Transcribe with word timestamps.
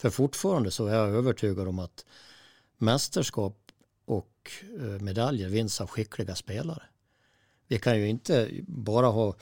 För 0.00 0.10
fortfarande 0.10 0.70
så 0.70 0.86
är 0.86 0.94
jag 0.94 1.08
övertygad 1.08 1.68
om 1.68 1.78
att 1.78 2.04
mästerskap 2.78 3.56
och 4.06 4.50
eh, 4.78 4.84
medaljer 5.02 5.48
vinns 5.48 5.80
av 5.80 5.86
skickliga 5.86 6.34
spelare. 6.34 6.82
Vi 7.68 7.78
kan 7.78 7.98
ju 7.98 8.08
inte 8.08 8.48
bara 8.66 9.06
ha 9.06 9.34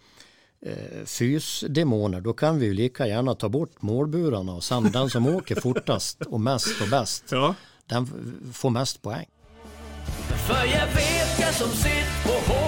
eh, 0.61 1.05
fysdemoner, 1.05 2.21
då 2.21 2.33
kan 2.33 2.59
vi 2.59 2.67
ju 2.67 2.75
lika 2.75 3.07
gärna 3.07 3.35
ta 3.35 3.49
bort 3.49 3.83
målburarna 3.83 4.53
och 4.55 4.65
sen 4.65 4.93
den 4.93 5.11
som 5.11 5.27
åker 5.27 5.55
fortast 5.61 6.23
och 6.23 6.41
mest 6.41 6.81
och 6.83 6.89
bäst, 6.89 7.25
Ja. 7.31 7.55
den 7.87 8.07
får 8.53 8.71
mest 8.71 9.03
poäng. 9.03 9.27
För 10.47 10.55
jag 10.65 10.87
vet 10.87 11.39
jag 11.41 11.55
som 11.55 11.71
sitt 11.71 12.25
på 12.25 12.33
hockeyn 12.33 12.68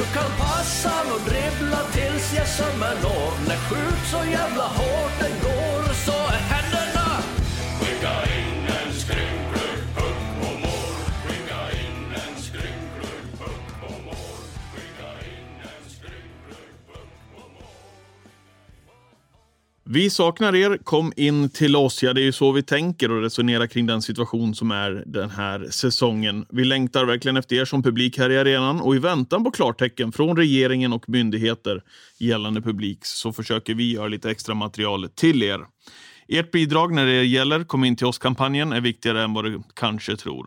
Du 0.00 0.06
kan 0.06 0.30
passa 0.38 0.92
och 1.14 1.20
dribbla 1.30 1.80
tills 1.92 2.34
jag 2.36 2.48
sömmer 2.48 2.94
når. 3.02 3.48
När 3.48 3.56
skjut 3.56 4.06
så 4.10 4.30
jävla 4.30 4.64
hårt 4.64 5.14
den 5.20 5.30
går 5.42 5.79
Vi 19.92 20.10
saknar 20.10 20.54
er. 20.54 20.78
Kom 20.84 21.12
in 21.16 21.50
till 21.50 21.76
oss. 21.76 22.02
Ja, 22.02 22.12
det 22.12 22.20
är 22.20 22.24
ju 22.24 22.32
så 22.32 22.52
vi 22.52 22.62
tänker 22.62 23.10
och 23.10 23.22
resonerar 23.22 23.66
kring 23.66 23.86
den 23.86 24.02
situation 24.02 24.54
som 24.54 24.70
är 24.70 25.02
den 25.06 25.30
här 25.30 25.66
säsongen. 25.70 26.46
Vi 26.50 26.64
längtar 26.64 27.04
verkligen 27.04 27.36
efter 27.36 27.56
er 27.56 27.64
som 27.64 27.82
publik 27.82 28.18
här 28.18 28.30
i 28.30 28.38
arenan 28.38 28.80
och 28.80 28.96
i 28.96 28.98
väntan 28.98 29.44
på 29.44 29.50
klartecken 29.50 30.12
från 30.12 30.36
regeringen 30.36 30.92
och 30.92 31.08
myndigheter 31.08 31.82
gällande 32.18 32.62
publik 32.62 33.04
så 33.04 33.32
försöker 33.32 33.74
vi 33.74 33.92
göra 33.92 34.08
lite 34.08 34.30
extra 34.30 34.54
material 34.54 35.08
till 35.14 35.42
er. 35.42 35.60
Ert 36.28 36.50
bidrag 36.50 36.94
när 36.94 37.06
det 37.06 37.24
gäller 37.24 37.64
Kom 37.64 37.84
in 37.84 37.96
till 37.96 38.06
oss-kampanjen 38.06 38.72
är 38.72 38.80
viktigare 38.80 39.22
än 39.22 39.34
vad 39.34 39.44
du 39.44 39.62
kanske 39.74 40.16
tror. 40.16 40.46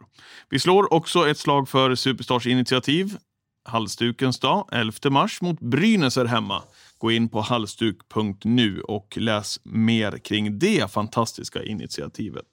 Vi 0.49 0.59
slår 0.59 0.93
också 0.93 1.29
ett 1.29 1.37
slag 1.37 1.69
för 1.69 1.95
Superstars 1.95 2.47
initiativ 2.47 3.17
Halsdukens 3.65 4.39
dag, 4.39 4.67
11 4.71 5.09
mars, 5.09 5.41
mot 5.41 5.59
Brynäs 5.59 6.17
är 6.17 6.25
hemma. 6.25 6.61
Gå 7.03 7.11
in 7.11 7.29
på 7.29 7.41
halsduk.nu 7.41 8.81
och 8.81 9.17
läs 9.17 9.59
mer 9.63 10.17
kring 10.17 10.59
det 10.59 10.91
fantastiska 10.91 11.63
initiativet. 11.63 12.45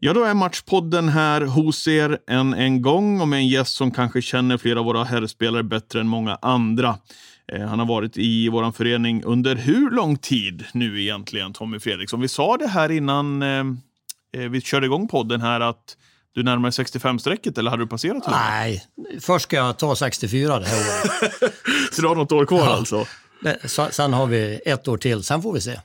Ja, 0.00 0.12
då 0.12 0.24
är 0.24 0.34
Matchpodden 0.34 1.08
här 1.08 1.40
hos 1.40 1.88
er 1.88 2.18
än 2.30 2.54
en 2.54 2.82
gång 2.82 3.20
och 3.20 3.28
med 3.28 3.36
en 3.38 3.48
gäst 3.48 3.74
som 3.74 3.90
kanske 3.90 4.22
känner 4.22 4.56
flera 4.56 4.78
av 4.78 4.84
våra 4.84 5.04
herrspelare 5.04 5.62
bättre 5.62 6.00
än 6.00 6.08
många 6.08 6.38
andra. 6.42 6.98
Eh, 7.52 7.66
han 7.66 7.78
har 7.78 7.86
varit 7.86 8.16
i 8.16 8.48
vår 8.48 8.72
förening 8.72 9.24
under 9.24 9.56
hur 9.56 9.90
lång 9.90 10.16
tid 10.16 10.64
nu 10.72 11.02
egentligen, 11.02 11.52
Tommy 11.52 11.78
Fredriksson? 11.80 12.20
Vi 12.20 12.28
sa 12.28 12.56
det 12.56 12.68
här 12.68 12.90
innan 12.90 13.42
eh, 13.42 13.64
eh, 14.36 14.50
vi 14.50 14.60
körde 14.60 14.86
igång 14.86 15.08
podden 15.08 15.40
här 15.40 15.60
att 15.60 15.96
du 16.34 16.42
närmar 16.42 16.70
dig 16.70 16.84
65-strecket 16.84 17.58
eller 17.58 17.70
hade 17.70 17.82
du 17.82 17.86
passerat 17.86 18.24
det? 18.24 18.30
Nej, 18.30 18.84
först 19.20 19.42
ska 19.42 19.56
jag 19.56 19.78
ta 19.78 19.96
64 19.96 20.58
det 20.58 20.66
här 20.66 20.76
året. 20.78 21.54
Så 21.92 22.02
du 22.02 22.08
har 22.08 22.14
något 22.16 22.32
år 22.32 22.46
kvar 22.46 22.58
Ja. 22.58 22.76
alltså? 22.76 23.06
Sen 23.90 24.12
har 24.12 24.26
vi 24.26 24.60
ett 24.66 24.88
år 24.88 24.96
till, 24.98 25.22
sen 25.22 25.42
får 25.42 25.52
vi 25.52 25.60
se. 25.60 25.80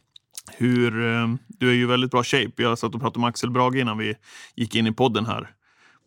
Hur, 0.58 1.08
eh, 1.16 1.28
du 1.48 1.70
är 1.70 1.74
ju 1.74 1.88
väldigt 1.88 2.12
bra 2.12 2.24
shape. 2.24 2.52
Jag 2.56 2.80
satt 2.80 2.96
och 2.96 3.02
pratade 3.02 3.20
med 3.20 3.28
Axel 3.30 3.50
Brage 3.52 3.76
innan 3.76 3.98
vi 3.98 4.16
gick 4.56 4.76
in 4.76 4.88
i 4.88 4.92
podden 4.92 5.26
här. 5.26 5.52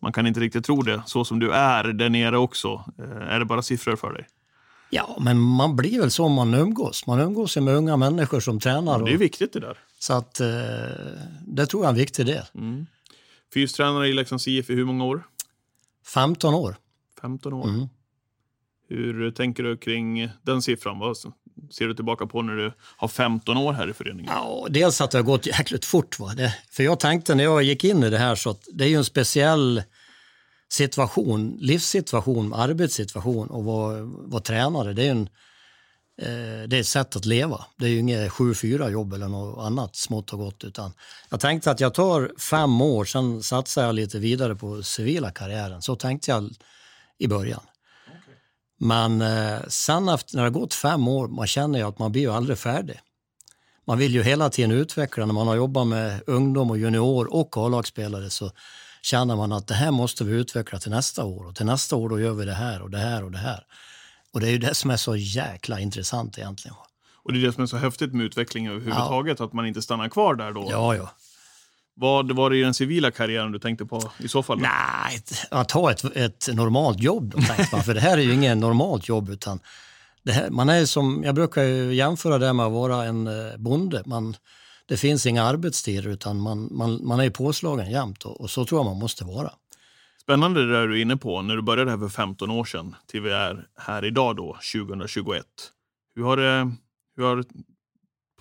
Man 0.01 0.13
kan 0.13 0.27
inte 0.27 0.39
riktigt 0.39 0.65
tro 0.65 0.81
det, 0.81 1.03
så 1.05 1.25
som 1.25 1.39
du 1.39 1.51
är 1.51 1.83
där 1.83 2.09
nere 2.09 2.37
också. 2.37 2.83
Eh, 2.99 3.33
Är 3.33 3.39
det 3.39 3.45
bara 3.45 3.61
siffror 3.61 3.95
för 3.95 4.13
dig? 4.13 4.27
Ja, 4.89 5.17
men 5.21 5.39
man 5.39 5.75
blir 5.75 5.99
väl 5.99 6.11
så 6.11 6.25
om 6.25 6.33
man 6.33 6.53
umgås. 6.53 7.07
Man 7.07 7.19
umgås 7.19 7.57
med 7.57 7.75
unga 7.75 7.97
människor 7.97 8.39
som 8.39 8.59
tränar. 8.59 9.05
Det 9.05 9.13
är 9.13 9.17
viktigt 9.17 9.53
det 9.53 9.59
där. 9.59 9.77
så 9.99 10.13
att 10.13 10.39
eh, 10.39 10.47
det 11.47 11.65
tror 11.65 11.83
jag 11.83 11.85
är 11.85 11.89
en 11.89 11.95
viktig 11.95 12.25
del. 12.25 12.43
Fystränare 13.53 14.07
i 14.07 14.13
Leksands 14.13 14.47
IF 14.47 14.69
i 14.69 14.75
hur 14.75 14.85
många 14.85 15.05
år? 15.05 15.23
15 16.05 16.53
år. 16.53 16.75
15 17.21 17.53
år. 17.53 17.67
Mm. 17.67 17.87
Hur 18.93 19.31
tänker 19.31 19.63
du 19.63 19.77
kring 19.77 20.29
den 20.41 20.61
siffran? 20.61 20.99
Vad 20.99 21.17
ser 21.71 21.87
du 21.87 21.93
tillbaka 21.93 22.25
på 22.25 22.41
när 22.41 22.55
du 22.55 22.73
har 22.97 23.07
15 23.07 23.57
år 23.57 23.73
här 23.73 23.89
i 23.89 23.93
föreningen? 23.93 24.31
Ja, 24.35 24.67
dels 24.69 25.01
att 25.01 25.11
det 25.11 25.17
har 25.17 25.23
gått 25.23 25.45
jäkligt 25.45 25.85
fort. 25.85 26.19
Va? 26.19 26.33
Det, 26.37 26.55
för 26.71 26.83
jag 26.83 26.99
tänkte 26.99 27.35
när 27.35 27.43
jag 27.43 27.63
gick 27.63 27.83
in 27.83 28.03
i 28.03 28.09
det 28.09 28.17
här 28.17 28.35
så 28.35 28.49
att 28.49 28.67
det 28.73 28.83
är 28.83 28.87
ju 28.87 28.95
en 28.95 29.05
speciell 29.05 29.83
situation, 30.69 31.57
livssituation, 31.59 32.53
arbetssituation 32.53 33.47
och 33.47 33.63
vara, 33.63 34.01
vara 34.03 34.41
tränare. 34.41 34.93
Det 34.93 35.01
är, 35.01 35.05
ju 35.05 35.11
en, 35.11 35.29
eh, 36.21 36.67
det 36.67 36.77
är 36.77 36.79
ett 36.79 36.87
sätt 36.87 37.15
att 37.15 37.25
leva. 37.25 37.65
Det 37.77 37.85
är 37.85 37.89
ju 37.89 37.99
inget 37.99 38.31
7-4 38.31 38.89
jobb 38.89 39.13
eller 39.13 39.27
något 39.27 39.65
annat 39.65 39.95
smått 39.95 40.33
och 40.33 40.39
gott. 40.39 40.63
Utan 40.63 40.91
jag 41.29 41.39
tänkte 41.39 41.71
att 41.71 41.79
jag 41.79 41.93
tar 41.93 42.31
fem 42.39 42.81
år, 42.81 43.05
sen 43.05 43.43
satsar 43.43 43.85
jag 43.85 43.95
lite 43.95 44.19
vidare 44.19 44.55
på 44.55 44.83
civila 44.83 45.31
karriären. 45.31 45.81
Så 45.81 45.95
tänkte 45.95 46.31
jag 46.31 46.49
i 47.17 47.27
början. 47.27 47.61
Men 48.79 49.21
eh, 49.21 49.59
sen 49.67 50.09
efter, 50.09 50.35
när 50.35 50.43
det 50.43 50.49
har 50.49 50.59
gått 50.59 50.73
fem 50.73 51.07
år, 51.07 51.27
man 51.27 51.47
känner 51.47 51.79
ju 51.79 51.85
att 51.85 51.99
man 51.99 52.11
blir 52.11 52.21
ju 52.21 52.31
aldrig 52.31 52.57
färdig. 52.57 52.99
Man 53.87 53.97
vill 53.97 54.13
ju 54.13 54.23
hela 54.23 54.49
tiden 54.49 54.71
utveckla. 54.71 55.25
När 55.25 55.33
man 55.33 55.47
har 55.47 55.55
jobbat 55.55 55.87
med 55.87 56.21
ungdom 56.27 56.71
och 56.71 56.77
junior 56.77 57.33
och 57.33 57.57
A-lagsspelare 57.57 58.29
så 58.29 58.51
känner 59.01 59.35
man 59.35 59.51
att 59.51 59.67
det 59.67 59.73
här 59.73 59.91
måste 59.91 60.23
vi 60.23 60.35
utveckla 60.35 60.79
till 60.79 60.91
nästa 60.91 61.23
år. 61.23 61.47
Och 61.47 61.55
till 61.55 61.65
nästa 61.65 61.95
år 61.95 62.09
då 62.09 62.19
gör 62.19 62.33
vi 62.33 62.45
det 62.45 62.53
här 62.53 62.81
och 62.81 62.89
det 62.89 62.97
här 62.97 63.23
och 63.23 63.31
det 63.31 63.37
här. 63.37 63.65
Och 64.33 64.39
det 64.39 64.47
är 64.47 64.51
ju 64.51 64.57
det 64.57 64.73
som 64.73 64.91
är 64.91 64.97
så 64.97 65.15
jäkla 65.15 65.79
intressant 65.79 66.37
egentligen. 66.37 66.75
Och 67.23 67.33
det 67.33 67.39
är 67.39 67.41
det 67.41 67.53
som 67.53 67.63
är 67.63 67.67
så 67.67 67.77
häftigt 67.77 68.13
med 68.13 68.25
utveckling 68.25 68.67
överhuvudtaget, 68.67 69.41
att 69.41 69.53
man 69.53 69.65
inte 69.65 69.81
stannar 69.81 70.09
kvar 70.09 70.35
där 70.35 70.51
då. 70.51 70.67
Ja, 70.71 70.95
ja. 70.95 71.09
Vad 71.95 72.31
var 72.31 72.49
det 72.49 72.57
i 72.57 72.61
den 72.61 72.73
civila 72.73 73.11
karriären 73.11 73.51
du 73.51 73.59
tänkte 73.59 73.85
på 73.85 74.11
i 74.17 74.27
så 74.27 74.43
fall? 74.43 74.57
då? 74.57 74.63
Nej, 74.63 75.19
att 75.51 75.71
ha 75.71 75.91
ett, 75.91 76.03
ett 76.15 76.49
normalt 76.53 76.99
jobb 76.99 77.33
då. 77.35 77.41
För 77.81 77.93
det 77.93 77.99
här 77.99 78.17
är 78.17 78.21
ju 78.21 78.33
inget 78.33 78.57
normalt 78.57 79.07
jobb 79.07 79.29
utan 79.29 79.59
här, 80.31 80.49
man 80.49 80.69
är 80.69 80.85
som, 80.85 81.23
jag 81.25 81.35
brukar 81.35 81.63
jämföra 81.91 82.37
det 82.37 82.53
med 82.53 82.65
att 82.65 82.71
vara 82.71 83.03
en 83.03 83.27
eh, 83.27 83.57
bonde. 83.57 84.03
Man, 84.05 84.35
det 84.85 84.97
finns 84.97 85.25
inga 85.25 85.43
arbetstider 85.43 86.07
utan 86.07 86.39
man, 86.39 86.69
man, 86.71 87.07
man 87.07 87.19
är 87.19 87.29
påslagen 87.29 87.91
jämt 87.91 88.23
och, 88.23 88.41
och 88.41 88.49
så 88.49 88.65
tror 88.65 88.79
jag 88.79 88.85
man 88.85 88.99
måste 88.99 89.25
vara. 89.25 89.51
Spännande 90.21 90.65
det 90.65 90.73
där 90.73 90.87
du 90.87 90.97
är 90.97 91.01
inne 91.01 91.17
på, 91.17 91.41
när 91.41 91.55
du 91.55 91.61
började 91.61 91.91
här 91.91 91.97
för 91.97 92.09
15 92.09 92.51
år 92.51 92.65
sedan 92.65 92.95
till 93.07 93.21
vi 93.21 93.31
är 93.31 93.67
här 93.77 94.05
idag 94.05 94.35
då, 94.35 94.57
2021. 94.73 95.45
Hur 96.15 96.23
har, 96.23 96.37
det, 96.37 96.71
hur 97.17 97.23
har 97.23 97.43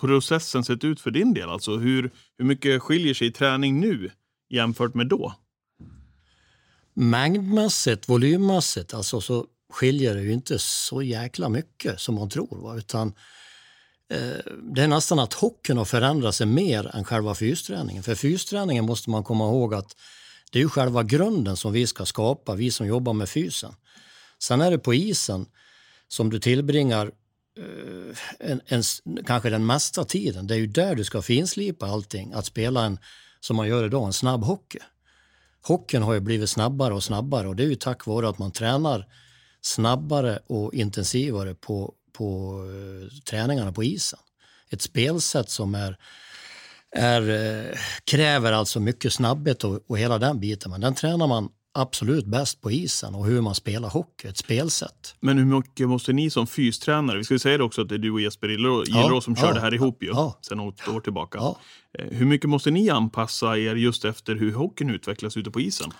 processen 0.06 0.64
sett 0.64 0.84
ut 0.84 1.00
för 1.00 1.10
din 1.10 1.34
del? 1.34 1.48
Alltså 1.48 1.76
hur, 1.76 2.10
hur 2.38 2.44
mycket 2.44 2.82
skiljer 2.82 3.14
sig 3.14 3.32
träning 3.32 3.80
nu 3.80 4.10
jämfört 4.50 4.94
med 4.94 5.06
då? 5.06 5.34
mängdmässigt, 6.94 8.08
volymmässigt, 8.08 8.94
alltså 8.94 9.20
så 9.20 9.46
skiljer 9.72 10.14
det 10.14 10.22
ju 10.22 10.32
inte 10.32 10.58
så 10.58 11.02
jäkla 11.02 11.48
mycket 11.48 12.00
som 12.00 12.14
man 12.14 12.28
tror. 12.28 12.58
Va? 12.62 12.76
Utan, 12.76 13.14
eh, 14.10 14.52
det 14.74 14.82
är 14.82 14.88
nästan 14.88 15.18
att 15.18 15.32
hockeyn 15.32 15.78
har 15.78 15.84
förändrat 15.84 16.34
sig 16.34 16.46
mer 16.46 16.96
än 16.96 17.04
själva 17.04 17.34
fysträningen. 17.34 18.02
För 18.02 18.14
fysträningen 18.14 18.84
måste 18.84 19.10
man 19.10 19.24
komma 19.24 19.44
ihåg 19.44 19.74
att 19.74 19.96
det 20.52 20.58
är 20.58 20.62
ju 20.62 20.68
själva 20.68 21.02
grunden 21.02 21.56
som 21.56 21.72
vi 21.72 21.86
ska 21.86 22.06
skapa, 22.06 22.54
vi 22.54 22.70
som 22.70 22.86
jobbar 22.86 23.12
med 23.12 23.28
fysen. 23.28 23.74
Sen 24.38 24.60
är 24.60 24.70
det 24.70 24.78
på 24.78 24.94
isen 24.94 25.46
som 26.08 26.30
du 26.30 26.38
tillbringar 26.38 27.10
Eh, 27.58 28.16
en, 28.38 28.60
en, 28.66 28.82
kanske 29.26 29.50
den 29.50 29.66
mesta 29.66 30.04
tiden. 30.04 30.46
Det 30.46 30.54
är 30.54 30.58
ju 30.58 30.66
där 30.66 30.94
du 30.94 31.04
ska 31.04 31.22
finslipa 31.22 31.86
allting. 31.86 32.32
Att 32.32 32.46
spela 32.46 32.84
en, 32.84 32.98
som 33.40 33.56
man 33.56 33.68
gör 33.68 33.86
idag, 33.86 34.06
en 34.06 34.12
snabb 34.12 34.44
hockey 34.44 34.78
hockeyn 35.62 36.02
har 36.02 36.14
ju 36.14 36.20
blivit 36.20 36.50
snabbare 36.50 36.94
och 36.94 37.04
snabbare 37.04 37.48
och 37.48 37.56
det 37.56 37.62
är 37.62 37.66
ju 37.68 37.74
tack 37.74 38.06
vare 38.06 38.28
att 38.28 38.38
man 38.38 38.52
tränar 38.52 39.06
snabbare 39.60 40.38
och 40.46 40.74
intensivare 40.74 41.54
på, 41.54 41.94
på 42.12 42.58
uh, 42.62 43.08
träningarna 43.24 43.72
på 43.72 43.84
isen. 43.84 44.18
Ett 44.70 44.82
spelsätt 44.82 45.50
som 45.50 45.74
är, 45.74 45.96
är, 46.90 47.30
uh, 47.30 47.76
kräver 48.04 48.52
alltså 48.52 48.80
mycket 48.80 49.12
snabbhet 49.12 49.64
och, 49.64 49.80
och 49.86 49.98
hela 49.98 50.18
den 50.18 50.40
biten, 50.40 50.70
men 50.70 50.80
den 50.80 50.94
tränar 50.94 51.26
man 51.26 51.48
absolut 51.74 52.26
bäst 52.26 52.60
på 52.60 52.70
isen 52.70 53.14
och 53.14 53.26
hur 53.26 53.40
man 53.40 53.54
spelar 53.54 53.88
hockey, 53.88 54.28
ett 54.28 54.36
spelsätt. 54.36 55.14
Men 55.20 55.38
hur 55.38 55.44
mycket 55.44 55.88
måste 55.88 56.12
ni 56.12 56.30
som 56.30 56.46
fystränare, 56.46 57.18
vi 57.18 57.24
ska 57.24 57.38
säga 57.38 57.58
det 57.58 57.64
också 57.64 57.82
att 57.82 57.88
det 57.88 57.94
är 57.94 57.98
du 57.98 58.10
och 58.10 58.20
Jesper 58.20 58.48
Gillrå 58.48 58.84
Ja, 58.86 59.20
som 59.20 59.36
kör 59.36 59.46
ja, 59.46 59.54
det 59.54 59.60
här 59.60 59.74
ihop 59.74 60.02
ju, 60.02 60.08
ja. 60.08 60.38
sedan 60.42 60.58
något 60.58 60.88
år 60.88 61.00
tillbaka. 61.00 61.38
Ja. 61.38 61.56
Eh, 61.98 62.06
Hur 62.10 62.26
mycket 62.26 62.50
måste 62.50 62.70
ni 62.70 62.90
anpassa 62.90 63.58
er 63.58 63.74
just 63.74 64.04
efter 64.04 64.34
hur 64.34 64.52
hockeyn 64.52 64.90
utvecklas 64.90 65.36
ute 65.36 65.50
på 65.50 65.60
isen? 65.60 65.92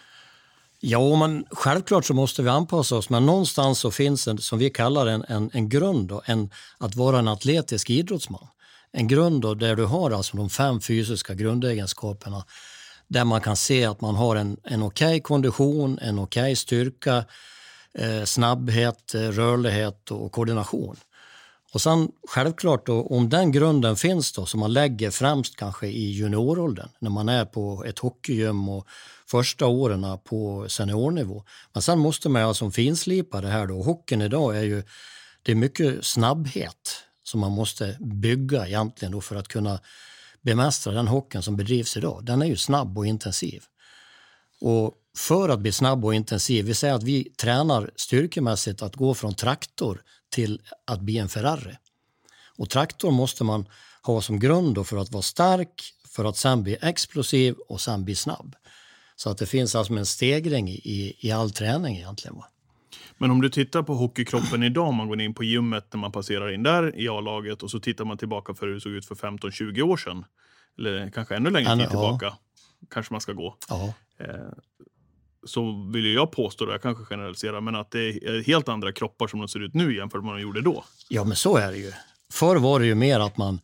Ja, 0.80 1.16
men 1.16 1.44
självklart 1.50 2.04
så 2.04 2.14
måste 2.14 2.42
vi 2.42 2.48
anpassa 2.48 2.96
oss, 2.96 3.10
men 3.10 3.26
någonstans 3.26 3.78
så 3.78 3.90
finns 3.90 4.28
en, 4.28 4.38
som 4.38 4.58
vi 4.58 4.70
kallar 4.70 5.06
en, 5.06 5.24
en, 5.28 5.50
en 5.52 5.68
grund, 5.68 6.08
då, 6.08 6.22
en, 6.24 6.50
att 6.78 6.96
vara 6.96 7.18
en 7.18 7.28
atletisk 7.28 7.90
idrottsman. 7.90 8.46
En 8.92 9.08
grund 9.08 9.42
då, 9.42 9.54
där 9.54 9.76
du 9.76 9.84
har 9.84 10.10
alltså 10.10 10.36
de 10.36 10.50
fem 10.50 10.80
fysiska 10.80 11.34
grundegenskaperna 11.34 12.44
där 13.12 13.24
man 13.24 13.40
kan 13.40 13.56
se 13.56 13.84
att 13.84 14.00
man 14.00 14.14
har 14.14 14.36
en, 14.36 14.56
en 14.64 14.82
okej 14.82 15.20
kondition, 15.20 15.98
en 16.02 16.18
okej 16.18 16.56
styrka, 16.56 17.24
eh, 17.98 18.24
snabbhet, 18.24 19.14
eh, 19.14 19.20
rörlighet 19.20 20.10
och 20.10 20.32
koordination. 20.32 20.96
Och 21.72 21.80
sen 21.80 22.08
självklart 22.28 22.86
då, 22.86 23.02
om 23.02 23.28
den 23.28 23.52
grunden 23.52 23.96
finns 23.96 24.32
då 24.32 24.46
som 24.46 24.60
man 24.60 24.72
lägger 24.72 25.10
främst 25.10 25.56
kanske 25.56 25.86
i 25.86 26.10
junioråldern 26.12 26.88
när 26.98 27.10
man 27.10 27.28
är 27.28 27.44
på 27.44 27.84
ett 27.84 27.98
hockeygym 27.98 28.68
och 28.68 28.86
första 29.26 29.66
åren 29.66 30.18
på 30.24 30.68
seniornivå. 30.68 31.44
Men 31.72 31.82
sen 31.82 31.98
måste 31.98 32.28
man 32.28 32.42
alltså 32.42 32.70
finslipa 32.70 33.40
det 33.40 33.48
här 33.48 33.66
då. 33.66 33.82
Hockeyn 33.82 34.22
idag 34.22 34.56
är 34.56 34.62
ju, 34.62 34.82
det 35.42 35.52
är 35.52 35.56
mycket 35.56 36.04
snabbhet 36.04 37.04
som 37.24 37.40
man 37.40 37.52
måste 37.52 37.96
bygga 38.00 38.66
egentligen 38.66 39.12
då 39.12 39.20
för 39.20 39.36
att 39.36 39.48
kunna 39.48 39.80
bemästra 40.42 40.92
den 40.92 41.08
hockeyn 41.08 41.42
som 41.42 41.56
bedrivs 41.56 41.96
idag. 41.96 42.24
Den 42.24 42.42
är 42.42 42.46
ju 42.46 42.56
snabb 42.56 42.98
och 42.98 43.06
intensiv. 43.06 43.64
Och 44.60 44.94
för 45.16 45.48
att 45.48 45.60
bli 45.60 45.72
snabb 45.72 46.04
och 46.04 46.14
intensiv, 46.14 46.64
vi 46.64 46.74
säger 46.74 46.94
att 46.94 47.02
vi 47.02 47.24
tränar 47.24 47.90
styrkemässigt 47.96 48.82
att 48.82 48.96
gå 48.96 49.14
från 49.14 49.34
traktor 49.34 50.02
till 50.30 50.60
att 50.86 51.00
bli 51.00 51.18
en 51.18 51.28
Ferrari. 51.28 51.76
Och 52.56 52.70
traktor 52.70 53.10
måste 53.10 53.44
man 53.44 53.68
ha 54.02 54.22
som 54.22 54.40
grund 54.40 54.86
för 54.86 54.96
att 54.96 55.12
vara 55.12 55.22
stark, 55.22 55.82
för 56.08 56.24
att 56.24 56.36
sen 56.36 56.62
bli 56.62 56.76
explosiv 56.82 57.54
och 57.68 57.80
sen 57.80 58.04
bli 58.04 58.14
snabb. 58.14 58.56
Så 59.16 59.30
att 59.30 59.38
det 59.38 59.46
finns 59.46 59.74
alltså 59.74 59.94
en 59.94 60.06
stegring 60.06 60.68
i, 60.68 61.16
i 61.20 61.30
all 61.30 61.50
träning 61.50 61.96
egentligen. 61.96 62.36
Va? 62.36 62.46
Men 63.22 63.30
om 63.30 63.40
du 63.40 63.48
tittar 63.48 63.82
på 63.82 63.94
hockeykroppen 63.94 64.62
idag, 64.62 64.88
om 64.88 64.94
man 64.94 65.08
går 65.08 65.20
in 65.20 65.34
på 65.34 65.44
gymmet 65.44 65.86
när 65.92 66.00
man 66.00 66.12
passerar 66.12 66.52
in 66.52 66.62
där 66.62 67.00
i 67.00 67.08
A-laget 67.08 67.62
och 67.62 67.70
så 67.70 67.80
tittar 67.80 68.04
man 68.04 68.18
tillbaka 68.18 68.54
för 68.54 68.66
hur 68.66 68.74
det 68.74 68.80
såg 68.80 68.92
ut 68.92 69.06
för 69.06 69.14
15-20 69.14 69.82
år 69.82 69.96
sedan. 69.96 70.24
Eller 70.78 71.10
kanske 71.10 71.36
ännu 71.36 71.50
längre 71.50 71.76
tid 71.76 71.88
tillbaka. 71.88 72.26
Ja. 72.26 72.38
Kanske 72.90 73.14
man 73.14 73.20
ska 73.20 73.32
gå. 73.32 73.56
Ja. 73.68 73.94
Eh, 74.18 74.26
så 75.44 75.90
vill 75.92 76.14
jag 76.14 76.32
påstå, 76.32 76.70
jag 76.70 76.82
kanske 76.82 77.04
generaliserar, 77.04 77.60
men 77.60 77.76
att 77.76 77.90
det 77.90 78.00
är 78.00 78.42
helt 78.42 78.68
andra 78.68 78.92
kroppar 78.92 79.26
som 79.26 79.38
de 79.38 79.48
ser 79.48 79.60
ut 79.60 79.74
nu 79.74 79.96
jämfört 79.96 80.22
med 80.22 80.30
vad 80.30 80.38
de 80.38 80.42
gjorde 80.42 80.60
då. 80.60 80.84
Ja, 81.08 81.24
men 81.24 81.36
så 81.36 81.56
är 81.56 81.72
det 81.72 81.78
ju. 81.78 81.92
Förr 82.32 82.56
var 82.56 82.80
det 82.80 82.86
ju 82.86 82.94
mer 82.94 83.20
att 83.20 83.36
man 83.36 83.60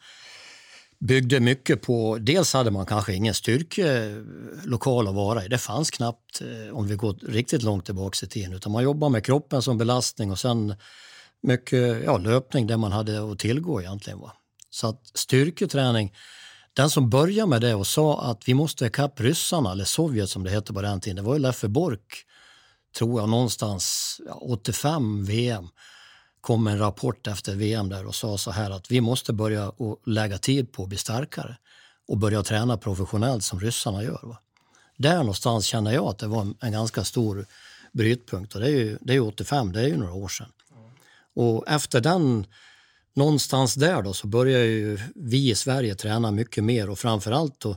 byggde 1.01 1.41
mycket 1.41 1.83
på, 1.83 2.19
dels 2.21 2.53
hade 2.53 2.71
man 2.71 2.87
kanske 2.87 3.15
ingen 3.15 3.35
styrkelokal 3.35 5.07
eh, 5.07 5.11
att 5.11 5.17
vara 5.17 5.45
i. 5.45 5.49
Det 5.49 5.59
fanns 5.59 5.91
knappt 5.91 6.41
eh, 6.41 6.77
om 6.77 6.87
vi 6.87 6.97
går 6.97 7.13
riktigt 7.13 7.63
långt 7.63 7.85
tillbaka 7.85 8.27
i 8.27 8.29
tiden. 8.29 8.53
Utan 8.53 8.73
man 8.73 8.83
jobbade 8.83 9.13
med 9.13 9.25
kroppen 9.25 9.63
som 9.63 9.79
belastning 9.79 10.31
och 10.31 10.39
sen 10.39 10.75
mycket 11.43 12.05
ja, 12.05 12.19
löpning 12.19 12.67
det 12.67 12.77
man 12.77 12.93
hade 12.93 13.33
att 13.33 13.39
tillgå 13.39 13.81
egentligen. 13.81 14.21
Va? 14.21 14.33
Så 14.71 14.87
att 14.87 15.11
styrketräning, 15.15 16.15
den 16.73 16.91
som 16.91 17.11
började 17.11 17.51
med 17.51 17.61
det 17.61 17.75
och 17.75 17.87
sa 17.87 18.21
att 18.21 18.49
vi 18.49 18.55
måste 18.55 18.87
ikapp 18.87 19.21
ryssarna, 19.21 19.73
eller 19.73 19.85
Sovjet 19.85 20.31
som 20.31 20.45
det 20.45 20.51
hette 20.51 20.73
på 20.73 20.83
den 20.83 21.01
tiden, 21.01 21.17
det 21.17 21.23
var 21.23 21.35
ju 21.35 21.41
Leffe 21.41 21.69
Bork, 21.69 22.25
tror 22.99 23.21
jag, 23.21 23.29
någonstans 23.29 24.17
ja, 24.27 24.33
85 24.33 25.25
VM 25.25 25.69
kom 26.41 26.67
en 26.67 26.79
rapport 26.79 27.27
efter 27.27 27.55
VM 27.55 27.89
där 27.89 28.07
och 28.07 28.15
sa 28.15 28.39
så 28.39 28.51
här 28.51 28.71
att 28.71 28.91
vi 28.91 29.01
måste 29.01 29.33
börja 29.33 29.69
och 29.69 30.01
lägga 30.07 30.39
tid 30.39 30.73
på 30.73 30.83
att 30.83 30.89
bli 30.89 30.99
starkare 30.99 31.57
och 32.09 32.19
börja 32.19 32.43
träna 32.43 32.77
professionellt 32.77 33.45
som 33.45 33.61
ryssarna 33.61 34.03
gör. 34.03 34.21
Va? 34.23 34.39
Där 34.97 35.19
någonstans 35.19 35.65
känner 35.67 35.93
jag 35.93 36.05
att 36.05 36.19
det 36.19 36.27
var 36.27 36.55
en, 36.61 36.73
ganska 36.73 37.05
stor 37.05 37.47
brytpunkt 37.93 38.55
och 38.55 38.61
det 38.61 38.67
är 38.67 38.71
ju, 38.71 38.99
det 39.01 39.15
är 39.15 39.21
85, 39.21 39.73
det 39.73 39.81
är 39.81 39.87
ju 39.87 39.97
några 39.97 40.13
år 40.13 40.29
sedan. 40.29 40.53
Och 41.35 41.69
efter 41.69 42.01
den, 42.01 42.47
någonstans 43.15 43.75
där 43.75 44.03
då, 44.03 44.13
så 44.15 44.27
började 44.27 44.65
ju 44.65 44.99
vi 45.15 45.51
i 45.51 45.55
Sverige 45.55 45.95
träna 45.95 46.31
mycket 46.31 46.65
mer 46.65 46.91
och 46.91 46.99
framförallt 46.99 47.61
då 47.61 47.77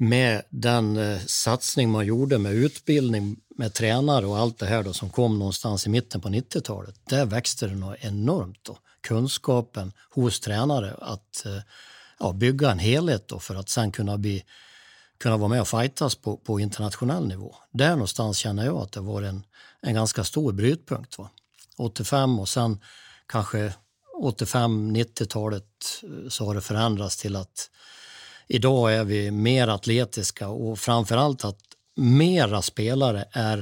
med 0.00 0.42
den 0.50 0.96
eh, 0.96 1.20
satsning 1.26 1.90
man 1.90 2.06
gjorde 2.06 2.38
med 2.38 2.52
utbildning 2.52 3.36
med 3.56 3.74
tränare 3.74 4.26
och 4.26 4.38
allt 4.38 4.58
det 4.58 4.66
här 4.66 4.82
då, 4.82 4.92
som 4.92 5.10
kom 5.10 5.38
någonstans 5.38 5.86
i 5.86 5.90
mitten 5.90 6.20
på 6.20 6.28
90-talet, 6.28 6.94
där 7.04 7.26
växte 7.26 7.66
det 7.66 7.74
nog 7.74 7.96
enormt. 8.00 8.58
Då. 8.62 8.78
Kunskapen 9.00 9.92
hos 10.10 10.40
tränare 10.40 10.94
att 11.00 11.46
eh, 11.46 11.58
ja, 12.18 12.32
bygga 12.32 12.70
en 12.70 12.78
helhet 12.78 13.28
då, 13.28 13.38
för 13.38 13.54
att 13.54 13.68
sen 13.68 13.92
kunna, 13.92 14.18
bli, 14.18 14.44
kunna 15.18 15.36
vara 15.36 15.48
med 15.48 15.60
och 15.60 15.68
fightas 15.68 16.14
på, 16.14 16.36
på 16.36 16.60
internationell 16.60 17.26
nivå. 17.26 17.54
Där 17.70 17.90
någonstans 17.90 18.38
känner 18.38 18.64
jag 18.64 18.76
att 18.76 18.92
det 18.92 19.00
var 19.00 19.22
en, 19.22 19.42
en 19.80 19.94
ganska 19.94 20.24
stor 20.24 20.52
brytpunkt. 20.52 21.18
Va? 21.18 21.30
85 21.76 22.40
och 22.40 22.48
sen 22.48 22.80
kanske 23.26 23.74
85-90-talet 24.22 25.64
eh, 26.02 26.28
så 26.28 26.46
har 26.46 26.54
det 26.54 26.60
förändrats 26.60 27.16
till 27.16 27.36
att 27.36 27.70
idag 28.48 28.94
är 28.94 29.04
vi 29.04 29.30
mer 29.30 29.68
atletiska 29.68 30.48
och 30.48 30.78
framförallt 30.78 31.44
att 31.44 31.58
mera 31.96 32.62
spelare 32.62 33.24
är 33.32 33.58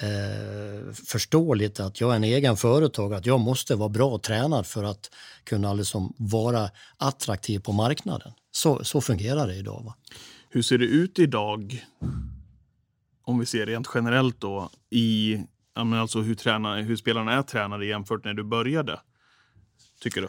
eh, 0.00 0.92
förståeligt 0.92 1.80
att 1.80 2.00
jag 2.00 2.12
är 2.12 2.16
en 2.16 2.24
egen 2.24 2.56
företagare, 2.56 3.18
att 3.18 3.26
jag 3.26 3.40
måste 3.40 3.74
vara 3.74 3.88
bra 3.88 4.18
tränad 4.18 4.66
för 4.66 4.84
att 4.84 5.10
kunna 5.44 5.72
liksom 5.72 6.14
vara 6.16 6.70
attraktiv 6.96 7.58
på 7.58 7.72
marknaden. 7.72 8.32
Så, 8.50 8.84
så 8.84 9.00
fungerar 9.00 9.46
det 9.46 9.54
idag. 9.54 9.82
Va? 9.84 9.94
Hur 10.50 10.62
ser 10.62 10.78
det 10.78 10.84
ut 10.84 11.18
idag, 11.18 11.86
om 13.22 13.38
vi 13.38 13.46
ser 13.46 13.66
rent 13.66 13.88
generellt 13.94 14.40
då, 14.40 14.70
i 14.90 15.38
alltså 15.74 16.20
hur, 16.20 16.34
träna, 16.34 16.76
hur 16.76 16.96
spelarna 16.96 17.32
är 17.32 17.42
tränade 17.42 17.86
jämfört 17.86 18.24
när 18.24 18.34
du 18.34 18.44
började? 18.44 19.00
Tycker 20.00 20.20
du? 20.20 20.28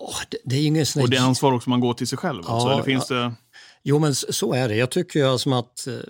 Oh, 0.00 0.18
det, 0.28 0.38
det, 0.44 0.56
är 0.56 0.66
ingen 0.66 0.86
Och 1.00 1.10
det 1.10 1.16
är 1.16 1.20
ansvar 1.20 1.52
också 1.52 1.70
man 1.70 1.80
går 1.80 1.94
till 1.94 2.08
sig 2.08 2.18
själv? 2.18 2.42
Ja, 2.46 2.54
alltså, 2.54 2.68
eller 2.68 2.82
finns 2.82 3.10
ja. 3.10 3.16
det... 3.16 3.32
Jo, 3.82 3.98
men 3.98 4.14
så 4.14 4.54
är 4.54 4.68
det. 4.68 4.76
Jag 4.76 4.90
tycker 4.90 5.24
alltså 5.24 5.54
att 5.54 5.84
uh, 5.88 6.00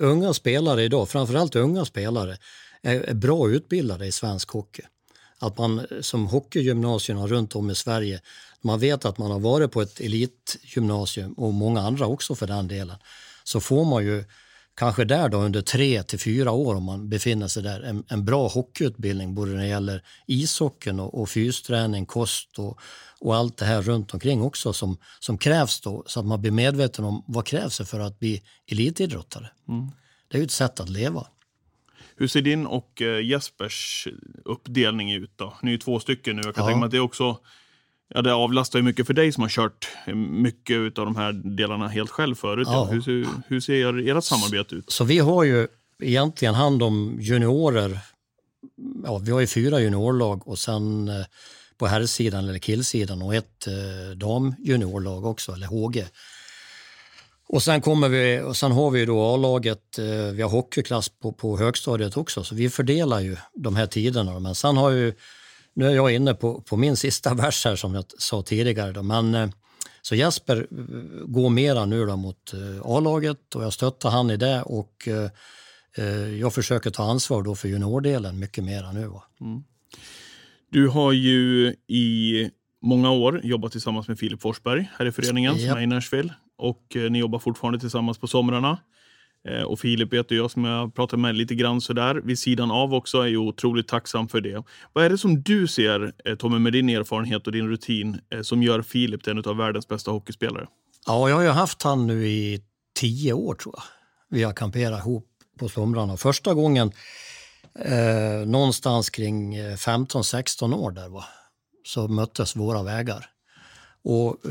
unga 0.00 0.34
spelare 0.34 0.82
idag, 0.82 1.08
framförallt 1.08 1.56
unga 1.56 1.84
spelare, 1.84 2.36
är, 2.82 3.00
är, 3.00 3.14
bra 3.14 3.50
utbildade 3.50 4.06
i 4.06 4.12
svensk 4.12 4.50
hockey. 4.50 4.82
Att 5.38 5.58
man 5.58 5.86
som 6.00 6.26
hockeygymnasierna 6.26 7.26
runt 7.26 7.56
om 7.56 7.70
i 7.70 7.74
Sverige, 7.74 8.20
man 8.60 8.78
vet 8.78 9.04
att 9.04 9.18
man 9.18 9.30
har 9.30 9.40
varit 9.40 9.72
på 9.72 9.82
ett 9.82 10.00
elitgymnasium 10.00 11.32
och 11.32 11.54
många 11.54 11.80
andra 11.80 12.06
också 12.06 12.34
för 12.34 12.46
den 12.46 12.68
delen, 12.68 12.96
så 13.44 13.60
får 13.60 13.84
man 13.84 14.04
ju 14.04 14.24
kanske 14.76 15.04
där 15.04 15.28
då 15.28 15.38
under 15.38 15.62
tre 15.62 16.02
till 16.02 16.18
fyra 16.18 16.50
år 16.50 16.74
om 16.74 16.84
man 16.84 17.08
befinner 17.08 17.48
sig 17.48 17.62
där, 17.62 17.80
en, 17.80 18.04
en 18.08 18.24
bra 18.24 18.48
hockeyutbildning 18.48 19.34
både 19.34 19.50
när 19.50 19.60
det 19.60 19.68
gäller 19.68 20.02
ishockeyn 20.26 21.00
och, 21.00 21.20
och 21.20 21.28
fysträning, 21.28 22.06
kost 22.06 22.58
och, 22.58 22.80
och 23.20 23.36
allt 23.36 23.56
det 23.56 23.64
här 23.64 23.82
runt 23.82 24.14
omkring 24.14 24.42
också 24.42 24.72
som, 24.72 24.96
som 25.20 25.38
krävs 25.38 25.80
då 25.80 26.04
så 26.06 26.20
att 26.20 26.26
man 26.26 26.40
blir 26.40 26.50
medveten 26.50 27.04
om 27.04 27.24
vad 27.26 27.46
krävs 27.46 27.78
det 27.78 27.84
för 27.84 28.00
att 28.00 28.18
bli 28.18 28.42
elitidrottare. 28.70 29.50
Mm. 29.68 29.90
Det 30.28 30.36
är 30.36 30.38
ju 30.38 30.44
ett 30.44 30.50
sätt 30.50 30.80
att 30.80 30.88
leva. 30.88 31.26
Hur 32.16 32.28
ser 32.28 32.42
din 32.42 32.66
och 32.66 33.02
eh, 33.02 33.26
Jespers 33.26 34.08
uppdelning 34.44 35.12
ut 35.12 35.32
då? 35.36 35.54
Ni 35.62 35.70
är 35.70 35.72
ju 35.72 35.78
två 35.78 36.00
stycken 36.00 36.36
nu. 36.36 36.42
Jag 36.44 36.54
kan 36.54 36.64
ja. 36.64 36.68
tänka 36.68 36.78
mig 36.78 36.86
att 36.86 36.92
det 36.92 37.00
också 37.00 37.38
Ja, 38.14 38.22
det 38.22 38.34
avlastar 38.34 38.78
ju 38.78 38.82
mycket 38.82 39.06
för 39.06 39.14
dig 39.14 39.32
som 39.32 39.42
har 39.42 39.48
kört 39.48 39.88
mycket 40.30 40.98
av 40.98 41.04
de 41.04 41.16
här 41.16 41.32
delarna 41.32 41.88
helt 41.88 42.10
själv 42.10 42.34
förut. 42.34 42.68
Ja. 42.70 42.84
Hur, 42.84 43.02
hur, 43.02 43.26
hur 43.48 43.60
ser 43.60 44.08
ert 44.16 44.24
samarbete 44.24 44.74
ut? 44.74 44.90
Så 44.90 45.04
vi 45.04 45.18
har 45.18 45.44
ju 45.44 45.68
egentligen 46.02 46.54
hand 46.54 46.82
om 46.82 47.16
juniorer. 47.20 47.98
Ja, 49.04 49.18
vi 49.18 49.30
har 49.30 49.40
ju 49.40 49.46
fyra 49.46 49.80
juniorlag 49.80 50.48
och 50.48 50.58
sen 50.58 51.08
eh, 51.08 51.24
på 51.78 51.86
herrsidan 51.86 52.48
eller 52.48 52.58
killsidan 52.58 53.22
och 53.22 53.34
ett 53.34 53.66
eh, 53.66 54.16
damjuniorlag 54.16 55.24
också, 55.24 55.52
eller 55.52 55.66
HG. 55.66 56.06
Och 57.48 57.62
sen, 57.62 57.80
kommer 57.80 58.08
vi, 58.08 58.40
och 58.40 58.56
sen 58.56 58.72
har 58.72 58.90
vi 58.90 59.04
då 59.04 59.34
A-laget, 59.34 59.98
eh, 59.98 60.04
vi 60.06 60.42
har 60.42 60.50
hockeyklass 60.50 61.08
på, 61.08 61.32
på 61.32 61.58
högstadiet 61.58 62.16
också, 62.16 62.44
så 62.44 62.54
vi 62.54 62.70
fördelar 62.70 63.20
ju 63.20 63.36
de 63.54 63.76
här 63.76 63.86
tiderna. 63.86 64.38
Men 64.38 64.54
sen 64.54 64.76
har 64.76 64.90
ju 64.90 65.14
nu 65.80 65.86
är 65.86 65.94
jag 65.94 66.14
inne 66.14 66.34
på, 66.34 66.60
på 66.60 66.76
min 66.76 66.96
sista 66.96 67.34
vers 67.44 67.64
här 67.64 67.76
som 67.76 67.94
jag 67.94 68.04
sa 68.18 68.42
tidigare. 68.42 68.92
Då. 68.92 69.02
Men, 69.02 69.34
eh, 69.34 69.50
så 70.02 70.14
Jesper 70.14 70.56
eh, 70.56 71.26
går 71.26 71.50
mera 71.50 71.86
nu 71.86 72.06
då 72.06 72.16
mot 72.16 72.52
eh, 72.52 72.82
A-laget 72.84 73.54
och 73.54 73.64
jag 73.64 73.72
stöttar 73.72 74.10
han 74.10 74.30
i 74.30 74.36
det 74.36 74.62
och 74.62 75.08
jag 76.40 76.54
försöker 76.54 76.90
ta 76.90 77.10
ansvar 77.10 77.42
då 77.42 77.54
för 77.54 77.68
juniordelen 77.68 78.38
mycket 78.38 78.64
mera 78.64 78.92
nu. 78.92 79.00
Mm. 79.40 79.62
Du 80.70 80.88
har 80.88 81.12
ju 81.12 81.74
i 81.88 82.50
många 82.82 83.10
år 83.10 83.40
jobbat 83.44 83.72
tillsammans 83.72 84.08
med 84.08 84.18
Filip 84.18 84.42
Forsberg 84.42 84.90
här 84.98 85.06
i 85.06 85.12
föreningen 85.12 85.56
yep. 85.56 85.68
som 85.68 85.78
är 85.78 85.82
i 85.82 85.86
Nashville 85.86 86.34
och 86.58 86.96
ni 87.10 87.18
jobbar 87.18 87.38
fortfarande 87.38 87.80
tillsammans 87.80 88.18
på 88.18 88.26
somrarna. 88.26 88.78
Eh, 89.48 89.62
och 89.62 89.80
Filip 89.80 90.12
vet 90.12 90.30
jag 90.30 90.50
som 90.50 90.64
jag 90.64 90.94
pratar 90.94 91.16
med 91.16 91.34
lite 91.34 91.54
grann 91.54 91.80
sådär 91.80 92.14
vid 92.24 92.38
sidan 92.38 92.70
av 92.70 92.94
också 92.94 93.18
är 93.18 93.26
ju 93.26 93.36
otroligt 93.36 93.88
tacksam 93.88 94.28
för 94.28 94.40
det. 94.40 94.64
Vad 94.92 95.04
är 95.04 95.10
det 95.10 95.18
som 95.18 95.42
du 95.42 95.66
ser, 95.66 96.12
eh, 96.24 96.34
Tommy, 96.34 96.58
med 96.58 96.72
din 96.72 96.88
erfarenhet 96.88 97.46
och 97.46 97.52
din 97.52 97.68
rutin 97.68 98.20
eh, 98.34 98.42
som 98.42 98.62
gör 98.62 98.82
Filip 98.82 99.22
till 99.22 99.32
en 99.32 99.44
av 99.44 99.56
världens 99.56 99.88
bästa 99.88 100.10
hockeyspelare? 100.10 100.66
Ja, 101.06 101.28
jag 101.28 101.36
har 101.36 101.42
ju 101.42 101.48
haft 101.48 101.82
han 101.82 102.06
nu 102.06 102.26
i 102.28 102.62
tio 102.94 103.32
år 103.32 103.54
tror 103.54 103.74
jag. 103.76 103.82
Vi 104.28 104.42
har 104.42 104.52
kamperat 104.52 105.00
ihop 105.00 105.26
på 105.58 105.68
somrarna. 105.68 106.16
Första 106.16 106.54
gången 106.54 106.92
eh, 107.78 108.46
någonstans 108.46 109.10
kring 109.10 109.60
15-16 109.60 110.74
år 110.74 110.90
där 110.90 111.08
va, 111.08 111.24
så 111.84 112.08
möttes 112.08 112.56
våra 112.56 112.82
vägar. 112.82 113.26
Och, 114.04 114.36
eh, 114.44 114.50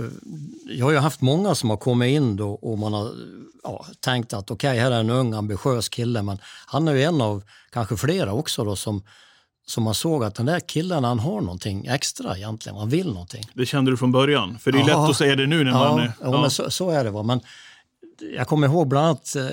jag 0.78 0.86
har 0.86 0.92
ju 0.92 0.98
haft 0.98 1.22
många 1.22 1.56
som 1.56 1.70
har 1.70 1.78
kommit 1.78 2.10
in 2.16 2.36
då 2.36 2.50
och 2.52 2.78
man 2.78 2.94
har 2.94 3.12
ja, 3.64 3.86
tänkt 4.00 4.34
att 4.34 4.52
okej, 4.52 4.70
okay, 4.70 4.80
här 4.80 4.92
är 4.92 5.00
en 5.00 5.10
ung 5.10 5.34
ambitiös 5.34 5.90
kille, 5.90 6.22
men 6.22 6.38
han 6.66 6.88
är 6.88 6.94
ju 6.94 7.04
en 7.04 7.22
av 7.22 7.44
kanske 7.72 7.98
flera 7.98 8.34
också 8.34 8.64
då 8.64 8.76
som, 8.76 9.04
Så 9.68 9.82
man 9.82 9.94
såg 9.94 10.24
att 10.24 10.36
den 10.36 10.46
där 10.46 10.60
killen 10.60 11.04
han 11.04 11.20
har 11.20 11.42
någonting 11.42 11.86
extra 11.86 12.38
egentligen, 12.38 12.78
han 12.78 12.90
vill 12.90 13.08
någonting. 13.08 13.44
Det 13.54 13.66
kände 13.66 13.92
du 13.92 13.98
från 13.98 14.12
början? 14.12 14.60
För 14.60 14.72
det 14.72 14.78
är 14.78 14.80
Ja. 14.80 15.02
lätt 15.02 15.10
att 15.10 15.18
säga 15.18 15.36
det 15.36 15.48
nu 15.48 15.64
när 15.64 15.72
Ja, 15.72 15.78
man... 15.92 16.00
är- 16.00 16.12
ja, 16.22 16.42
men 16.42 16.52
så, 16.52 16.72
så 16.72 16.90
är 16.90 17.04
det. 17.04 17.12
Va? 17.12 17.24
Men 17.24 17.40
jag 18.36 18.48
kommer 18.48 18.68
ihåg 18.68 18.88
bland 18.88 19.06
annat, 19.08 19.36
eh, 19.36 19.44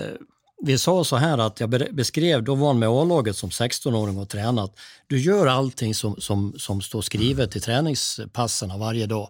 vi 0.62 0.78
sa 0.78 1.04
så 1.04 1.16
här 1.16 1.38
att 1.38 1.60
jag 1.60 1.68
be- 1.68 1.88
beskrev, 1.92 2.42
då 2.44 2.54
var 2.54 2.66
han 2.66 2.78
med 2.78 2.88
A-laget 2.88 3.36
som 3.36 3.50
16-åring 3.50 4.18
och 4.18 4.28
tränat. 4.28 4.78
Du 5.06 5.20
gör 5.20 5.46
allting 5.46 5.94
som, 5.94 6.16
som, 6.20 6.54
som 6.58 6.80
står 6.80 7.02
skrivet 7.02 7.56
i 7.56 7.60
träningspassen 7.60 8.78
varje 8.78 9.06
dag. 9.06 9.28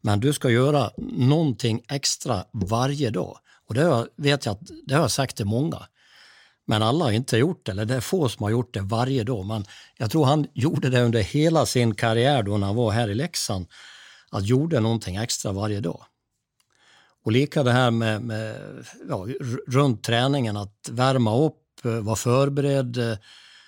Men 0.00 0.20
du 0.20 0.32
ska 0.32 0.50
göra 0.50 0.90
någonting 1.12 1.82
extra 1.88 2.44
varje 2.52 3.10
dag. 3.10 3.38
Och 3.68 3.74
det 3.74 3.82
har, 3.82 3.90
jag- 3.96 4.08
vet 4.16 4.46
jag 4.46 4.52
att 4.52 4.70
det 4.86 4.94
har 4.94 5.00
jag 5.02 5.10
sagt 5.10 5.36
till 5.36 5.46
många. 5.46 5.86
Men 6.66 6.82
alla 6.82 7.04
har 7.04 7.12
inte 7.12 7.36
gjort 7.36 7.66
det, 7.66 7.72
eller 7.72 7.84
det 7.84 7.94
är 7.94 8.00
få 8.00 8.28
som 8.28 8.42
har 8.42 8.50
gjort 8.50 8.74
det 8.74 8.80
varje 8.80 9.24
dag. 9.24 9.46
Men 9.46 9.64
jag 9.96 10.10
tror 10.10 10.24
han 10.24 10.46
gjorde 10.54 10.90
det 10.90 11.00
under 11.02 11.22
hela 11.22 11.66
sin 11.66 11.94
karriär 11.94 12.42
då 12.42 12.56
när 12.56 12.66
han 12.66 12.76
var 12.76 12.90
här 12.90 13.08
i 13.08 13.14
Leksand. 13.14 13.66
Att 14.30 14.46
gjorde 14.46 14.80
någonting 14.80 15.16
extra 15.16 15.52
varje 15.52 15.80
dag. 15.80 16.04
Och 17.24 17.32
lika 17.32 17.62
det 17.62 17.72
här 17.72 17.90
med, 17.90 18.22
med 18.22 18.56
ja, 19.08 19.26
runt 19.66 20.02
träningen, 20.04 20.56
att 20.56 20.88
värma 20.90 21.36
upp, 21.38 21.84
eh, 21.84 21.90
vara 21.90 22.16
förberedd, 22.16 22.96
eh, 22.96 23.16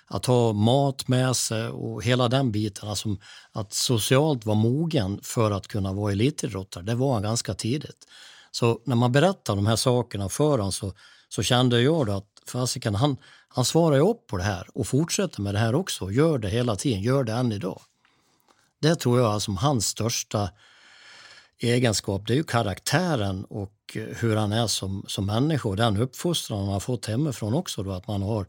att 0.07 0.25
ha 0.25 0.53
mat 0.53 1.07
med 1.07 1.35
sig 1.35 1.67
och 1.67 2.03
hela 2.03 2.27
den 2.29 2.51
biten. 2.51 2.89
Alltså 2.89 3.17
att 3.51 3.73
socialt 3.73 4.45
vara 4.45 4.55
mogen 4.55 5.19
för 5.23 5.51
att 5.51 5.67
kunna 5.67 5.93
vara 5.93 6.11
elitidrottare, 6.11 6.83
det 6.83 6.95
var 6.95 7.13
han 7.13 7.23
ganska 7.23 7.53
tidigt. 7.53 8.07
Så 8.51 8.79
när 8.85 8.95
man 8.95 9.11
berättar 9.11 9.55
de 9.55 9.65
här 9.65 9.75
sakerna 9.75 10.29
för 10.29 10.49
honom 10.49 10.71
så, 10.71 10.93
så 11.29 11.43
kände 11.43 11.81
jag 11.81 12.05
då 12.05 12.13
att 12.13 12.27
fasiken, 12.47 12.95
han, 12.95 13.17
han 13.47 13.65
svarar 13.65 13.95
ju 13.95 14.09
upp 14.09 14.27
på 14.27 14.37
det 14.37 14.43
här 14.43 14.67
och 14.73 14.87
fortsätter 14.87 15.41
med 15.41 15.55
det 15.55 15.59
här 15.59 15.75
också. 15.75 16.11
Gör 16.11 16.37
det 16.37 16.49
hela 16.49 16.75
tiden, 16.75 17.01
gör 17.01 17.23
det 17.23 17.33
än 17.33 17.51
idag. 17.51 17.81
Det 18.81 18.95
tror 18.95 19.19
jag 19.19 19.35
är 19.35 19.39
som 19.39 19.57
hans 19.57 19.87
största 19.87 20.49
egenskap, 21.59 22.27
det 22.27 22.33
är 22.33 22.37
ju 22.37 22.43
karaktären 22.43 23.45
och 23.45 23.73
eh, 23.95 24.03
hur 24.03 24.35
han 24.35 24.51
är 24.51 24.67
som, 24.67 25.05
som 25.07 25.25
människa 25.25 25.69
och 25.69 25.75
den 25.75 25.97
uppfostran 25.97 26.59
han 26.59 26.73
har 26.73 26.79
fått 26.79 27.05
hemifrån 27.05 27.53
också. 27.53 27.83
Då, 27.83 27.91
att 27.91 28.07
man 28.07 28.21
har 28.21 28.45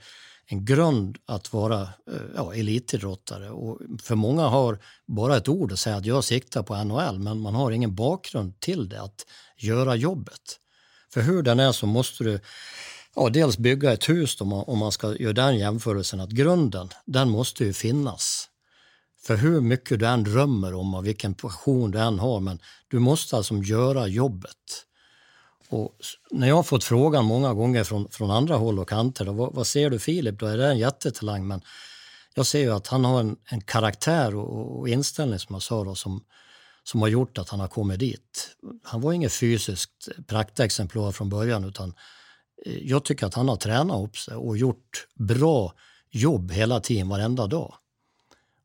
en 0.46 0.64
grund 0.64 1.18
att 1.26 1.52
vara 1.52 1.82
eh, 1.82 2.20
ja, 2.34 2.54
elitidrottare. 2.54 3.50
Och 3.50 3.80
för 4.02 4.14
många 4.14 4.42
har 4.42 4.78
bara 5.06 5.36
ett 5.36 5.48
ord 5.48 5.72
att 5.72 5.78
säga 5.78 5.96
att 5.96 6.06
jag 6.06 6.24
siktar 6.24 6.62
på 6.62 6.84
NHL 6.84 7.18
men 7.18 7.40
man 7.40 7.54
har 7.54 7.70
ingen 7.70 7.94
bakgrund 7.94 8.60
till 8.60 8.88
det, 8.88 9.02
att 9.02 9.26
göra 9.56 9.96
jobbet. 9.96 10.58
För 11.12 11.20
hur 11.20 11.42
den 11.42 11.60
är 11.60 11.72
så 11.72 11.86
måste 11.86 12.24
du 12.24 12.40
ja, 13.14 13.28
dels 13.28 13.58
bygga 13.58 13.92
ett 13.92 14.08
hus 14.08 14.40
om 14.40 14.48
man, 14.48 14.64
om 14.66 14.78
man 14.78 14.92
ska 14.92 15.16
göra 15.16 15.32
den 15.32 15.58
jämförelsen 15.58 16.20
att 16.20 16.30
grunden 16.30 16.88
den 17.06 17.30
måste 17.30 17.64
ju 17.64 17.72
finnas. 17.72 18.48
För 19.26 19.36
hur 19.36 19.60
mycket 19.60 19.98
du 19.98 20.06
än 20.06 20.24
drömmer 20.24 20.74
om 20.74 20.94
och 20.94 21.06
vilken 21.06 21.34
passion 21.34 21.90
du 21.90 21.98
än 21.98 22.18
har, 22.18 22.40
men 22.40 22.58
du 22.88 22.98
måste 22.98 23.36
alltså 23.36 23.54
göra 23.54 24.06
jobbet. 24.06 24.84
Och 25.74 25.96
när 26.30 26.48
jag 26.48 26.56
har 26.56 26.62
fått 26.62 26.84
frågan 26.84 27.24
många 27.24 27.54
gånger 27.54 27.84
från, 27.84 28.08
från 28.10 28.30
andra 28.30 28.56
håll 28.56 28.78
och 28.78 28.88
kanter, 28.88 29.24
då, 29.24 29.32
vad, 29.32 29.54
vad 29.54 29.66
ser 29.66 29.90
du 29.90 29.98
Filip? 29.98 30.38
Då 30.38 30.46
är 30.46 30.56
det 30.56 30.66
en 30.66 30.78
jättetalang, 30.78 31.46
men 31.46 31.60
jag 32.34 32.46
ser 32.46 32.58
ju 32.58 32.70
att 32.70 32.86
han 32.86 33.04
har 33.04 33.20
en, 33.20 33.36
en 33.44 33.60
karaktär 33.60 34.36
och, 34.36 34.78
och 34.78 34.88
inställning 34.88 35.38
som 35.38 35.54
jag 35.54 35.62
sa 35.62 35.84
då, 35.84 35.94
som, 35.94 36.24
som 36.84 37.02
har 37.02 37.08
gjort 37.08 37.38
att 37.38 37.48
han 37.48 37.60
har 37.60 37.68
kommit 37.68 38.00
dit. 38.00 38.56
Han 38.82 39.00
var 39.00 39.12
inget 39.12 39.32
fysiskt 39.32 40.08
praktexemplar 40.26 41.12
från 41.12 41.28
början 41.28 41.64
utan 41.64 41.94
eh, 42.66 42.78
jag 42.78 43.04
tycker 43.04 43.26
att 43.26 43.34
han 43.34 43.48
har 43.48 43.56
tränat 43.56 44.08
upp 44.08 44.16
sig 44.16 44.34
och 44.34 44.58
gjort 44.58 45.06
bra 45.14 45.72
jobb 46.10 46.52
hela 46.52 46.80
tiden, 46.80 47.08
varenda 47.08 47.46
dag. 47.46 47.74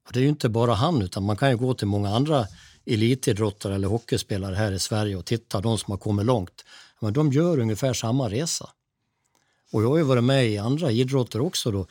Och 0.08 0.13
det 0.13 0.20
är 0.20 0.24
ju 0.24 0.30
inte 0.30 0.50
bara 0.50 0.74
han, 0.74 1.01
utan 1.01 1.24
man 1.24 1.38
kan 1.38 1.50
ju 1.50 1.58
gå 1.58 1.74
till 1.74 1.88
många 1.88 2.10
andra 2.16 2.48
elitidrottare 2.86 3.75
eller 3.75 3.88
hockeyspelare 3.88 4.56
här 4.56 4.72
i 4.72 4.80
Sverige 4.80 5.16
och 5.16 5.25
titta, 5.25 5.62
de 5.62 5.78
som 5.78 5.92
har 5.92 5.98
kommit 5.98 6.25
långt. 6.25 6.66
Men 7.00 7.13
de 7.13 7.32
gör 7.32 7.60
ungefär 7.60 7.94
samma 7.94 8.29
resa. 8.29 8.70
Och 9.72 9.84
jag 9.84 9.89
har 9.89 9.98
ju 9.98 10.03
varit 10.03 10.24
med 10.24 10.50
i 10.50 10.58
andra 10.58 10.91
idrotter 10.91 11.41
också 11.41 11.72
då, 11.72 11.88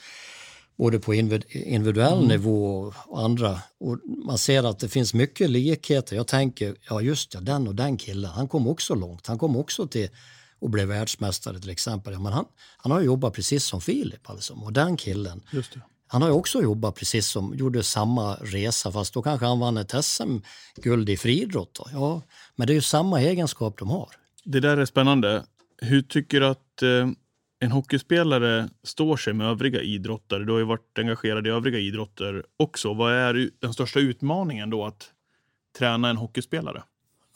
både 0.77 0.99
på 0.99 1.15
individuell 1.15 2.27
nivå 2.27 2.93
och 3.07 3.23
andra. 3.23 3.61
Och 3.81 3.99
man 4.27 4.39
ser 4.39 4.65
att 4.65 4.79
det 4.79 4.89
finns 4.89 5.15
mycket 5.15 5.51
likheter. 5.51 6.17
Jag 6.17 6.27
tänker, 6.27 6.77
ja 6.89 7.01
just 7.01 7.33
det, 7.33 7.41
den 7.41 7.69
och 7.69 7.75
den 7.75 7.97
killen, 7.97 8.31
han 8.31 8.49
kom 8.49 8.69
också 8.69 8.95
långt. 8.95 9.27
Han 9.27 9.39
kom 9.39 9.57
också 9.57 9.87
till 9.87 10.09
och 10.61 10.71
blev 10.71 10.89
världsmästare 10.89 11.61
till 11.61 11.71
exempel. 11.71 12.13
Ja, 12.13 12.21
men 12.21 12.33
han, 12.33 12.45
han 12.77 12.93
har 12.93 13.01
jobbat 13.01 13.35
precis 13.35 13.65
som 13.65 13.81
Filip 13.81 14.31
alltså. 14.31 14.55
Och 14.55 14.73
den 14.73 14.97
killen, 14.97 15.43
han 16.07 16.23
har 16.23 16.29
ju 16.29 16.35
också 16.35 16.63
jobbat 16.63 16.95
precis 16.95 17.27
som, 17.27 17.55
gjorde 17.57 17.83
samma 17.83 18.35
resa 18.35 18.93
fast 18.93 19.15
då 19.15 19.23
kanske 19.23 19.47
han 19.47 19.61
vann 19.61 19.77
ett 19.77 20.05
SM-guld 20.05 21.09
i 21.09 21.17
friidrott. 21.17 21.79
Ja, 21.93 22.23
men 22.57 22.67
det 22.67 22.73
är 22.73 22.75
ju 22.75 22.83
samma 22.83 23.21
egenskap 23.21 23.79
de 23.79 23.91
har. 23.91 24.09
Det 24.51 24.61
där 24.61 24.77
är 24.77 24.85
spännande. 24.85 25.45
Hur 25.83 26.03
tycker 26.03 26.41
du 26.41 26.47
att 26.47 26.83
eh, 26.83 27.09
en 27.61 27.73
hockeyspelare 27.73 28.69
står 28.83 29.17
sig 29.17 29.33
med 29.33 29.47
övriga 29.47 29.81
idrottare? 29.81 30.45
Du 30.45 30.53
har 30.53 30.59
ju 30.59 30.65
varit 30.65 30.99
engagerad 30.99 31.47
i 31.47 31.51
övriga 31.51 31.79
idrotter 31.79 32.45
också. 32.57 32.95
Vad 32.95 33.13
är 33.13 33.51
den 33.61 33.73
största 33.75 34.01
utmaningen 34.01 34.71
då 34.71 34.85
att 34.85 35.11
träna 35.79 36.11
en 36.11 36.17
hockeyspelare? 36.17 36.83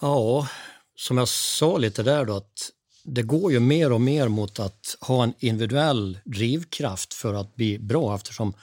Ja, 0.01 0.49
som 0.95 1.19
jag 1.19 1.29
sa 1.29 1.79
lite 1.79 2.03
där 2.03 2.25
då 2.25 2.37
att 2.37 2.71
det 3.05 3.23
går 3.23 3.53
ju 3.53 3.61
mer 3.61 3.93
och 3.93 4.01
mer 4.01 4.29
mot 4.29 4.61
att 4.61 4.97
ha 5.01 5.23
en 5.23 5.35
individuell 5.39 6.19
drivkraft 6.25 7.15
för 7.15 7.35
att 7.35 7.55
bli 7.55 7.79
bra 7.79 8.15
eftersom 8.15 8.55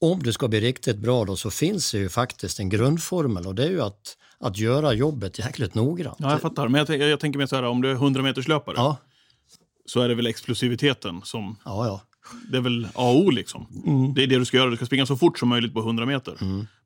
om 0.00 0.22
du 0.22 0.32
ska 0.32 0.48
bli 0.48 0.60
riktigt 0.60 0.98
bra 0.98 1.24
då 1.24 1.36
så 1.36 1.50
finns 1.50 1.92
det 1.92 1.98
ju 1.98 2.08
faktiskt 2.08 2.60
en 2.60 2.68
grundformel 2.68 3.46
och 3.46 3.54
det 3.54 3.64
är 3.64 3.70
ju 3.70 3.82
att, 3.82 4.16
att 4.40 4.58
göra 4.58 4.92
jobbet 4.92 5.38
jäkligt 5.38 5.74
noggrant. 5.74 6.16
Ja, 6.20 6.30
jag 6.30 6.40
fattar. 6.40 6.68
Men 6.68 6.78
jag, 6.78 6.86
tänker- 6.86 7.06
jag 7.06 7.20
tänker 7.20 7.38
mer 7.38 7.46
så 7.46 7.56
här, 7.56 7.62
om 7.62 7.82
du 7.82 7.90
är 7.90 7.94
100 7.94 8.22
meters 8.22 8.48
löpare 8.48 8.74
ja, 8.78 8.96
så 9.86 10.00
är 10.00 10.08
det 10.08 10.14
väl 10.14 10.26
explosiviteten 10.26 11.20
som... 11.24 11.56
ja, 11.64 11.86
ja. 11.86 12.00
Det 12.50 12.56
är 12.56 12.60
väl 12.60 12.84
A 12.94 13.10
och 13.10 13.16
O 13.16 13.30
liksom. 13.30 13.66
Det 14.14 14.22
är 14.22 14.26
det 14.26 14.38
du 14.38 14.44
ska 14.44 14.56
göra. 14.56 14.70
Du 14.70 14.76
ska 14.76 14.86
springa 14.86 15.06
så 15.06 15.16
fort 15.16 15.38
som 15.38 15.48
möjligt 15.48 15.74
på 15.74 15.80
100 15.80 16.06
meter. 16.06 16.36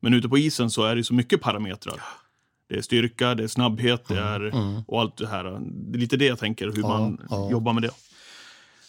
Men 0.01 0.15
ute 0.15 0.29
på 0.29 0.39
isen 0.39 0.71
så 0.71 0.85
är 0.85 0.97
det 0.97 1.05
så 1.05 1.15
mycket 1.15 1.41
parametrar. 1.41 2.01
Det 2.69 2.77
är 2.77 2.83
styrka, 2.83 3.35
det 3.35 3.43
är 3.45 3.49
snabbhet, 3.49 4.05
det 4.09 4.19
är 4.19 4.53
och 4.87 5.01
allt 5.01 5.17
det 5.17 5.27
här. 5.27 5.45
Det 5.91 5.97
är 5.97 6.01
lite 6.01 6.17
det 6.17 6.25
jag 6.25 6.39
tänker, 6.39 6.67
hur 6.67 6.83
man 6.83 7.21
ja. 7.31 7.51
jobbar 7.51 7.73
med 7.73 7.83
det. 7.83 7.91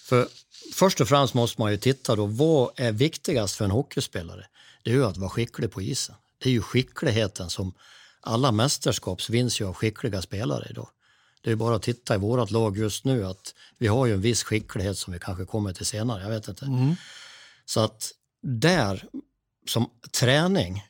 För 0.10 0.26
först 0.74 1.02
och 1.02 1.08
främst 1.08 1.34
måste 1.34 1.62
man 1.62 1.72
ju 1.72 1.78
titta 1.78 2.16
då, 2.16 2.26
vad 2.26 2.72
är 2.76 2.92
viktigast 2.92 3.56
för 3.56 3.66
en 3.66 3.72
hockeyspelare? 3.72 4.46
Det 4.84 4.90
är 4.90 4.94
ju 4.94 5.06
att 5.06 5.18
vara 5.18 5.30
skicklig 5.30 5.72
på 5.72 5.82
isen. 5.82 6.16
Det 6.38 6.50
är 6.50 6.54
ju 6.54 6.62
skickligheten 6.62 7.50
som 7.50 7.74
alla 8.22 8.52
mästerskap 8.52 9.30
vinns 9.30 9.62
ju 9.62 9.68
av 9.68 9.74
skickliga 9.74 10.22
spelare 10.22 10.68
idag. 10.70 10.90
Det 11.42 11.52
är 11.52 11.56
bara 11.56 11.76
att 11.76 11.82
titta 11.82 12.16
i 12.16 12.18
vårt 12.18 12.52
lag 12.52 12.78
just 12.78 13.06
nu 13.06 13.26
att 13.26 13.54
vi 13.78 13.88
har 13.88 14.06
ju 14.06 14.14
en 14.14 14.22
viss 14.22 14.44
skicklighet 14.44 14.98
som 14.98 15.14
vi 15.14 15.20
kanske 15.20 15.46
kommer 15.46 15.74
till 15.74 15.86
senare, 15.86 16.24
jag 16.24 16.30
vet 16.30 16.48
inte. 16.48 16.66
Så 17.66 17.80
att 17.80 18.12
där, 18.42 19.06
som 19.68 19.90
träning, 20.12 20.84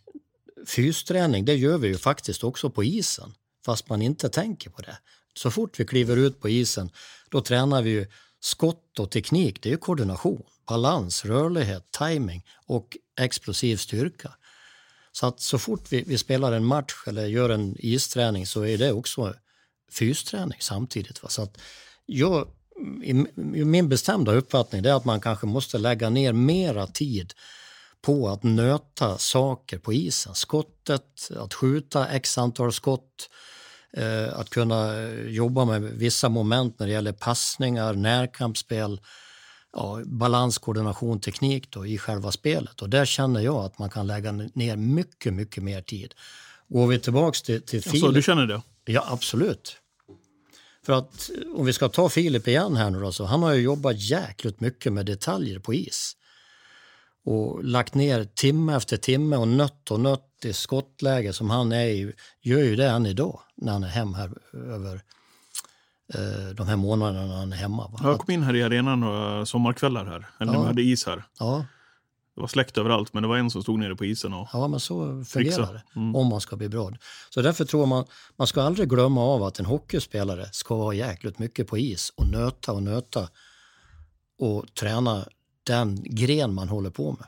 fysträning, 0.68 1.46
det 1.46 1.56
gör 1.56 1.78
vi 1.78 1.88
ju 1.88 1.98
faktiskt 1.98 2.44
också 2.44 2.70
på 2.70 2.84
isen, 2.84 3.34
fast 3.66 3.90
man 3.90 4.02
inte 4.02 4.30
tänker 4.30 4.70
på 4.70 4.82
det. 4.82 4.98
Så 5.34 5.52
fort 5.52 5.80
vi 5.80 5.86
kliver 5.86 6.18
ut 6.18 6.42
på 6.42 6.50
isen, 6.50 6.90
då 7.30 7.42
tränar 7.42 7.82
vi 7.82 7.90
ju 7.90 8.08
skott 8.46 9.00
och 9.00 9.12
teknik, 9.12 9.62
det 9.62 9.70
är 9.70 9.72
ju 9.72 9.78
koordination, 9.78 10.44
balans, 10.68 11.26
rörlighet, 11.26 11.92
timing 11.92 12.46
och 12.66 12.98
explosiv 13.20 13.78
styrka. 13.78 14.32
Så 15.12 15.28
att 15.28 15.40
så 15.40 15.60
fort 15.60 15.92
vi, 15.92 16.04
vi 16.08 16.18
spelar 16.18 16.52
en 16.52 16.66
match 16.66 16.94
eller 17.08 17.26
gör 17.26 17.50
en 17.50 17.76
isträning 17.80 18.48
så 18.48 18.66
är 18.66 18.78
det 18.78 18.92
också 18.92 19.34
fysträning 19.92 20.58
samtidigt. 20.62 21.24
Va? 21.24 21.30
Så 21.30 21.42
att 21.42 21.58
jag, 22.06 22.48
i, 23.04 23.12
i 23.36 23.66
min 23.66 23.90
bestämda 23.90 24.34
uppfattning 24.34 24.86
är 24.86 24.94
att 24.94 25.06
man 25.06 25.22
kanske 25.22 25.46
måste 25.46 25.78
lägga 25.78 26.10
ner 26.10 26.34
mera 26.34 26.88
tid 26.88 27.34
på 28.02 28.30
att 28.30 28.44
nöta 28.44 29.18
saker 29.18 29.78
på 29.78 29.94
isen. 29.94 30.36
Skottet, 30.36 31.30
att 31.38 31.54
skjuta 31.54 32.08
x 32.08 32.38
antal 32.38 32.74
skott, 32.74 33.30
eh, 33.30 33.36
att 34.34 34.50
kunna 34.50 35.04
eh, 35.04 35.28
jobba 35.28 35.66
med 35.66 35.82
vissa 35.82 36.30
moment 36.30 36.80
när 36.80 36.88
det 36.88 36.94
gäller 36.94 37.12
passningar, 37.12 37.94
närkampsspel, 37.94 39.02
ja, 39.74 40.02
balans, 40.06 40.58
koordination, 40.58 41.20
teknik 41.20 41.72
då, 41.72 41.86
i 41.86 41.98
själva 41.98 42.32
spelet. 42.32 42.82
Och 42.82 42.90
där 42.90 43.06
känner 43.06 43.42
jag 43.42 43.56
att 43.56 43.80
man 43.80 43.90
kan 43.90 44.08
lägga 44.08 44.32
ner 44.32 44.76
mycket, 44.76 45.34
mycket 45.34 45.64
mer 45.64 45.82
tid. 45.82 46.14
Går 46.68 46.88
vi 46.88 47.00
tillbaks 47.00 47.42
till, 47.42 47.62
till 47.62 47.84
Filip. 47.84 48.14
du 48.14 48.22
känner 48.22 48.48
det? 48.48 48.62
Ja, 48.86 49.06
absolut. 49.08 49.78
För 50.86 50.94
att 50.94 51.30
eh, 51.30 51.60
om 51.60 51.66
vi 51.66 51.74
ska 51.74 51.90
ta 51.90 52.10
Filip 52.10 52.48
igen 52.48 52.76
här 52.76 52.90
nu 52.90 53.00
då, 53.00 53.12
så 53.12 53.26
han 53.26 53.44
har 53.44 53.54
ju 53.54 53.62
jobbat 53.62 54.00
jäkligt 54.00 54.60
mycket 54.60 54.94
med 54.94 55.06
detaljer 55.06 55.60
på 55.60 55.74
is. 55.74 56.16
Och 57.26 57.64
lagt 57.64 57.94
ner 57.94 58.24
timme 58.24 58.76
efter 58.76 58.98
timme 58.98 59.36
och 59.38 59.48
nött 59.48 59.92
och 59.92 60.00
nött 60.00 60.30
i 60.46 60.54
skottläge 60.54 61.34
som 61.34 61.50
han 61.50 61.72
är 61.72 61.86
i. 61.86 62.14
Gör 62.42 62.60
ju 62.60 62.76
det 62.76 62.88
än 62.90 63.06
idag 63.06 63.40
när 63.56 63.72
han 63.72 63.84
är 63.84 63.88
hem 63.88 64.14
här 64.14 64.32
över 64.54 65.02
eh, 66.14 66.56
de 66.56 66.68
här 66.68 66.76
månaderna 66.76 67.26
när 67.28 67.36
han 67.36 67.54
är 67.54 67.58
hemma. 67.58 67.88
Va? 67.88 68.00
Jag 68.04 68.20
kom 68.20 68.34
in 68.34 68.44
här 68.44 68.56
i 68.56 68.64
arenan 68.64 69.00
några 69.00 69.46
sommarkvällar 69.46 70.06
här, 70.06 70.28
eller 70.40 70.52
när 70.52 70.60
Ja. 70.60 70.62
vi 70.62 70.68
hade 70.68 70.82
is 70.82 71.06
här. 71.06 71.24
Ja, 71.40 71.66
Det 72.36 72.42
var 72.42 72.48
släkt 72.48 72.78
överallt, 72.78 73.14
men 73.14 73.24
det 73.24 73.30
var 73.30 73.38
en 73.38 73.50
som 73.50 73.62
stod 73.62 73.80
nere 73.80 73.96
på 73.96 74.06
isen. 74.06 74.34
Och... 74.34 74.48
Ja, 74.54 74.68
men 74.68 74.80
så 74.80 75.24
fungerar 75.24 75.74
det 75.74 75.84
Mm. 75.96 76.16
om 76.16 76.28
man 76.28 76.42
ska 76.42 76.56
bli 76.56 76.70
bra. 76.70 76.92
Så 77.30 77.42
därför 77.42 77.66
tror 77.66 77.86
man, 77.86 78.06
man 78.38 78.48
ska 78.48 78.62
aldrig 78.62 78.90
glömma 78.90 79.22
av 79.22 79.44
att 79.44 79.60
en 79.60 79.66
hockeyspelare 79.66 80.46
ska 80.52 80.76
ha 80.76 80.94
jäkligt 80.94 81.40
mycket 81.40 81.68
på 81.68 81.78
is 81.78 82.14
och 82.16 82.28
nöta 82.28 82.72
och 82.72 82.84
nöta 82.84 83.30
och 84.40 84.66
träna 84.80 85.26
den 85.66 86.04
gren 86.04 86.54
man 86.54 86.70
håller 86.70 86.90
på 86.90 87.12
med. 87.12 87.28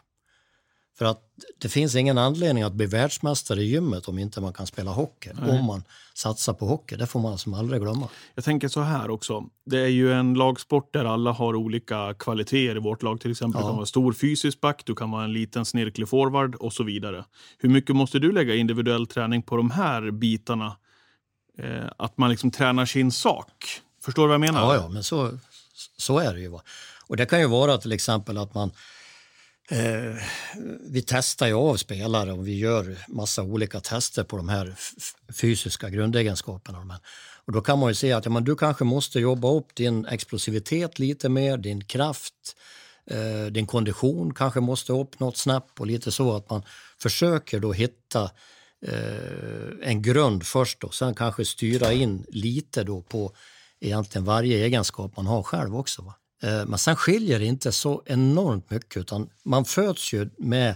För 0.98 1.06
att 1.06 1.22
det 1.58 1.70
finns 1.70 1.96
ingen 1.96 2.18
anledning 2.18 2.64
att 2.64 2.74
bli 2.74 2.86
världsmästare 2.86 3.62
i 3.62 3.66
gymmet 3.66 4.08
om 4.08 4.20
inte 4.20 4.42
man 4.42 4.54
kan 4.54 4.68
spela 4.68 4.92
hockey. 4.92 5.30
Om 5.50 5.66
man 5.66 5.84
satsar 6.14 6.54
på 6.54 6.66
hockey. 6.66 6.96
Det 6.96 7.08
får 7.08 7.20
man 7.20 7.38
som 7.38 7.54
aldrig 7.54 7.82
glömma. 7.82 8.10
Jag 8.36 8.44
tänker 8.44 8.68
så 8.68 8.82
här 8.82 9.10
också. 9.10 9.44
Det 9.66 9.80
är 9.80 9.88
ju 9.88 10.14
en 10.14 10.34
lagsport 10.34 10.94
där 10.94 11.06
alla 11.06 11.32
har 11.32 11.56
olika 11.56 12.14
kvaliteter 12.20 12.76
i 12.76 12.80
vårt 12.80 13.04
lag. 13.04 13.22
Till 13.22 13.32
exempel, 13.32 13.62
Ja. 13.62 13.68
kan 13.68 13.76
vara 13.76 13.86
stor 13.86 14.14
fysisk 14.14 14.62
back, 14.62 14.82
du 14.86 14.96
kan 14.96 15.12
vara 15.12 15.24
en 15.24 15.34
liten 15.34 15.66
snirklig 15.66 16.10
forward 16.10 16.56
och 16.56 16.74
så 16.74 16.84
vidare. 16.84 17.26
Hur 17.58 17.70
mycket 17.70 17.96
måste 17.96 18.20
du 18.20 18.32
lägga 18.32 18.56
individuell 18.56 19.08
träning 19.08 19.42
på 19.44 19.58
de 19.58 19.72
här 19.72 20.12
bitarna? 20.12 20.78
Eh, 21.60 21.86
att 21.98 22.18
man 22.18 22.30
liksom 22.30 22.52
tränar 22.52 22.86
sin 22.86 23.12
sak. 23.12 23.82
Förstår 24.04 24.24
du 24.24 24.28
vad 24.28 24.34
jag 24.34 24.42
menar? 24.42 24.62
Ja, 24.62 24.76
ja, 24.76 24.90
men 24.90 25.04
så, 25.04 25.40
så 25.98 26.20
är 26.20 26.34
det 26.34 26.40
ju. 26.40 26.48
Va? 26.48 26.62
Och 27.08 27.18
det 27.18 27.26
kan 27.26 27.40
ju 27.40 27.48
vara 27.48 27.78
till 27.78 27.92
exempel 27.92 28.38
att 28.38 28.54
man 28.54 28.72
eh, 29.72 30.16
vi 30.90 31.04
testar 31.08 31.48
ju 31.48 31.54
av 31.54 31.76
spelare 31.76 32.32
och 32.32 32.48
vi 32.48 32.58
gör 32.58 32.98
massa 33.08 33.44
olika 33.44 33.80
tester 33.80 34.24
på 34.24 34.38
de 34.38 34.50
här 34.50 34.76
fysiska 35.42 35.90
grundegenskaperna. 35.90 37.00
Och 37.46 37.54
då 37.54 37.62
kan 37.62 37.80
man 37.80 37.90
ju 37.90 37.96
se 37.96 38.14
att 38.14 38.26
ja, 38.26 38.32
men 38.32 38.44
du 38.44 38.56
kanske 38.56 38.84
måste 38.84 39.20
jobba 39.20 39.52
upp 39.52 39.76
din 39.76 40.06
explosivitet 40.06 41.00
lite 41.00 41.30
mer, 41.30 41.58
din 41.58 41.84
kraft, 41.84 42.34
eh, 43.12 43.52
din 43.52 43.68
kondition 43.68 44.34
kanske 44.34 44.60
måste 44.60 44.94
upp 44.94 45.20
något 45.20 45.38
snabbt 45.38 45.80
och 45.80 45.88
lite 45.88 46.12
så 46.12 46.36
att 46.36 46.50
man 46.50 46.64
försöker 47.02 47.60
då 47.60 47.74
hitta 47.74 48.24
eh, 48.86 49.90
en 49.90 50.02
grund 50.02 50.46
först 50.46 50.84
och 50.84 50.96
sen 50.96 51.16
kanske 51.16 51.46
styra 51.46 51.94
in 51.94 52.26
lite 52.30 52.84
då 52.84 53.02
på 53.02 53.36
egentligen 53.80 54.26
varje 54.26 54.66
egenskap 54.66 55.18
man 55.18 55.28
har 55.28 55.44
själv 55.44 55.76
också. 55.76 56.02
Va? 56.02 56.14
Eh, 56.44 56.66
men 56.66 56.78
sen 56.80 56.96
skiljer 56.96 57.40
det 57.40 57.46
inte 57.46 57.72
så 57.72 58.04
enormt 58.06 58.70
mycket 58.70 58.98
utan 58.98 59.30
man 59.44 59.66
föds 59.66 60.14
ju 60.14 60.30
med 60.38 60.76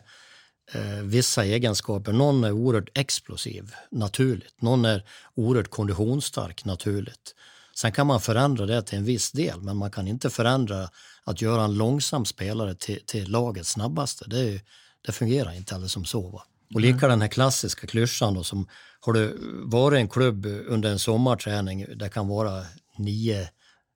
eh, 0.74 0.82
vissa 1.04 1.46
egenskaper. 1.46 2.12
Någon 2.14 2.44
är 2.44 2.52
oerhört 2.52 2.90
explosiv 2.98 3.74
naturligt, 3.92 4.62
någon 4.62 4.86
är 4.86 5.06
oerhört 5.36 5.70
konditionsstark 5.70 6.66
naturligt. 6.66 7.36
Sen 7.76 7.92
kan 7.92 8.08
man 8.08 8.22
förändra 8.22 8.66
det 8.66 8.82
till 8.82 8.98
en 8.98 9.06
viss 9.06 9.32
del 9.32 9.62
men 9.62 9.78
man 9.78 9.92
kan 9.92 10.08
inte 10.08 10.30
förändra 10.30 10.90
att 11.24 11.42
göra 11.42 11.64
en 11.64 11.74
långsam 11.74 12.26
spelare 12.26 12.76
till, 12.76 13.00
till 13.06 13.32
lagets 13.32 13.70
snabbaste. 13.70 14.26
Det, 14.28 14.40
ju- 14.40 14.60
det 15.06 15.12
fungerar 15.12 15.54
inte 15.54 15.76
alldeles 15.76 15.92
som 15.92 16.06
så. 16.06 16.30
Va? 16.30 16.44
Och 16.74 16.82
lika 16.82 17.08
den 17.08 17.22
här 17.22 17.28
klassiska 17.28 17.88
klyschan 17.88 18.34
då, 18.34 18.44
som 18.44 18.68
har 19.00 19.14
du 19.14 19.38
varit 19.64 19.98
i 19.98 20.02
en 20.02 20.10
klubb 20.10 20.46
under 20.46 20.90
en 20.92 21.00
sommarträning, 21.00 21.86
det 21.96 22.10
kan 22.10 22.28
vara 22.28 22.66
nio, 22.98 23.50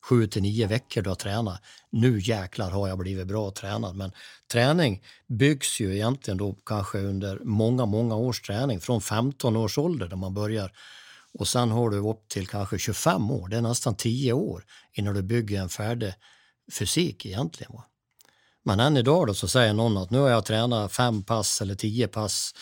sju 0.06 0.28
till 0.28 0.42
nio 0.42 0.68
veckor 0.68 1.02
du 1.02 1.10
har 1.10 1.16
tränat. 1.16 1.62
Nu 1.90 2.20
jäklar 2.20 2.72
har 2.72 2.88
jag 2.88 2.98
blivit 2.98 3.28
bra 3.28 3.52
tränad. 3.52 3.96
Men 3.96 4.12
träning 4.52 5.04
byggs 5.28 5.80
ju 5.80 5.96
egentligen 5.96 6.38
då 6.38 6.56
kanske 6.66 6.98
under 6.98 7.40
många, 7.44 7.86
många 7.86 8.16
års 8.16 8.42
träning. 8.42 8.82
Från 8.82 9.02
15 9.02 9.56
års 9.56 9.78
ålder 9.78 10.08
där 10.08 10.16
man 10.16 10.34
börjar 10.34 10.72
och 11.40 11.48
sen 11.48 11.72
har 11.72 11.90
du 11.90 11.98
upp 11.98 12.28
till 12.28 12.48
kanske 12.48 12.80
25 12.80 13.32
år. 13.32 13.48
Det 13.48 13.58
är 13.58 13.62
nästan 13.62 13.96
10 13.96 14.34
år 14.34 14.64
innan 14.94 15.14
du 15.14 15.22
bygger 15.22 15.62
en 15.62 15.70
färdig 15.70 16.14
fysik 16.80 17.26
egentligen. 17.26 17.74
Va? 17.74 17.84
Men 18.64 18.80
än 18.80 18.98
idag 18.98 19.28
då 19.28 19.34
så 19.34 19.48
säger 19.48 19.74
någon 19.74 19.98
att 19.98 20.12
nu 20.12 20.20
har 20.20 20.30
jag 20.30 20.46
tränat 20.46 20.92
fem 20.92 21.24
pass 21.24 21.62
eller 21.62 21.76
tio 21.76 22.08
pass 22.08 22.54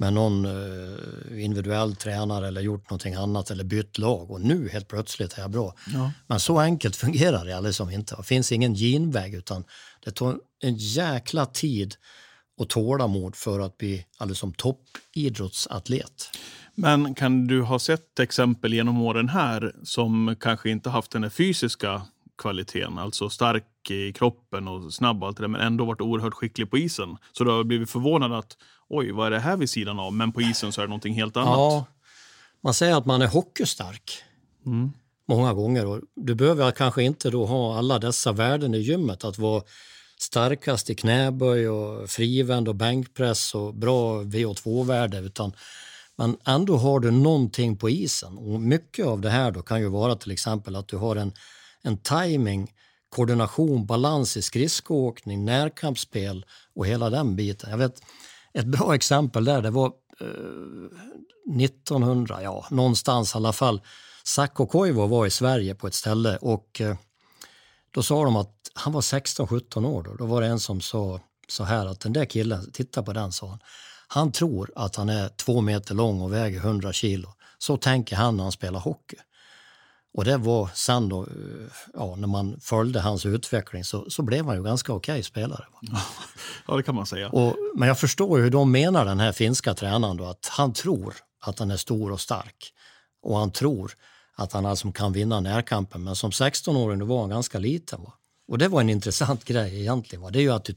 med 0.00 0.12
någon 0.12 0.44
eh, 0.44 1.44
individuell 1.44 1.96
tränare 1.96 2.48
eller 2.48 2.60
gjort 2.60 2.90
någonting 2.90 3.14
annat 3.14 3.50
eller 3.50 3.64
bytt 3.64 3.98
lag 3.98 4.30
och 4.30 4.40
nu 4.40 4.68
helt 4.68 4.88
plötsligt 4.88 5.38
är 5.38 5.40
jag 5.42 5.50
bra. 5.50 5.74
Ja. 5.94 6.12
Men 6.26 6.40
så 6.40 6.58
enkelt 6.60 6.96
fungerar 7.04 7.44
det 7.44 7.56
alldeles 7.56 7.76
som 7.76 7.90
inte. 7.90 8.16
Det 8.16 8.22
finns 8.22 8.52
ingen 8.52 8.74
genväg 8.74 9.34
utan 9.34 9.64
det 10.04 10.10
tar 10.10 10.36
en 10.62 10.74
jäkla 10.76 11.46
tid 11.46 11.94
och 12.58 12.68
tålamod 12.68 13.36
för 13.36 13.60
att 13.60 13.78
bli 13.78 14.06
alldeles 14.18 14.38
som 14.38 14.52
toppidrottsatlet. 14.52 16.30
Men 16.74 17.14
kan 17.14 17.46
du 17.46 17.62
ha 17.62 17.78
sett 17.78 18.18
exempel 18.20 18.74
genom 18.74 19.02
åren 19.02 19.28
här 19.28 19.74
som 19.82 20.36
kanske 20.40 20.70
inte 20.70 20.90
haft 20.90 21.10
den 21.10 21.30
fysiska 21.30 22.02
kvaliteten, 22.40 22.98
alltså 22.98 23.28
stark 23.28 23.90
i 23.90 24.12
kroppen 24.12 24.68
och 24.68 24.94
snabb 24.94 25.22
och 25.22 25.28
allt 25.28 25.36
det 25.36 25.42
där, 25.42 25.48
men 25.48 25.60
ändå 25.60 25.84
varit 25.84 26.00
oerhört 26.00 26.34
skicklig 26.34 26.70
på 26.70 26.78
isen. 26.78 27.16
Så 27.32 27.44
du 27.44 27.50
har 27.50 27.64
blivit 27.64 27.90
förvånad 27.90 28.32
att 28.32 28.56
oj, 28.88 29.12
vad 29.12 29.26
är 29.26 29.30
det 29.30 29.38
här 29.38 29.56
vid 29.56 29.70
sidan 29.70 29.98
av? 29.98 30.12
Men 30.12 30.32
på 30.32 30.42
isen 30.42 30.72
så 30.72 30.80
är 30.80 30.84
det 30.84 30.88
någonting 30.88 31.14
helt 31.14 31.36
annat. 31.36 31.48
Ja, 31.48 31.86
man 32.60 32.74
säger 32.74 32.96
att 32.96 33.06
man 33.06 33.22
är 33.22 33.26
hockeystark 33.26 34.22
Mm. 34.66 34.92
många 35.28 35.52
gånger. 35.54 35.86
Och 35.86 36.00
du 36.16 36.34
behöver 36.34 36.70
kanske 36.70 37.02
inte 37.02 37.30
då 37.30 37.46
ha 37.46 37.78
alla 37.78 37.98
dessa 37.98 38.32
värden 38.32 38.74
i 38.74 38.78
gymmet. 38.78 39.24
Att 39.24 39.38
vara 39.38 39.62
starkast 40.18 40.90
i 40.90 40.94
knäböj 40.94 41.68
och 41.68 42.10
frivänd 42.10 42.68
och 42.68 42.74
bänkpress 42.74 43.54
och 43.54 43.74
bra 43.74 44.22
VO2-värde. 44.22 45.18
Utan 45.18 45.52
men 46.16 46.36
ändå 46.46 46.76
har 46.76 47.00
du 47.00 47.10
någonting 47.10 47.76
på 47.76 47.90
isen. 47.90 48.38
Och 48.38 48.60
mycket 48.60 49.06
av 49.06 49.20
det 49.20 49.30
här 49.30 49.50
då 49.50 49.62
kan 49.62 49.80
ju 49.80 49.88
vara 49.88 50.14
till 50.14 50.30
exempel 50.30 50.76
att 50.76 50.88
du 50.88 50.96
har 50.96 51.16
en, 51.16 51.32
en 51.82 51.98
timing, 51.98 52.72
koordination, 53.08 53.86
balans 53.86 54.36
i 54.36 54.42
skridskoåkning, 54.42 55.44
närkampsspel 55.44 56.46
och 56.74 56.86
hela 56.86 57.10
den 57.10 57.36
biten. 57.36 57.70
Jag 57.70 57.78
vet, 57.78 58.02
ett 58.52 58.66
bra 58.66 58.94
exempel 58.94 59.44
där, 59.44 59.62
det 59.62 59.70
var 59.70 59.92
eh, 60.20 61.56
1900, 61.60 62.42
ja 62.42 62.66
någonstans 62.70 63.34
i 63.34 63.36
alla 63.36 63.52
fall. 63.52 63.80
Sakko 64.24 64.66
Koivu 64.66 65.06
var 65.06 65.26
i 65.26 65.30
Sverige 65.30 65.74
på 65.74 65.86
ett 65.86 65.94
ställe 65.94 66.36
och 66.36 66.80
eh, 66.80 66.96
då 67.90 68.02
sa 68.02 68.24
de 68.24 68.36
att 68.36 68.56
han 68.74 68.92
var 68.92 69.00
16-17 69.00 69.86
år. 69.86 70.02
Då. 70.02 70.14
då 70.14 70.26
var 70.26 70.40
det 70.40 70.46
en 70.46 70.60
som 70.60 70.80
sa 70.80 71.20
så 71.48 71.64
här 71.64 71.86
att 71.86 72.00
den 72.00 72.12
där 72.12 72.24
killen, 72.24 72.70
titta 72.72 73.02
på 73.02 73.12
den, 73.12 73.32
sa 73.32 73.48
han. 73.48 73.58
Han 74.08 74.32
tror 74.32 74.72
att 74.76 74.96
han 74.96 75.08
är 75.08 75.28
två 75.28 75.60
meter 75.60 75.94
lång 75.94 76.20
och 76.20 76.32
väger 76.32 76.58
100 76.58 76.92
kilo. 76.92 77.28
Så 77.58 77.76
tänker 77.76 78.16
han 78.16 78.36
när 78.36 78.42
han 78.42 78.52
spelar 78.52 78.80
hockey. 78.80 79.16
Och 80.12 80.24
det 80.24 80.36
var 80.36 80.70
sen 80.74 81.08
då, 81.08 81.26
ja, 81.94 82.16
när 82.16 82.28
man 82.28 82.60
följde 82.60 83.00
hans 83.00 83.26
utveckling 83.26 83.84
så, 83.84 84.10
så 84.10 84.22
blev 84.22 84.46
han 84.46 84.56
ju 84.56 84.62
ganska 84.62 84.92
okej 84.92 85.22
spelare. 85.22 85.64
Ja, 86.66 86.76
det 86.76 86.82
kan 86.82 86.94
man 86.94 87.06
säga. 87.06 87.28
Och, 87.28 87.56
men 87.74 87.88
jag 87.88 87.98
förstår 87.98 88.38
ju 88.38 88.44
hur 88.44 88.50
de 88.50 88.72
menar, 88.72 89.04
den 89.04 89.20
här 89.20 89.32
finska 89.32 89.74
tränaren, 89.74 90.16
då, 90.16 90.24
att 90.24 90.48
han 90.50 90.72
tror 90.72 91.14
att 91.40 91.58
han 91.58 91.70
är 91.70 91.76
stor 91.76 92.12
och 92.12 92.20
stark. 92.20 92.72
Och 93.22 93.38
han 93.38 93.50
tror 93.50 93.92
att 94.36 94.52
han 94.52 94.66
alltså 94.66 94.92
kan 94.92 95.12
vinna 95.12 95.40
närkampen. 95.40 96.04
Men 96.04 96.16
som 96.16 96.30
16-åring 96.30 96.98
då 96.98 97.04
var 97.04 97.20
han 97.20 97.30
ganska 97.30 97.58
liten. 97.58 98.02
Va? 98.02 98.12
Och 98.48 98.58
det 98.58 98.68
var 98.68 98.80
en 98.80 98.90
intressant 98.90 99.44
grej 99.44 99.80
egentligen. 99.80 100.22
Va? 100.22 100.30
Det 100.30 100.38
är 100.38 100.42
ju 100.42 100.52
att 100.52 100.70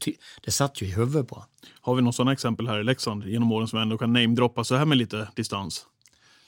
det, 0.43 0.52
satt 0.52 0.82
ju 0.82 0.86
i 0.86 0.91
huvudet 0.91 1.30
på. 1.30 1.46
Har 1.82 1.96
vi 1.96 2.02
några 2.02 2.13
sådana 2.13 2.34
exempel 2.34 2.67
här 2.67 2.80
i 2.80 2.84
Leksand 2.84 3.26
genom 3.26 3.52
åren 3.52 3.67
som 3.67 3.80
ändå 3.80 3.98
kan 3.98 4.13
namedroppa 4.13 4.63
så 4.63 4.76
här 4.76 4.86
med 4.86 4.98
lite 4.98 5.28
distans? 5.36 5.86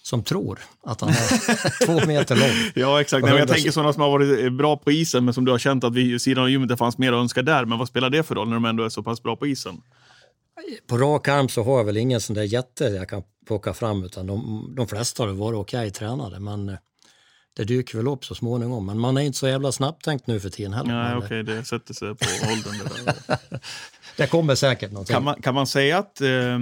Som 0.06 0.24
tror 0.24 0.60
att 0.84 1.02
han 1.02 1.10
är 1.10 1.86
två 1.86 2.08
meter 2.08 2.36
lång. 2.36 2.72
Ja, 2.76 3.02
exakt. 3.02 3.26
Nej, 3.26 3.38
jag 3.38 3.48
tänker 3.48 3.72
sådana 3.72 3.94
som 3.94 4.02
har 4.02 4.10
varit 4.10 4.44
eh, 4.44 4.50
bra 4.50 4.78
på 4.78 4.92
isen, 4.92 5.26
men 5.26 5.34
som 5.34 5.46
du 5.46 5.52
har 5.52 5.60
känt 5.60 5.84
att 5.84 5.94
vid 5.94 6.22
sidan 6.22 6.44
av 6.44 6.50
gymmet 6.50 6.70
det 6.70 6.78
fanns 6.78 6.98
mer 6.98 7.14
att 7.14 7.18
önska 7.20 7.42
där. 7.42 7.66
Men 7.66 7.80
vad 7.80 7.88
spelar 7.88 8.10
det 8.10 8.24
för 8.24 8.36
roll 8.36 8.48
när 8.48 8.54
de 8.54 8.66
ändå 8.66 8.84
är 8.84 8.90
så 8.90 9.04
pass 9.04 9.24
bra 9.24 9.36
på 9.36 9.48
isen? 9.48 9.82
På 10.88 10.98
rak 10.98 11.28
arm 11.28 11.50
så 11.50 11.64
har 11.64 11.78
jag 11.78 11.86
väl 11.86 11.98
ingen 11.98 12.22
sån 12.22 12.34
där 12.36 12.44
jätte 12.44 12.84
jag 12.84 13.10
kan 13.10 13.24
plocka 13.48 13.74
fram 13.74 14.04
utan 14.04 14.28
de, 14.28 14.74
de 14.78 14.88
flesta 14.88 15.24
har 15.24 15.34
varit 15.34 15.58
okej 15.58 15.92
tränade. 15.92 16.40
Men 16.40 16.70
eh, 16.70 16.76
det 17.58 17.64
dyker 17.64 17.98
väl 17.98 18.08
upp 18.08 18.26
så 18.26 18.36
småningom. 18.36 18.86
Men 18.86 19.00
man 19.00 19.18
är 19.18 19.22
inte 19.22 19.38
så 19.38 19.48
jävla 19.48 19.72
snabbtänkt 19.72 20.28
nu 20.28 20.40
för 20.40 20.50
tiden 20.50 20.74
heller. 20.74 21.04
Nej, 21.04 21.12
eh, 21.12 21.18
okej, 21.18 21.44
det 21.44 21.66
sätter 21.66 21.94
sig 21.94 22.16
på 22.16 22.26
åldern. 22.52 22.90
Det. 23.28 23.60
Det 24.18 24.28
kommer 24.28 24.56
säkert 24.56 24.92
någonting. 24.92 25.14
Kan 25.14 25.24
man, 25.24 25.42
kan 25.42 25.56
man 25.56 25.68
säga 25.68 25.98
att... 25.98 26.22
Eh, 26.22 26.60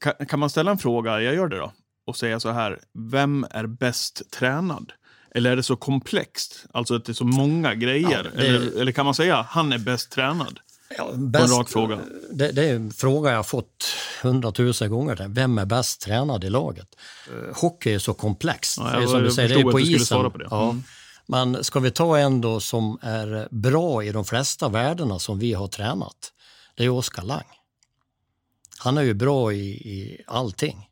kan, 0.00 0.26
kan 0.26 0.38
man 0.38 0.50
ställa 0.50 0.70
en 0.70 0.78
fråga, 0.78 1.20
jag 1.20 1.34
gör 1.34 1.48
det 1.48 1.58
då, 1.58 1.72
och 2.12 2.16
säga 2.18 2.40
så 2.40 2.50
här, 2.50 2.78
vem 2.94 3.46
är 3.50 3.66
bäst 3.66 4.22
tränad? 4.30 4.92
Eller 5.34 5.50
är 5.50 5.56
det 5.56 5.62
så 5.62 5.76
komplext? 5.76 6.64
Alltså 6.72 6.94
att 6.94 7.04
det 7.04 7.12
är 7.12 7.14
så 7.14 7.24
många 7.24 7.74
grejer? 7.74 8.30
Ja, 8.34 8.40
det- 8.40 8.46
eller, 8.48 8.80
eller 8.80 8.92
kan 8.92 9.04
man 9.04 9.14
säga, 9.14 9.46
han 9.50 9.72
är 9.72 9.78
bäst 9.78 10.10
tränad? 10.10 10.60
Ja, 10.98 11.12
bäst, 11.16 11.70
fråga. 11.72 11.98
det, 12.32 12.52
det 12.52 12.64
är 12.68 12.74
en 12.74 12.90
fråga 12.90 13.30
jag 13.30 13.38
har 13.38 13.42
fått 13.42 13.84
hundratusen 14.22 14.90
gånger. 14.90 15.26
Vem 15.28 15.58
är 15.58 15.64
bäst 15.66 16.00
tränad 16.00 16.44
i 16.44 16.50
laget? 16.50 16.88
Uh, 17.32 17.54
hockey 17.54 17.92
är 17.94 17.98
så 17.98 18.14
komplext. 18.14 18.78
Ja, 18.78 18.84
det 18.84 18.96
är 18.96 19.00
jag- 19.00 19.10
som 19.10 19.18
du 19.18 19.24
jag 19.26 19.34
säger, 19.34 19.48
det 19.54 19.60
är 19.60 19.72
på 19.72 19.80
isen. 19.80 20.30
på 20.32 20.38
det. 20.38 20.46
Ja. 20.50 20.64
Mm. 20.70 20.82
Men 21.26 21.64
ska 21.64 21.80
vi 21.80 21.90
ta 21.90 22.18
en 22.18 22.40
då 22.40 22.60
som 22.60 22.98
är 23.02 23.48
bra 23.50 24.04
i 24.04 24.12
de 24.12 24.24
flesta 24.24 24.68
värdena 24.68 25.18
som 25.18 25.38
vi 25.38 25.52
har 25.52 25.68
tränat, 25.68 26.32
det 26.74 26.84
är 26.84 26.88
Oskar 26.88 27.22
Lang. 27.22 27.46
Han 28.78 28.98
är 28.98 29.02
ju 29.02 29.14
bra 29.14 29.52
i, 29.52 29.58
i 29.70 30.22
allting. 30.26 30.88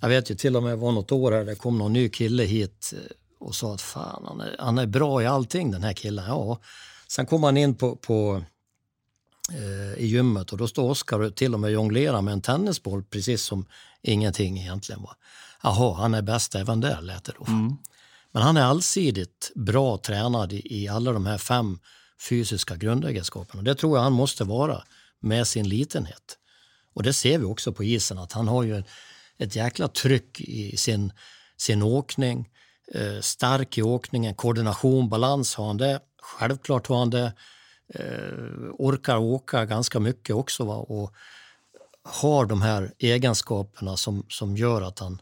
Jag 0.00 0.08
vet 0.08 0.30
ju 0.30 0.34
till 0.34 0.56
och 0.56 0.62
med 0.62 0.78
var 0.78 0.92
något 0.92 1.12
år 1.12 1.32
här, 1.32 1.44
det 1.44 1.54
kom 1.54 1.78
någon 1.78 1.92
ny 1.92 2.08
kille 2.08 2.42
hit 2.42 2.94
eh, 2.96 3.46
och 3.46 3.54
sa 3.54 3.74
att 3.74 3.80
fan, 3.80 4.24
han 4.26 4.40
är, 4.40 4.56
han 4.58 4.78
är 4.78 4.86
bra 4.86 5.22
i 5.22 5.26
allting 5.26 5.70
den 5.70 5.82
här 5.82 5.92
killen. 5.92 6.24
Ja. 6.28 6.60
Sen 7.08 7.26
kom 7.26 7.42
han 7.42 7.56
in 7.56 7.74
på, 7.74 7.96
på 7.96 8.44
eh, 9.52 10.02
i 10.04 10.06
gymmet 10.06 10.52
och 10.52 10.58
då 10.58 10.68
står 10.68 10.90
Oskar 10.90 11.20
och 11.20 11.34
till 11.34 11.54
och 11.54 11.60
med 11.60 11.70
jonglerar 11.70 12.22
med 12.22 12.32
en 12.32 12.40
tennisboll 12.40 13.04
precis 13.04 13.42
som 13.42 13.66
ingenting 14.02 14.58
egentligen. 14.58 15.02
Va? 15.02 15.16
Jaha, 15.62 15.94
han 15.94 16.14
är 16.14 16.22
bäst 16.22 16.54
även 16.54 16.80
där 16.80 17.02
lät 17.02 17.24
det 17.24 17.32
då. 17.38 17.44
Mm. 17.46 17.76
Men 18.32 18.42
han 18.42 18.56
är 18.56 18.62
allsidigt 18.62 19.52
bra 19.54 19.98
tränad 19.98 20.52
i, 20.52 20.82
i 20.82 20.88
alla 20.88 21.12
de 21.12 21.26
här 21.26 21.38
fem 21.38 21.78
fysiska 22.28 22.76
grundegenskaperna. 22.76 23.62
Det 23.62 23.74
tror 23.74 23.96
jag 23.96 24.02
han 24.02 24.12
måste 24.12 24.44
vara 24.44 24.82
med 25.20 25.46
sin 25.46 25.68
litenhet. 25.68 26.38
Och 26.94 27.02
det 27.02 27.12
ser 27.12 27.38
vi 27.38 27.44
också 27.44 27.72
på 27.72 27.84
isen 27.84 28.18
att 28.18 28.32
han 28.32 28.48
har 28.48 28.62
ju 28.62 28.82
ett 29.38 29.56
jäkla 29.56 29.88
tryck 29.88 30.40
i 30.40 30.76
sin, 30.76 31.12
sin 31.56 31.82
åkning. 31.82 32.48
Eh, 32.94 33.20
stark 33.20 33.78
i 33.78 33.82
åkningen, 33.82 34.34
koordination, 34.34 35.08
balans 35.08 35.54
har 35.54 35.66
han 35.66 35.76
det. 35.76 36.00
Självklart 36.22 36.86
har 36.86 36.98
han 36.98 37.10
det. 37.10 37.32
Eh, 37.88 38.70
orkar 38.78 39.16
åka 39.16 39.64
ganska 39.64 40.00
mycket 40.00 40.36
också 40.36 40.64
va? 40.64 40.76
och 40.76 41.14
har 42.02 42.46
de 42.46 42.62
här 42.62 42.92
egenskaperna 42.98 43.96
som, 43.96 44.26
som 44.28 44.56
gör 44.56 44.82
att 44.82 44.98
han 44.98 45.20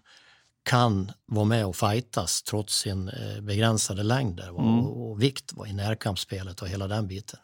kan 0.63 1.13
vara 1.27 1.45
med 1.45 1.67
och 1.67 1.77
fightas 1.77 2.43
trots 2.43 2.79
sin 2.79 3.09
eh, 3.09 3.41
begränsade 3.41 4.03
längd 4.03 4.37
där? 4.37 4.49
Mm. 4.49 4.61
och, 4.61 5.11
och 5.11 5.23
vikt 5.23 5.53
va? 5.53 5.67
i 5.67 5.73
närkampsspelet 5.73 6.63
och 6.63 6.69
hela 6.69 6.89
den 6.89 7.07
biten. 7.07 7.41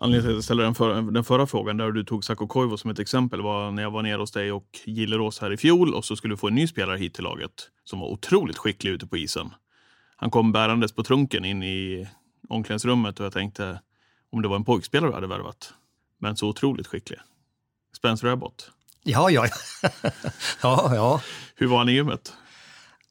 Anledningen 0.00 0.22
till 0.22 0.30
att 0.30 0.36
jag 0.36 0.44
ställde 0.44 0.62
den, 0.62 0.74
för, 0.74 1.02
den 1.02 1.24
förra 1.24 1.46
frågan 1.46 1.76
där 1.76 1.92
du 1.92 2.04
tog 2.04 2.24
Sako 2.24 2.46
Koivu 2.46 2.76
som 2.76 2.90
ett 2.90 2.98
exempel 2.98 3.42
var 3.42 3.70
när 3.70 3.82
jag 3.82 3.90
var 3.90 4.02
nere 4.02 4.20
hos 4.20 4.30
dig 4.30 4.52
och 4.52 4.80
Gillerås 4.84 5.38
här 5.40 5.52
i 5.52 5.56
fjol 5.56 5.94
och 5.94 6.04
så 6.04 6.16
skulle 6.16 6.34
vi 6.34 6.38
få 6.38 6.48
en 6.48 6.54
ny 6.54 6.66
spelare 6.66 6.98
hit 6.98 7.14
till 7.14 7.24
laget 7.24 7.52
som 7.84 8.00
var 8.00 8.08
otroligt 8.08 8.58
skicklig 8.58 8.90
ute 8.90 9.06
på 9.06 9.16
isen. 9.16 9.50
Han 10.16 10.30
kom 10.30 10.52
bärandes 10.52 10.92
på 10.92 11.02
trunken 11.02 11.44
in 11.44 11.62
i 11.62 12.08
omklädningsrummet 12.48 13.20
och 13.20 13.26
jag 13.26 13.32
tänkte 13.32 13.80
om 14.32 14.42
det 14.42 14.48
var 14.48 14.56
en 14.56 14.64
pojkspelare 14.64 15.10
du 15.10 15.14
hade 15.14 15.26
värvat. 15.26 15.74
Men 16.18 16.36
så 16.36 16.48
otroligt 16.48 16.86
skicklig. 16.86 17.18
Spencer 17.96 18.28
Abbott. 18.28 18.70
Ja, 19.02 19.30
ja. 19.30 19.46
ja, 20.62 20.94
ja. 20.94 21.22
Hur 21.54 21.66
var 21.66 21.78
han 21.78 21.88
i 21.88 21.92
gymmet? 21.92 22.32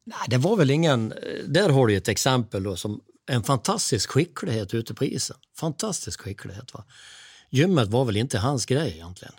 Nej, 0.04 0.18
det 0.28 0.38
var 0.38 0.58
väl 0.58 0.72
ingen... 0.72 1.14
Där 1.48 1.70
har 1.70 1.88
du 1.88 1.98
ett 1.98 2.08
exempel 2.08 2.64
då, 2.64 2.76
som 2.76 3.02
en 3.28 3.44
fantastisk 3.44 4.10
skicklighet 4.10 4.74
ute 4.74 4.94
på 4.94 5.06
isen. 5.06 5.38
Fantastisk 5.56 6.22
skicklighet. 6.22 6.74
Va? 6.74 6.84
Gymmet 7.50 7.88
var 7.88 8.06
väl 8.06 8.18
inte 8.18 8.40
hans 8.40 8.66
grej 8.66 8.92
egentligen. 8.92 9.34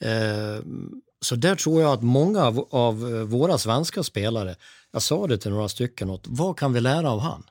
Eh, 0.00 0.62
så 1.20 1.36
där 1.36 1.56
tror 1.56 1.82
jag 1.82 1.92
att 1.92 2.02
många 2.02 2.44
av, 2.44 2.68
av 2.70 3.00
våra 3.22 3.58
svenska 3.58 4.02
spelare, 4.02 4.56
jag 4.92 5.02
sa 5.02 5.26
det 5.26 5.38
till 5.38 5.50
några 5.50 5.68
stycken, 5.68 6.10
åt, 6.10 6.24
vad 6.26 6.58
kan 6.58 6.72
vi 6.72 6.80
lära 6.80 7.10
av 7.10 7.20
han? 7.20 7.42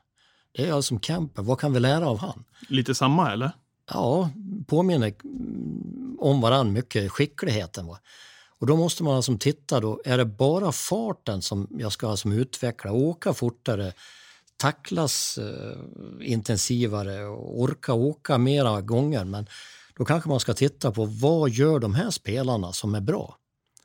Det 0.52 0.64
är 0.64 0.68
jag 0.68 0.84
som 0.84 1.00
Kemper, 1.00 1.42
vad 1.42 1.60
kan 1.60 1.72
vi 1.72 1.80
lära 1.80 2.08
av 2.08 2.18
han? 2.18 2.44
Lite 2.68 2.94
samma 2.94 3.32
eller? 3.32 3.50
Ja, 3.92 4.30
påminner 4.66 5.14
mm, 5.24 6.16
om 6.20 6.40
varann 6.40 6.72
mycket, 6.72 7.12
skickligheten. 7.12 7.86
Va? 7.86 7.98
Och 8.58 8.66
då 8.66 8.76
måste 8.76 9.02
man 9.02 9.16
alltså 9.16 9.36
titta 9.38 9.80
då, 9.80 10.00
är 10.04 10.18
det 10.18 10.24
bara 10.24 10.72
farten 10.72 11.42
som 11.42 11.68
jag 11.70 11.92
ska 11.92 12.08
alltså 12.08 12.28
utveckla, 12.28 12.92
åka 12.92 13.34
fortare, 13.34 13.92
tacklas 14.60 15.38
eh, 15.38 15.76
intensivare 16.32 17.24
och 17.26 17.60
orka 17.60 17.92
åka 17.94 18.38
mera 18.38 18.80
gånger. 18.80 19.24
Men 19.24 19.46
då 19.96 20.04
kanske 20.04 20.28
man 20.28 20.40
ska 20.40 20.54
titta 20.54 20.92
på 20.92 21.04
vad 21.04 21.50
gör 21.50 21.78
de 21.78 21.94
här 21.94 22.10
spelarna 22.10 22.72
som 22.72 22.94
är 22.94 23.00
bra? 23.00 23.36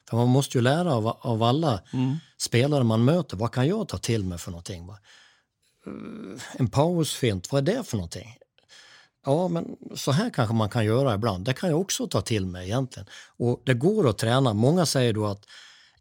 För 0.09 0.17
man 0.17 0.27
måste 0.27 0.57
ju 0.57 0.61
lära 0.61 0.93
av, 0.95 1.07
av 1.07 1.43
alla 1.43 1.81
Mm. 1.93 2.15
spelare 2.37 2.83
man 2.83 3.05
möter. 3.05 3.37
Vad 3.37 3.51
kan 3.51 3.67
jag 3.67 3.87
ta 3.87 3.97
till 3.97 4.23
mig 4.23 4.37
för 4.37 4.51
någonting? 4.51 4.87
Va? 4.87 4.97
Eh, 5.87 6.41
En 6.53 6.67
pausfint, 6.67 7.51
vad 7.51 7.69
är 7.69 7.75
det 7.75 7.83
för 7.83 7.97
någonting? 7.97 8.37
Ja, 9.25 9.47
men 9.47 9.75
så 9.95 10.11
här 10.11 10.29
kanske 10.29 10.55
man 10.55 10.69
kan 10.69 10.85
göra 10.85 11.13
ibland. 11.15 11.45
Det 11.45 11.53
kan 11.53 11.69
jag 11.69 11.81
också 11.81 12.07
ta 12.07 12.21
till 12.21 12.45
mig 12.45 12.65
egentligen. 12.65 13.07
Och 13.37 13.61
det 13.65 13.73
går 13.73 14.09
att 14.09 14.17
träna. 14.17 14.53
Många 14.53 14.85
säger 14.85 15.13
då 15.13 15.25
att 15.25 15.45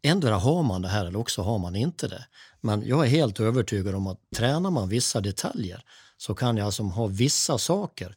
ändra 0.05 0.35
har 0.35 0.63
man 0.63 0.81
det 0.81 0.87
här 0.87 1.05
eller 1.05 1.19
också 1.19 1.41
har 1.41 1.59
man 1.59 1.75
inte 1.75 2.07
det. 2.07 2.25
Men 2.61 2.87
jag 2.87 3.05
är 3.05 3.09
helt 3.09 3.39
övertygad 3.39 3.95
om 3.95 4.07
att 4.07 4.19
tränar 4.35 4.71
man 4.71 4.89
vissa 4.89 5.21
detaljer 5.21 5.81
så 6.17 6.35
kan 6.35 6.57
jag 6.57 6.65
alltså 6.65 6.83
ha 6.83 7.07
vissa 7.07 7.57
saker 7.57 8.15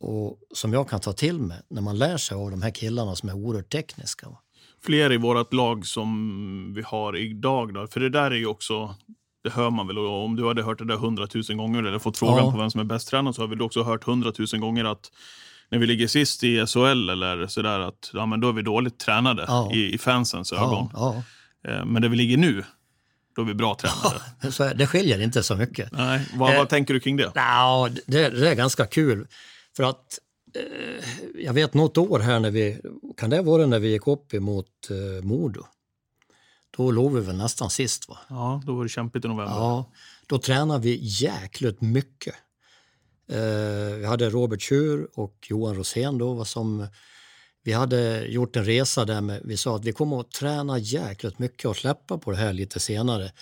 och, 0.00 0.38
som 0.54 0.72
jag 0.72 0.88
kan 0.88 1.00
ta 1.00 1.12
till 1.12 1.38
mig 1.40 1.60
när 1.70 1.82
man 1.82 1.98
lär 1.98 2.16
sig 2.16 2.36
av 2.36 2.50
de 2.50 2.62
här 2.62 2.70
killarna 2.70 3.16
som 3.16 3.28
är 3.28 3.34
oerhört 3.34 3.72
tekniska. 3.72 4.26
Fler 4.82 5.12
i 5.12 5.16
vårt 5.16 5.52
lag 5.52 5.86
som 5.86 6.72
vi 6.76 6.82
har 6.82 7.16
idag 7.16 7.74
då? 7.74 7.86
För 7.86 8.00
det 8.00 8.10
där 8.10 8.30
är 8.30 8.36
ju 8.36 8.46
också 8.46 8.94
det 9.44 9.50
hör 9.50 9.70
man 9.70 9.86
väl. 9.86 9.98
Och 9.98 10.24
om 10.24 10.36
du 10.36 10.46
hade 10.48 10.62
hört 10.62 10.78
det 10.78 10.84
där 10.84 10.96
hundratusen 10.96 11.56
gånger 11.56 11.82
eller 11.82 11.98
fått 11.98 12.18
frågan 12.18 12.36
Ja. 12.44 12.52
på 12.52 12.58
vem 12.58 12.70
som 12.70 12.80
är 12.80 12.84
bäst 12.84 13.08
tränad 13.08 13.34
så 13.34 13.42
har 13.42 13.48
vi 13.48 13.56
då 13.56 13.64
också 13.64 13.82
hört 13.82 14.04
hundratusen 14.04 14.60
gånger 14.60 14.84
att 14.84 15.10
när 15.70 15.78
vi 15.78 15.86
ligger 15.86 16.06
sist 16.08 16.44
i 16.44 16.66
SHL 16.66 17.10
eller 17.10 17.46
sådär 17.46 17.80
att 17.80 18.10
ja, 18.12 18.26
men 18.26 18.40
då 18.40 18.48
är 18.48 18.52
vi 18.52 18.62
dåligt 18.62 18.98
tränade 18.98 19.44
Ja. 19.48 19.70
i, 19.74 19.94
i 19.94 19.98
fansens 19.98 20.52
ögon. 20.52 20.90
Ja, 20.92 21.22
Eh, 21.68 21.84
Men 21.84 22.02
där 22.02 22.08
vi 22.08 22.16
ligger 22.16 22.36
nu, 22.36 22.64
då 23.36 23.42
är 23.42 23.46
vi 23.46 23.54
bra 23.54 23.74
tränade. 23.80 24.22
ja. 24.58 24.72
Det 24.76 24.86
skiljer 24.86 25.20
inte 25.20 25.42
så 25.42 25.56
mycket. 25.56 25.92
Nej, 25.92 26.26
vad, 26.34 26.52
Eh, 26.52 26.58
vad 26.58 26.68
tänker 26.68 26.94
du 26.94 27.00
kring 27.00 27.16
det? 27.16 27.32
Ja, 27.34 27.88
det, 28.06 28.28
det 28.28 28.48
är 28.50 28.54
ganska 28.54 28.86
kul. 28.86 29.26
För 29.76 29.82
att 29.82 30.18
eh, 30.56 31.04
jag 31.44 31.52
vet 31.52 31.74
något 31.74 31.98
år 31.98 32.18
här 32.18 32.40
när 32.40 32.50
vi, 32.50 32.80
kan 33.16 33.30
det 33.30 33.42
vara 33.42 33.66
när 33.66 33.78
vi 33.78 33.88
gick 33.92 34.06
upp 34.06 34.34
emot 34.34 34.66
eh, 34.90 35.24
Modo? 35.24 35.66
Då 36.76 36.90
låg 36.90 37.14
vi 37.14 37.20
väl 37.20 37.36
nästan 37.36 37.70
sist 37.70 38.08
va? 38.08 38.18
Ja, 38.28 38.62
då 38.66 38.74
var 38.74 38.82
det 38.82 38.88
kämpigt 38.88 39.24
i 39.24 39.28
november. 39.28 39.54
Ja, 39.54 39.90
då 40.26 40.38
tränade 40.38 40.80
vi 40.84 40.98
jäkligt 41.02 41.80
mycket. 41.80 42.34
Eh, 43.30 43.96
vi 43.96 44.04
hade 44.06 44.30
Robert 44.30 44.60
Tjur 44.60 45.08
och 45.14 45.46
Johan 45.48 45.76
Rosén 45.76 46.18
då 46.18 46.34
var 46.34 46.44
som 46.44 46.86
vi 47.62 47.72
hade 47.72 48.26
gjort 48.26 48.56
en 48.56 48.64
resa 48.64 49.04
där 49.04 49.20
med, 49.20 49.40
vi 49.44 49.56
sa 49.56 49.76
att 49.76 49.84
vi 49.84 49.92
kommer 49.92 50.20
att 50.20 50.30
träna 50.30 50.78
jäkligt 50.78 51.38
mycket 51.38 51.64
och 51.64 51.76
släppa 51.76 52.18
på 52.18 52.30
det 52.30 52.36
här 52.36 52.52
lite 52.52 52.80
senare. 52.80 53.32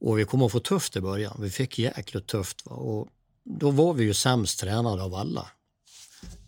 Och 0.00 0.18
vi 0.18 0.24
kommer 0.24 0.46
att 0.46 0.52
få 0.52 0.60
tufft 0.60 0.96
i 0.96 1.00
början. 1.00 1.36
Vi 1.40 1.50
fick 1.50 1.78
jäkligt 1.78 2.26
tufft. 2.26 2.66
Va? 2.66 2.72
Och 2.72 3.08
då 3.44 3.70
var 3.70 3.94
vi 3.94 4.04
ju 4.04 4.14
sämst 4.14 4.60
tränade 4.60 5.02
av 5.02 5.14
alla. 5.14 5.46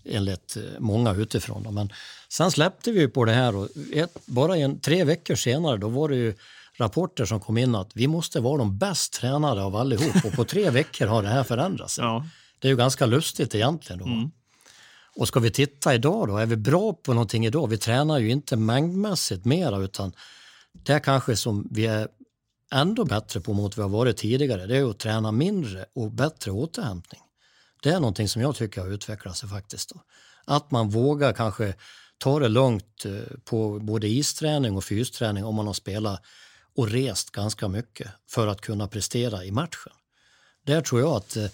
Enligt 0.05 0.57
eh, 0.57 0.62
många 0.79 1.14
utifrån. 1.14 1.62
Då. 1.62 1.70
Men 1.70 1.92
sen 2.29 2.50
släppte 2.50 2.92
vi 2.92 3.09
på 3.09 3.24
det 3.24 3.33
här 3.33 3.57
och 3.57 3.68
ett, 3.92 4.26
bara 4.26 4.57
en, 4.57 4.81
tre 4.81 5.05
veckor 5.05 5.35
senare 5.35 5.76
då 5.76 5.88
var 5.88 6.09
det 6.09 6.16
ju 6.16 6.35
rapporter 6.79 7.24
som 7.24 7.40
kom 7.40 7.59
in 7.59 7.74
att 7.74 7.90
vi 7.94 8.07
måste 8.07 8.40
vara 8.40 8.59
de 8.59 8.79
bäst 8.79 9.12
tränade 9.12 9.62
av 9.62 9.76
allihop. 9.76 10.24
Och 10.24 10.33
på 10.33 10.44
tre 10.44 10.70
veckor 10.70 11.07
har 11.07 11.22
det 11.22 11.29
här 11.29 11.44
förändrats. 11.44 11.98
Ja. 11.98 12.24
Det 12.59 12.69
är 12.69 12.71
ju 12.71 12.77
ganska 12.77 13.07
lustigt 13.07 13.55
egentligen. 13.55 13.99
Då. 13.99 14.07
Mm. 14.07 14.31
Och 15.16 15.29
ska 15.29 15.40
vi 15.40 15.51
titta 15.51 15.95
idag 15.95 16.29
då, 16.29 16.37
är 16.37 16.47
vi 16.47 16.57
bra 16.57 16.92
på 16.92 17.14
någonting 17.14 17.47
idag? 17.47 17.66
Vi 17.66 17.79
tränar 17.79 18.19
ju 18.19 18.31
inte 18.31 18.57
mängdmässigt 18.57 19.45
mera 19.45 19.79
utan 19.79 20.12
det 20.73 20.92
är 20.92 20.99
kanske 20.99 21.37
som 21.37 21.69
vi 21.71 21.87
är 21.87 22.09
ändå 22.73 23.05
bättre 23.05 23.40
på 23.40 23.53
mot 23.53 23.77
vad 23.77 23.87
vi 23.87 23.92
har 23.92 23.99
varit 23.99 24.16
tidigare. 24.16 24.66
Det 24.66 24.77
är 24.77 24.90
att 24.90 24.99
träna 24.99 25.33
mindre 25.33 25.85
och 25.95 26.11
bättre 26.11 26.51
återhämtning. 26.51 27.21
Det 27.83 27.90
är 27.90 28.01
någonting 28.01 28.29
som 28.29 28.42
jag 28.42 28.57
tycker 28.57 28.81
har 28.81 28.88
utvecklat 28.88 29.37
sig 29.37 29.49
faktiskt. 29.49 29.88
Då. 29.95 30.03
Att 30.45 30.71
man 30.71 30.90
vågar 30.90 31.33
kanske 31.33 31.75
ta 32.19 32.38
det 32.38 32.49
lugnt 32.49 33.05
eh, 33.05 33.38
på 33.45 33.79
både 33.79 34.09
isträning 34.09 34.77
och 34.77 34.85
fysträning 34.85 35.45
om 35.45 35.55
man 35.55 35.66
har 35.66 35.75
spelat 35.75 36.23
och 36.77 36.88
rest 36.88 37.31
ganska 37.31 37.69
mycket 37.69 38.11
för 38.29 38.47
att 38.47 38.61
kunna 38.61 38.88
prestera 38.88 39.45
i 39.45 39.51
matchen. 39.51 39.92
Där 40.66 40.81
tror 40.81 41.01
jag 41.01 41.12
att 41.12 41.37
eh, 41.37 41.47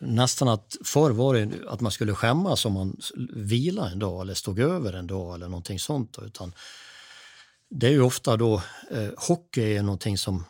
nästan 0.00 0.48
att 0.48 0.76
förr 0.84 1.10
var 1.10 1.34
det 1.34 1.68
att 1.68 1.80
man 1.80 1.92
skulle 1.92 2.14
skämmas 2.14 2.64
om 2.64 2.72
man 2.72 2.96
vilade 3.34 3.92
en 3.92 3.98
dag 3.98 4.20
eller 4.20 4.34
stod 4.34 4.58
över 4.58 4.92
en 4.92 5.06
dag 5.06 5.34
eller 5.34 5.48
någonting 5.48 5.78
sånt. 5.78 6.18
Utan 6.22 6.52
det 7.70 7.86
är 7.86 7.90
ju 7.90 8.02
ofta 8.02 8.36
då, 8.36 8.62
eh, 8.90 9.08
hockey 9.16 9.76
är 9.76 9.82
någonting 9.82 10.18
som, 10.18 10.44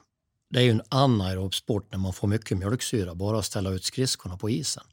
det 0.51 0.59
är 0.59 0.63
ju 0.63 0.71
en 0.71 0.83
anaerob 0.89 1.55
sport 1.55 1.93
när 1.93 1.99
man 1.99 2.13
får 2.13 2.29
mycket 2.29 2.59
mjölksyra, 2.59 3.15
bara 3.15 3.39
att 3.39 3.45
ställa 3.45 3.71
ut 3.71 3.85
skridskorna 3.85 4.37
på 4.37 4.51
isen. 4.51 4.85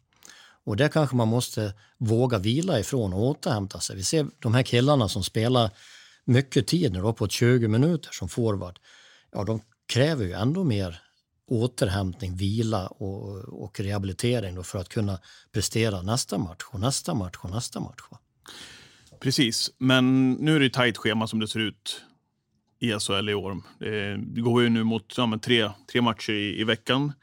Och 0.64 0.78
det 0.78 0.90
kanske 0.90 1.16
man 1.16 1.28
måste 1.28 1.74
våga 1.98 2.38
vila 2.38 2.80
ifrån 2.80 3.14
och 3.14 3.24
återhämta 3.24 3.80
sig. 3.80 3.96
Vi 3.96 4.04
ser 4.04 4.28
de 4.40 4.54
här 4.54 4.64
killarna 4.64 5.10
som 5.10 5.24
spelar 5.24 5.70
mycket 6.26 6.68
tid, 6.68 6.94
nu, 6.94 7.02
uppåt 7.02 7.32
20 7.32 7.68
minuter 7.68 8.10
som 8.12 8.30
forward, 8.30 8.80
ja 9.32 9.44
de 9.44 9.62
kräver 9.86 10.26
ju 10.26 10.32
ändå 10.32 10.64
mer 10.64 11.02
återhämtning, 11.52 12.36
vila 12.36 12.88
och, 12.88 13.38
och 13.64 13.80
rehabilitering 13.80 14.64
för 14.64 14.80
att 14.80 14.90
kunna 14.90 15.20
prestera 15.52 16.02
nästa 16.02 16.38
match 16.38 16.64
och 16.72 16.80
nästa 16.80 17.14
match 17.14 17.36
och 17.40 17.50
nästa 17.50 17.80
match. 17.80 18.02
Precis, 19.20 19.72
men 19.78 20.32
nu 20.32 20.56
är 20.56 20.60
det 20.60 20.70
tajt 20.70 20.98
schema 20.98 21.28
som 21.28 21.40
det 21.40 21.48
ser 21.48 21.60
ut 21.60 22.02
i 22.80 22.92
SHL 23.00 23.30
i 23.30 23.34
år. 23.34 23.62
Det 24.34 24.42
går 24.42 24.64
ju 24.64 24.70
nu 24.70 24.84
mot 24.84 25.14
ja, 25.18 25.40
tre, 25.42 25.70
tre 25.92 26.02
matcher 26.02 26.34
i, 26.34 26.62
i 26.62 26.64
veckan. 26.64 27.14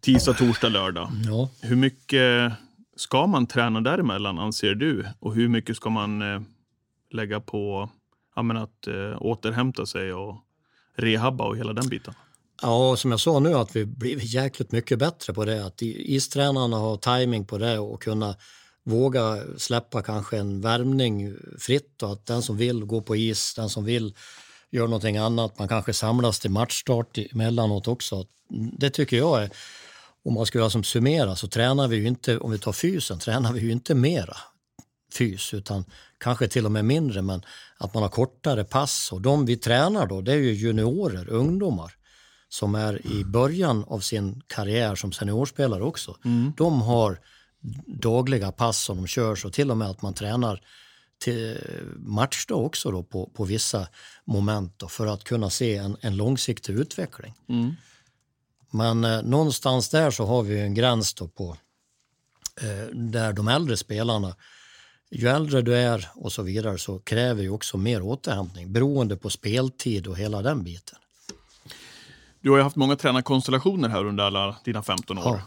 Tisdag, 0.00 0.34
torsdag, 0.34 0.68
lördag. 0.68 1.10
Ja. 1.26 1.48
Hur 1.60 1.76
mycket 1.76 2.52
ska 2.96 3.26
man 3.26 3.46
träna 3.46 3.80
däremellan, 3.80 4.38
anser 4.38 4.74
du? 4.74 5.06
Och 5.18 5.34
hur 5.34 5.48
mycket 5.48 5.76
ska 5.76 5.90
man 5.90 6.22
eh, 6.22 6.40
lägga 7.10 7.40
på 7.40 7.90
ja, 8.36 8.62
att 8.62 8.86
eh, 8.86 9.22
återhämta 9.22 9.86
sig 9.86 10.12
och 10.12 10.36
rehabba 10.96 11.44
och 11.44 11.56
hela 11.56 11.72
den 11.72 11.88
biten? 11.88 12.14
Ja, 12.62 12.96
som 12.96 13.10
jag 13.10 13.20
sa 13.20 13.38
nu 13.38 13.54
att 13.54 13.76
vi 13.76 13.84
blivit 13.84 14.32
jäkligt 14.32 14.72
mycket 14.72 14.98
bättre 14.98 15.32
på 15.32 15.44
det. 15.44 15.66
Att 15.66 15.82
istränarna 15.82 16.76
har 16.76 16.96
timing 16.96 17.44
på 17.44 17.58
det 17.58 17.78
och 17.78 18.02
kunna 18.02 18.36
våga 18.84 19.42
släppa 19.56 20.02
kanske 20.02 20.38
en 20.38 20.60
värmning 20.60 21.36
fritt 21.58 22.02
och 22.02 22.12
att 22.12 22.26
den 22.26 22.42
som 22.42 22.56
vill 22.56 22.84
gå 22.84 23.00
på 23.00 23.16
is, 23.16 23.54
den 23.54 23.68
som 23.68 23.84
vill 23.84 24.14
gör 24.70 24.86
någonting 24.86 25.16
annat. 25.16 25.58
Man 25.58 25.68
kanske 25.68 25.92
samlas 25.92 26.38
till 26.38 26.50
matchstart 26.50 27.18
emellanåt 27.18 27.88
också. 27.88 28.26
Det 28.78 28.90
tycker 28.90 29.16
jag 29.16 29.42
är, 29.42 29.50
om 30.24 30.34
man 30.34 30.46
skulle 30.46 30.70
som 30.70 30.84
summera 30.84 31.36
så 31.36 31.48
tränar 31.48 31.88
vi 31.88 31.96
ju 31.96 32.06
inte, 32.06 32.38
om 32.38 32.50
vi 32.50 32.58
tar 32.58 32.72
fysen, 32.72 33.18
tränar 33.18 33.52
vi 33.52 33.60
ju 33.60 33.72
inte 33.72 33.94
mera 33.94 34.36
fys 35.12 35.54
utan 35.54 35.84
kanske 36.18 36.48
till 36.48 36.64
och 36.64 36.72
med 36.72 36.84
mindre 36.84 37.22
men 37.22 37.42
att 37.78 37.94
man 37.94 38.02
har 38.02 38.10
kortare 38.10 38.64
pass 38.64 39.12
och 39.12 39.20
de 39.20 39.46
vi 39.46 39.56
tränar 39.56 40.06
då 40.06 40.20
det 40.20 40.32
är 40.32 40.36
ju 40.36 40.52
juniorer, 40.52 41.28
ungdomar 41.28 41.92
som 42.48 42.74
är 42.74 43.06
i 43.06 43.24
början 43.24 43.84
av 43.84 44.00
sin 44.00 44.42
karriär 44.46 44.94
som 44.94 45.12
seniorspelare 45.12 45.82
också. 45.82 46.16
Mm. 46.24 46.52
De 46.56 46.82
har 46.82 47.20
dagliga 47.86 48.52
pass 48.52 48.82
som 48.82 48.96
de 48.96 49.06
kör 49.06 49.36
så 49.36 49.50
till 49.50 49.70
och 49.70 49.76
med 49.76 49.90
att 49.90 50.02
man 50.02 50.14
tränar 50.14 50.62
till 51.18 51.58
matchdag 51.96 52.64
också 52.64 52.90
då 52.90 53.02
på, 53.02 53.26
på 53.26 53.44
vissa 53.44 53.88
moment 54.24 54.72
då, 54.76 54.88
för 54.88 55.06
att 55.06 55.24
kunna 55.24 55.50
se 55.50 55.76
en, 55.76 55.96
en 56.00 56.16
långsiktig 56.16 56.72
utveckling. 56.72 57.34
Mm. 57.48 57.74
Men 58.70 59.04
eh, 59.04 59.22
någonstans 59.22 59.88
där 59.88 60.10
så 60.10 60.26
har 60.26 60.42
vi 60.42 60.60
en 60.60 60.74
gräns 60.74 61.14
då 61.14 61.28
på 61.28 61.56
eh, 62.60 62.94
där 62.94 63.32
de 63.32 63.48
äldre 63.48 63.76
spelarna 63.76 64.36
ju 65.10 65.28
äldre 65.28 65.62
du 65.62 65.76
är 65.76 66.08
och 66.14 66.32
så 66.32 66.42
vidare 66.42 66.78
så 66.78 66.98
kräver 66.98 67.42
ju 67.42 67.50
också 67.50 67.76
mer 67.76 68.02
återhämtning 68.02 68.72
beroende 68.72 69.16
på 69.16 69.30
speltid 69.30 70.06
och 70.06 70.16
hela 70.16 70.42
den 70.42 70.62
biten. 70.62 70.98
Du 72.46 72.50
har 72.50 72.58
ju 72.58 72.62
haft 72.62 72.76
många 72.76 72.96
tränarkonstellationer 72.96 73.88
här 73.88 74.04
under 74.04 74.24
alla 74.24 74.56
dina 74.64 74.82
15 74.82 75.18
år. 75.18 75.24
Ja. 75.24 75.40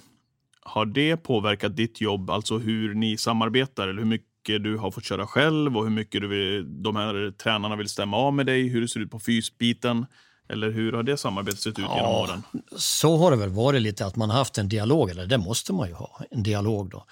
Har 0.61 0.85
det 0.85 1.17
påverkat 1.17 1.75
ditt 1.75 2.01
jobb, 2.01 2.29
alltså 2.29 2.57
hur 2.57 2.93
ni 2.93 3.17
samarbetar 3.17 3.87
eller 3.87 4.01
hur 4.01 4.09
mycket 4.09 4.63
du 4.63 4.77
har 4.77 4.91
fått 4.91 5.03
köra 5.03 5.27
själv 5.27 5.77
och 5.77 5.83
hur 5.83 5.91
mycket 5.91 6.21
du 6.21 6.27
vill, 6.27 6.83
de 6.83 6.95
här 6.95 7.31
tränarna 7.31 7.75
vill 7.75 7.89
stämma 7.89 8.17
av 8.17 8.33
med 8.33 8.45
dig, 8.45 8.67
hur 8.67 8.81
det 8.81 8.87
ser 8.87 8.99
ut 8.99 9.11
på 9.11 9.19
fysbiten? 9.19 10.05
Eller 10.49 10.71
hur 10.71 10.93
har 10.93 11.03
det 11.03 11.17
samarbetet 11.17 11.59
sett 11.59 11.79
ut 11.79 11.85
ja, 11.87 11.95
genom 11.95 12.11
åren? 12.11 12.43
Så 12.77 13.17
har 13.17 13.31
det 13.31 13.37
väl 13.37 13.49
varit 13.49 13.81
lite 13.81 14.05
att 14.05 14.15
man 14.15 14.29
har 14.29 14.37
haft 14.37 14.57
en 14.57 14.69
dialog, 14.69 15.09
eller 15.09 15.25
det 15.25 15.37
måste 15.37 15.73
man 15.73 15.87
ju 15.87 15.93
ha, 15.93 16.21
en 16.31 16.43
dialog 16.43 16.89
då. 16.89 17.05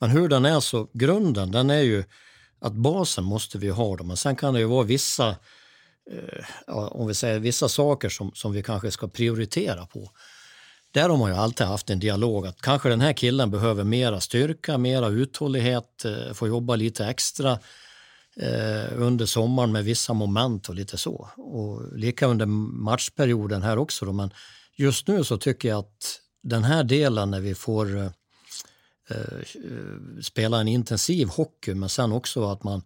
Men 0.00 0.10
hur 0.10 0.28
den 0.28 0.44
är 0.44 0.60
så, 0.60 0.88
grunden 0.92 1.50
den 1.50 1.70
är 1.70 1.82
ju 1.82 2.04
att 2.60 2.72
basen 2.72 3.24
måste 3.24 3.58
vi 3.58 3.68
ha 3.68 3.96
då, 3.96 4.04
men 4.04 4.16
sen 4.16 4.36
kan 4.36 4.54
det 4.54 4.60
ju 4.60 4.66
vara 4.66 4.84
vissa, 4.84 5.36
eh, 6.10 6.44
om 6.74 7.06
vi 7.06 7.14
säger 7.14 7.38
vissa 7.38 7.68
saker 7.68 8.08
som, 8.08 8.32
som 8.34 8.52
vi 8.52 8.62
kanske 8.62 8.90
ska 8.90 9.08
prioritera 9.08 9.86
på. 9.86 10.10
Där 10.94 11.08
har 11.08 11.16
man 11.16 11.30
ju 11.30 11.36
alltid 11.36 11.66
haft 11.66 11.90
en 11.90 11.98
dialog 11.98 12.46
att 12.46 12.60
kanske 12.60 12.88
den 12.88 13.00
här 13.00 13.12
killen 13.12 13.50
behöver 13.50 13.84
mera 13.84 14.20
styrka, 14.20 14.78
mera 14.78 15.08
uthållighet, 15.08 16.04
eh, 16.04 16.32
få 16.32 16.48
jobba 16.48 16.76
lite 16.76 17.06
extra 17.06 17.58
eh, 18.36 19.02
under 19.02 19.26
sommaren 19.26 19.72
med 19.72 19.84
vissa 19.84 20.12
moment 20.12 20.68
och 20.68 20.74
lite 20.74 20.96
så. 20.96 21.28
Och 21.36 21.98
lika 21.98 22.26
under 22.26 22.46
matchperioden 22.46 23.62
här 23.62 23.78
också. 23.78 24.04
Då. 24.04 24.12
Men 24.12 24.30
just 24.76 25.08
nu 25.08 25.24
så 25.24 25.38
tycker 25.38 25.68
jag 25.68 25.78
att 25.78 26.20
den 26.42 26.64
här 26.64 26.84
delen 26.84 27.30
när 27.30 27.40
vi 27.40 27.54
får 27.54 27.96
eh, 27.96 28.10
eh 29.10 29.42
spela 30.22 30.60
en 30.60 30.68
intensiv 30.68 31.28
hockey 31.28 31.74
men 31.74 31.88
sen 31.88 32.12
också 32.12 32.50
att 32.50 32.64
man 32.64 32.82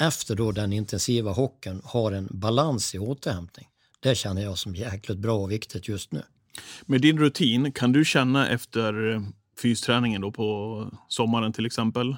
efter 0.00 0.34
då 0.34 0.52
den 0.52 0.72
intensiva 0.72 1.32
hockeyn 1.32 1.82
har 1.84 2.12
en 2.12 2.28
balans 2.30 2.94
i 2.94 2.98
återhämtning. 2.98 3.66
Det 4.00 4.14
känner 4.14 4.42
jag 4.42 4.58
som 4.58 4.74
jäkligt 4.74 5.18
bra 5.18 5.38
och 5.38 5.50
viktigt 5.50 5.88
just 5.88 6.12
nu. 6.12 6.22
Med 6.86 7.00
din 7.00 7.18
rutin, 7.18 7.72
kan 7.72 7.92
du 7.92 8.04
känna 8.04 8.48
efter 8.48 9.12
eh, 9.12 9.20
fysträningen 9.58 10.20
då 10.20 10.32
på 10.32 10.86
sommaren 11.08 11.52
till 11.52 11.66
exempel, 11.66 12.16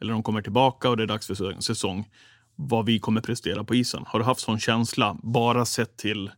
eller 0.00 0.12
de 0.12 0.22
kommer 0.22 0.42
tillbaka 0.42 0.90
och 0.90 0.96
det 0.96 1.02
är 1.02 1.06
dags 1.06 1.26
för 1.26 1.60
säsong, 1.60 2.08
vad 2.56 2.86
vi 2.86 2.98
kommer 2.98 3.20
prestera 3.20 3.64
på 3.64 3.74
isen? 3.74 4.04
Har 4.06 4.18
du 4.18 4.24
haft 4.24 4.40
sån 4.40 4.60
känsla, 4.60 5.16
bara 5.22 5.64
sett 5.64 5.96
till 5.96 6.30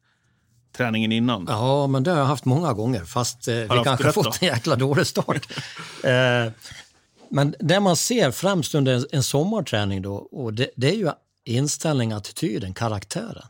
träningen 0.77 1.13
innan? 1.13 1.47
Ja, 1.49 1.87
men 1.87 2.03
det 2.03 2.11
har 2.11 2.19
jag 2.19 2.27
haft 2.27 2.45
många 2.45 2.73
gånger, 2.73 3.05
fast 3.05 3.49
eh, 3.49 3.55
vi 3.55 3.81
kanske 3.85 4.13
fått 4.13 4.43
en 4.43 4.49
jäkla 4.49 4.77
dålig 4.77 5.07
start. 5.07 5.49
eh, 6.05 6.53
men 7.31 7.55
det 7.59 7.81
man 7.81 7.97
ser 7.97 8.31
främst 8.31 8.75
under 8.75 9.15
en, 9.15 9.23
sommarträning 9.23 10.03
då, 10.03 10.15
och 10.15 10.55
det, 10.55 10.71
det 10.77 10.89
är 10.91 10.97
ju 10.97 11.11
inställning, 11.45 12.13
attityden, 12.13 12.75
karaktären 12.75 13.47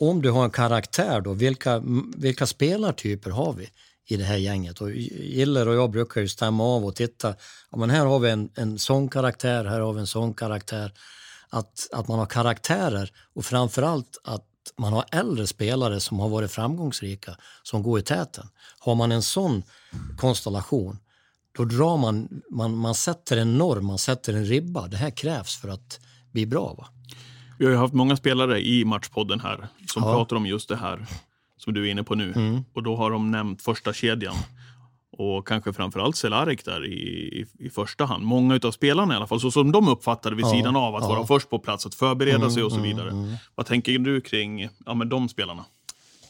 om 0.00 0.22
du 0.22 0.30
har 0.30 0.44
en 0.44 0.50
karaktär, 0.50 1.20
då, 1.20 1.32
vilka, 1.32 1.82
vilka 2.16 2.46
spelartyper 2.46 3.30
har 3.30 3.52
vi 3.52 3.68
i 4.06 4.16
det 4.16 4.24
här 4.24 4.36
gänget? 4.36 4.80
Och 4.80 4.90
Giller 4.90 5.68
och 5.68 5.74
jag 5.74 5.90
brukar 5.90 6.20
ju 6.20 6.28
stämma 6.28 6.64
av 6.64 6.84
och 6.84 6.96
titta. 6.96 7.34
Ja, 7.70 7.78
men 7.78 7.90
här 7.90 8.06
har 8.06 8.18
vi 8.18 8.30
en, 8.30 8.50
en 8.54 8.78
sån 8.78 9.08
karaktär, 9.08 9.64
här 9.64 9.80
har 9.80 9.92
vi 9.92 10.00
en 10.00 10.06
sån 10.06 10.34
karaktär. 10.34 10.92
Att, 11.48 11.88
att 11.92 12.08
man 12.08 12.18
har 12.18 12.26
karaktärer 12.26 13.12
och 13.34 13.44
framförallt 13.44 14.20
att 14.24 14.46
man 14.78 14.92
har 14.92 15.04
äldre 15.12 15.46
spelare 15.46 16.00
som 16.00 16.20
har 16.20 16.28
varit 16.28 16.50
framgångsrika, 16.50 17.36
som 17.62 17.82
går 17.82 17.98
i 17.98 18.02
täten. 18.02 18.48
Har 18.78 18.94
man 18.94 19.12
en 19.12 19.22
sån 19.22 19.62
konstellation, 20.18 20.98
då 21.52 21.64
drar 21.64 21.96
man, 21.96 22.42
man, 22.50 22.76
man 22.76 22.94
sätter 22.94 23.36
en 23.36 23.58
norm, 23.58 23.86
man 23.86 23.98
sätter 23.98 24.34
en 24.34 24.44
ribba. 24.44 24.88
Det 24.88 24.96
här 24.96 25.10
krävs 25.10 25.56
för 25.56 25.68
att 25.68 26.00
bli 26.32 26.46
bra. 26.46 26.74
Va? 26.78 26.86
Vi 27.58 27.66
har 27.66 27.74
haft 27.74 27.94
många 27.94 28.16
spelare 28.16 28.60
i 28.60 28.84
Matchpodden 28.84 29.40
här 29.40 29.68
som 29.86 30.02
ja. 30.02 30.12
pratar 30.12 30.36
om 30.36 30.46
just 30.46 30.68
det 30.68 30.76
här 30.76 31.06
som 31.56 31.74
du 31.74 31.86
är 31.86 31.90
inne 31.90 32.02
på 32.02 32.14
nu. 32.14 32.32
Mm. 32.36 32.64
Och 32.72 32.82
då 32.82 32.96
har 32.96 33.10
de 33.10 33.30
nämnt 33.30 33.62
första 33.62 33.92
kedjan 33.92 34.34
och 35.12 35.46
kanske 35.46 35.72
framförallt 35.72 36.16
Cehlarik 36.16 36.64
där 36.64 36.86
i, 36.86 36.94
i, 37.40 37.46
i, 37.66 37.70
första 37.70 38.04
hand. 38.04 38.24
Många 38.24 38.60
av 38.64 38.70
spelarna 38.70 39.14
i 39.14 39.16
alla 39.16 39.26
fall, 39.26 39.40
så 39.40 39.50
som 39.50 39.72
de 39.72 39.88
uppfattade 39.88 40.36
vid 40.36 40.44
ja, 40.44 40.50
sidan 40.50 40.76
av 40.76 40.96
att 40.96 41.02
ja. 41.02 41.08
vara 41.08 41.26
först 41.26 41.50
på 41.50 41.58
plats, 41.58 41.86
att 41.86 41.94
förbereda 41.94 42.36
mm, 42.36 42.50
sig 42.50 42.62
och 42.62 42.72
så 42.72 42.78
mm, 42.78 42.90
vidare. 42.90 43.10
Mm, 43.10 43.34
Vad 43.54 43.66
tänker 43.66 43.98
du 43.98 44.20
kring 44.20 44.68
ja, 44.86 44.94
men 44.94 45.08
de 45.08 45.28
spelarna? 45.28 45.64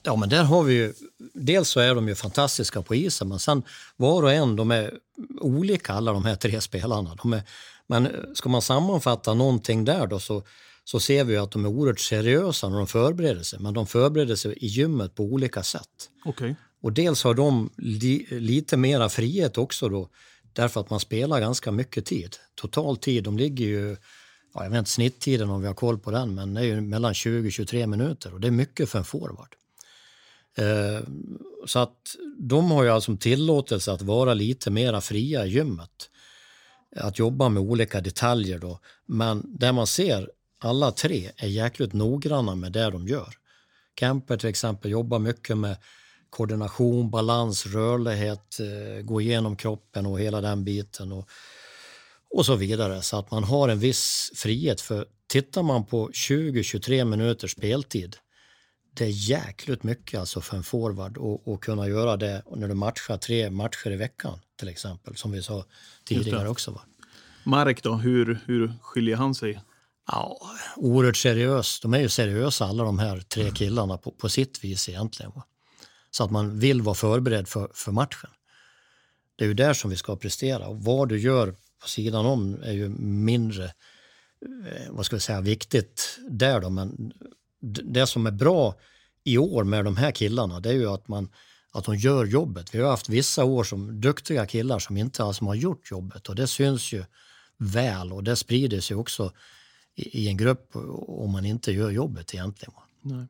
Ja, 0.02 0.16
men 0.16 0.28
där 0.28 0.42
har 0.42 0.62
vi 0.62 0.74
ju, 0.74 0.92
dels 1.34 1.68
så 1.68 1.80
är 1.80 1.94
de 1.94 2.08
ju 2.08 2.14
fantastiska 2.14 2.82
på 2.82 2.94
isen, 2.94 3.28
men 3.28 3.38
sen 3.38 3.62
var 3.96 4.22
och 4.22 4.32
en, 4.32 4.56
de 4.56 4.70
är 4.70 4.94
olika 5.40 5.92
alla 5.92 6.12
de 6.12 6.24
här 6.24 6.36
tre 6.36 6.60
spelarna. 6.60 7.10
Är, 7.10 7.42
men 7.86 8.08
ska 8.34 8.48
man 8.48 8.62
sammanfatta 8.62 9.34
någonting 9.34 9.84
där 9.84 10.06
då 10.06 10.18
så 10.20 10.42
så 10.84 11.00
ser 11.00 11.24
vi 11.24 11.36
att 11.36 11.50
de 11.50 11.64
är 11.64 11.68
oerhört 11.68 12.00
seriösa 12.00 12.68
när 12.68 12.76
de 12.76 12.86
förbereder 12.86 13.42
sig, 13.42 13.58
men 13.60 13.74
de 13.74 13.86
förbereder 13.86 14.36
sig 14.36 14.52
i 14.52 14.66
gymmet 14.66 15.14
på 15.14 15.22
olika 15.22 15.62
sätt. 15.62 16.10
Okay. 16.24 16.54
Och 16.82 16.92
dels 16.92 17.24
har 17.24 17.34
de 17.34 17.70
li, 17.76 18.26
lite 18.30 18.76
mera 18.76 19.08
frihet 19.08 19.58
också 19.58 19.88
då, 19.88 20.08
därför 20.52 20.80
att 20.80 20.90
man 20.90 21.00
spelar 21.00 21.40
ganska 21.40 21.72
mycket 21.72 22.06
tid. 22.06 22.36
Total 22.54 22.96
tid, 22.96 23.24
de 23.24 23.38
ligger 23.38 23.64
ju, 23.64 23.96
ja, 24.54 24.62
jag 24.62 24.70
vet 24.70 24.78
inte 24.78 24.90
snitttiden 24.90 25.50
om 25.50 25.60
vi 25.60 25.66
har 25.66 25.74
koll 25.74 25.98
på 25.98 26.10
den, 26.10 26.34
men 26.34 26.54
det 26.54 26.60
är 26.60 26.64
ju 26.64 26.80
mellan 26.80 27.12
20-23 27.12 27.86
minuter 27.86 28.34
och 28.34 28.40
det 28.40 28.46
är 28.46 28.52
mycket 28.52 28.88
för 28.88 28.98
en 28.98 29.04
forward. 29.04 29.54
Eh, 30.58 31.00
så 31.66 31.78
att 31.78 32.16
de 32.38 32.70
har 32.70 32.82
ju 32.82 32.90
alltså 32.90 33.16
tillåtelse 33.16 33.92
att 33.92 34.02
vara 34.02 34.34
lite 34.34 34.70
mera 34.70 35.00
fria 35.00 35.46
i 35.46 35.50
gymmet. 35.50 36.10
Att 36.96 37.18
jobba 37.18 37.48
med 37.48 37.62
olika 37.62 38.00
detaljer 38.00 38.58
då. 38.58 38.78
Men 39.06 39.56
det 39.58 39.72
man 39.72 39.86
ser 39.86 40.30
alla 40.58 40.92
tre 40.92 41.30
är 41.36 41.48
jäkligt 41.48 41.92
noggranna 41.92 42.54
med 42.54 42.72
det 42.72 42.90
de 42.90 43.08
gör. 43.08 43.34
Kemper 44.00 44.36
till 44.36 44.48
exempel 44.48 44.90
jobbar 44.90 45.18
mycket 45.18 45.58
med 45.58 45.76
koordination, 46.30 47.10
balans, 47.10 47.66
rörlighet, 47.66 48.60
eh, 48.60 49.02
gå 49.02 49.20
igenom 49.20 49.56
kroppen 49.56 50.06
och 50.06 50.20
hela 50.20 50.40
den 50.40 50.64
biten 50.64 51.12
och, 51.12 51.28
och 52.30 52.46
så 52.46 52.54
vidare. 52.54 53.02
Så 53.02 53.16
att 53.16 53.30
man 53.30 53.44
har 53.44 53.68
en 53.68 53.78
viss 53.78 54.32
frihet. 54.34 54.80
För 54.80 55.06
tittar 55.26 55.62
man 55.62 55.86
på 55.86 56.08
20-23 56.08 57.04
minuters 57.04 57.52
speltid, 57.52 58.16
det 58.94 59.04
är 59.04 59.30
jäkligt 59.30 59.82
mycket 59.82 60.20
alltså 60.20 60.40
för 60.40 60.56
en 60.56 60.62
forward 60.62 61.18
att 61.46 61.60
kunna 61.60 61.88
göra 61.88 62.16
det 62.16 62.42
när 62.56 62.68
du 62.68 62.74
matchar 62.74 63.16
tre 63.16 63.50
matcher 63.50 63.90
i 63.90 63.96
veckan 63.96 64.38
till 64.58 64.68
exempel, 64.68 65.16
som 65.16 65.32
vi 65.32 65.42
sa 65.42 65.64
tidigare 66.04 66.48
också. 66.48 66.70
Va? 66.70 66.80
Marek 67.44 67.82
då, 67.82 67.94
hur, 67.94 68.40
hur 68.46 68.72
skiljer 68.82 69.16
han 69.16 69.34
sig 69.34 69.60
Ja, 70.12 70.40
oerhört 70.76 71.16
seriös. 71.16 71.80
De 71.80 71.94
är 71.94 71.98
ju 71.98 72.08
seriösa 72.08 72.64
alla 72.64 72.84
de 72.84 72.98
här 72.98 73.20
tre 73.20 73.42
mm. 73.42 73.54
killarna 73.54 73.98
på, 73.98 74.10
på 74.10 74.28
sitt 74.28 74.64
vis 74.64 74.88
egentligen. 74.88 75.32
Va? 75.34 75.44
Så 76.10 76.24
att 76.24 76.30
man 76.30 76.58
vill 76.58 76.82
vara 76.82 76.94
förberedd 76.94 77.48
för, 77.48 77.70
för 77.74 77.92
matchen. 77.92 78.30
Det 79.36 79.44
är 79.44 79.48
ju 79.48 79.54
där 79.54 79.72
som 79.72 79.90
vi 79.90 79.96
ska 79.96 80.16
prestera. 80.16 80.66
Och 80.66 80.84
vad 80.84 81.08
du 81.08 81.18
gör 81.18 81.54
på 81.82 81.88
sidan 81.88 82.26
om 82.26 82.62
är 82.62 82.72
ju 82.72 82.88
mindre 82.88 83.64
eh, 83.64 84.90
vad 84.90 85.06
ska 85.06 85.16
vi 85.16 85.20
säga, 85.20 85.40
viktigt 85.40 86.18
där. 86.28 86.60
Då. 86.60 86.70
Men 86.70 87.12
det 87.60 88.06
som 88.06 88.26
är 88.26 88.30
bra 88.30 88.74
i 89.24 89.38
år 89.38 89.64
med 89.64 89.84
de 89.84 89.96
här 89.96 90.10
killarna 90.10 90.60
det 90.60 90.68
är 90.68 90.74
ju 90.74 90.90
att, 90.90 91.08
man, 91.08 91.28
att 91.72 91.84
de 91.84 91.96
gör 91.96 92.24
jobbet. 92.24 92.74
Vi 92.74 92.80
har 92.80 92.90
haft 92.90 93.08
vissa 93.08 93.44
år 93.44 93.64
som 93.64 94.00
duktiga 94.00 94.46
killar 94.46 94.78
som 94.78 94.96
inte 94.96 95.24
alls 95.24 95.40
har 95.40 95.54
gjort 95.54 95.90
jobbet 95.90 96.28
och 96.28 96.34
det 96.34 96.46
syns 96.46 96.92
ju 96.92 97.04
väl 97.58 98.12
och 98.12 98.24
det 98.24 98.36
sprider 98.36 98.80
sig 98.80 98.96
också 98.96 99.32
i, 99.96 100.28
en 100.28 100.36
grupp 100.36 100.70
om 101.08 101.32
man 101.32 101.44
inte 101.44 101.72
gör 101.72 101.90
jobbet 101.90 102.34
egentligen. 102.34 102.74
Nej. 103.02 103.26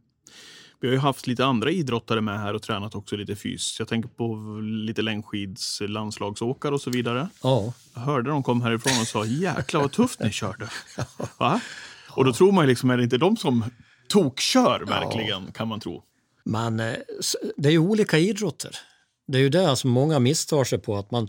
Vi 0.81 0.88
har 0.88 0.95
ju 0.95 1.01
haft 1.01 1.27
lite 1.27 1.45
andra 1.45 1.71
idrottare 1.71 2.21
med 2.21 2.40
här 2.40 2.55
och 2.55 2.62
tränat 2.62 2.95
också 2.95 3.16
lite 3.16 3.37
fys. 3.37 3.79
Jag 3.79 3.88
tänker 3.88 4.09
på 4.09 4.37
lite 4.61 5.03
längdskidslandslagsåkare 5.03 6.75
och 6.75 6.81
så 6.81 6.90
vidare. 6.90 7.29
Ja, 7.43 7.73
Jag 7.95 8.01
hörde 8.01 8.31
de 8.31 8.43
kom 8.43 8.62
härifrån 8.62 8.93
och 9.01 9.07
sa 9.07 9.25
jäklar 9.25 9.81
vad 9.81 9.93
tufft 9.93 10.21
ni 10.21 10.33
körde. 10.33 10.71
Va? 11.38 11.61
Och 12.09 12.25
då 12.25 12.33
tror 12.33 12.53
man 12.53 12.64
ju 12.64 12.69
liksom, 12.69 12.90
är 12.90 12.97
det 12.97 13.03
inte 13.03 13.19
de 13.19 13.37
som 13.37 13.64
tokkör 14.11 14.85
verkligen, 14.87 15.53
kan 15.53 15.68
man 15.68 15.81
tro. 15.81 16.03
men 16.44 16.81
eh, 16.81 16.94
det 17.57 17.68
är 17.68 17.73
ju 17.73 17.79
olika 17.79 18.18
idrotter. 18.18 18.77
Det 19.29 19.38
är 19.38 19.42
ju 19.42 19.49
det 19.49 19.77
som 19.77 19.90
många 19.90 20.18
misstar 20.18 20.64
sig 20.64 20.79
på. 20.79 20.96
att 20.96 21.11
man 21.11 21.29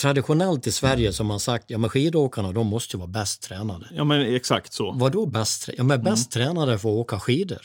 Traditionellt 0.00 0.66
i 0.66 0.72
Sverige 0.72 1.12
som 1.12 1.26
man 1.26 1.40
sagt, 1.40 1.64
ja 1.70 1.78
men 1.78 1.90
skidåkarna 1.90 2.52
de 2.52 2.66
måste 2.66 2.96
ju 2.96 2.98
vara 2.98 3.08
bäst 3.08 3.42
tränade. 3.42 3.88
Ja, 3.92 4.04
men 4.04 4.34
exakt 4.34 4.72
så. 4.72 4.92
Vad 4.92 5.12
då 5.12 5.26
bäst? 5.26 5.62
trä- 5.68 5.74
Ja, 5.76 5.84
men 5.84 6.02
bäst 6.02 6.30
tränade 6.30 6.78
för 6.78 6.88
att 6.88 6.94
åka 6.94 7.20
skidor. 7.20 7.60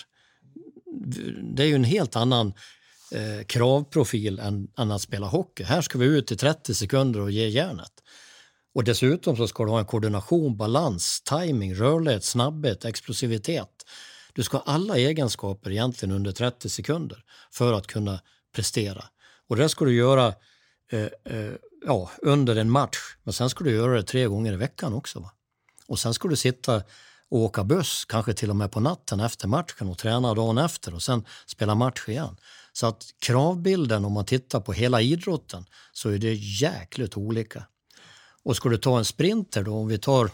Det 1.56 1.64
är 1.64 1.68
ju 1.68 1.76
en 1.76 1.84
helt 1.84 2.16
annan 2.16 2.54
eh, 3.12 3.46
kravprofil 3.46 4.40
än, 4.40 4.68
än 4.78 4.92
att 4.92 5.02
spela 5.02 5.28
hockey. 5.28 5.64
Här 5.64 5.82
ska 5.82 5.98
vi 5.98 6.06
ut 6.06 6.32
i 6.32 6.36
30 6.38 6.74
sekunder 6.76 7.20
och 7.20 7.32
ge 7.32 7.48
järnet. 7.48 7.92
Och 8.76 8.84
dessutom 8.84 9.36
så 9.38 9.48
ska 9.48 9.66
du 9.66 9.72
ha 9.72 9.80
en 9.80 9.86
koordination, 9.86 10.58
balans, 10.58 11.22
timing, 11.22 11.76
rörlighet, 11.76 12.24
snabbhet, 12.24 12.86
explosivitet. 12.86 13.70
Du 14.38 14.44
ska 14.44 14.58
ha 14.58 14.64
alla 14.74 14.98
egenskaper 14.98 15.72
egentligen 15.72 16.16
under 16.16 16.32
30 16.32 16.70
sekunder 16.70 17.24
för 17.52 17.74
att 17.74 17.88
kunna 17.88 18.20
prestera. 18.56 19.06
Och 19.48 19.56
det 19.56 19.70
ska 19.70 19.86
du 19.86 19.96
göra 19.96 20.34
eh, 20.92 21.08
eh, 21.24 21.54
ja, 21.86 22.12
under 22.22 22.56
en 22.56 22.72
match, 22.72 22.98
men 23.24 23.34
sen 23.34 23.50
ska 23.50 23.64
du 23.64 23.72
göra 23.72 23.94
det 23.94 24.04
tre 24.04 24.26
gånger 24.26 24.54
i 24.54 24.56
veckan 24.56 24.94
också. 24.94 25.20
Va? 25.20 25.32
Och 25.88 26.00
sen 26.00 26.14
ska 26.14 26.28
du 26.28 26.36
sitta 26.36 26.84
och 27.30 27.40
åka 27.40 27.64
buss, 27.64 28.06
kanske 28.06 28.34
till 28.34 28.50
och 28.50 28.56
med 28.56 28.72
på 28.72 28.80
natten 28.80 29.20
efter 29.20 29.48
matchen 29.48 29.90
och 29.90 29.98
träna 29.98 30.34
dagen 30.34 30.58
efter 30.58 30.94
och 30.94 31.04
sen 31.04 31.26
spela 31.46 31.76
match 31.76 32.06
igen. 32.08 32.38
Så 32.74 32.88
att 32.88 33.06
kravbilden 33.20 34.06
om 34.06 34.14
man 34.14 34.26
tittar 34.26 34.60
på 34.60 34.74
hela 34.74 35.02
idrotten 35.02 35.66
så 35.94 36.10
är 36.10 36.18
det 36.18 36.34
jäkligt 36.34 37.18
olika. 37.18 37.64
Och 38.44 38.56
ska 38.56 38.70
du 38.70 38.78
ta 38.78 38.98
en 38.98 39.06
sprinter 39.06 39.64
då, 39.64 39.74
om 39.74 39.88
vi 39.88 39.98
tar 39.98 40.32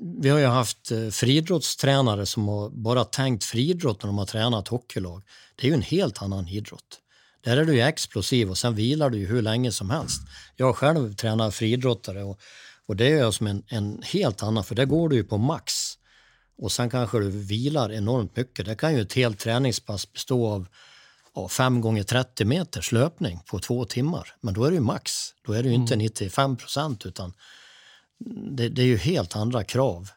vi 0.00 0.28
har 0.28 0.38
ju 0.38 0.46
haft 0.46 0.90
eh, 0.90 1.08
friidrottstränare 1.08 2.26
som 2.26 2.48
har 2.48 2.70
bara 2.70 3.04
tänkt 3.04 3.44
friidrott 3.44 4.02
när 4.02 4.06
de 4.06 4.18
har 4.18 4.26
tränat 4.26 4.68
hockeylag. 4.68 5.22
Det 5.56 5.66
är 5.66 5.68
ju 5.68 5.74
en 5.74 5.82
helt 5.82 6.22
annan 6.22 6.48
idrott. 6.48 6.98
Där 7.44 7.56
är 7.56 7.64
du 7.64 7.74
ju 7.74 7.80
explosiv 7.80 8.50
och 8.50 8.58
sen 8.58 8.74
vilar 8.74 9.10
du 9.10 9.18
ju 9.18 9.26
hur 9.26 9.42
länge 9.42 9.72
som 9.72 9.90
helst. 9.90 10.22
Jag 10.56 10.76
själv 10.76 11.14
tränat 11.14 11.54
friidrottare 11.54 12.22
och, 12.22 12.40
och 12.86 12.96
det 12.96 13.12
är 13.12 13.16
jag 13.16 13.34
som 13.34 13.46
en, 13.46 13.62
en 13.68 14.02
helt 14.04 14.42
annan, 14.42 14.64
för 14.64 14.74
där 14.74 14.84
går 14.84 15.08
du 15.08 15.16
ju 15.16 15.24
på 15.24 15.38
max. 15.38 15.72
Och 16.58 16.72
sen 16.72 16.90
kanske 16.90 17.18
du 17.18 17.30
vilar 17.30 17.92
enormt 17.92 18.36
mycket. 18.36 18.66
Det 18.66 18.74
kan 18.74 18.94
ju 18.94 19.00
ett 19.00 19.12
helt 19.12 19.38
träningspass 19.38 20.12
bestå 20.12 20.46
av 20.46 20.66
ja, 21.34 21.48
5 21.48 21.80
gånger 21.80 22.02
30 22.02 22.44
meters 22.44 22.92
löpning 22.92 23.40
på 23.46 23.58
två 23.58 23.84
timmar. 23.84 24.34
Men 24.40 24.54
då 24.54 24.64
är 24.64 24.70
det 24.70 24.74
ju 24.74 24.80
max. 24.80 25.12
Då 25.46 25.52
är 25.52 25.62
det 25.62 25.68
ju 25.68 25.74
inte 25.74 25.96
95 25.96 26.56
procent 26.56 27.06
utan 27.06 27.32
det, 28.56 28.68
det 28.68 28.82
är 28.82 28.86
ju 28.86 28.96
helt 28.96 29.36
andra 29.36 29.64
krav 29.64 30.08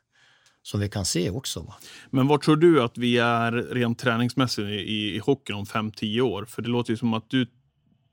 som 0.64 0.80
vi 0.80 0.90
kan 0.90 1.06
se 1.06 1.30
också. 1.30 1.60
Va? 1.60 1.76
Men 2.10 2.28
var 2.28 2.38
tror 2.38 2.56
du 2.56 2.84
att 2.84 2.98
vi 2.98 3.18
är 3.18 3.52
rent 3.52 4.00
träningsmässigt 4.00 4.68
i, 4.68 5.16
i 5.16 5.20
hockeyn 5.20 5.58
om 5.58 5.66
5-10 5.66 6.22
år? 6.22 6.46
För 6.46 6.62
det 6.62 6.70
låter 6.70 6.92
ju 6.92 6.98
som 6.98 7.14
att 7.14 7.30
du 7.30 7.48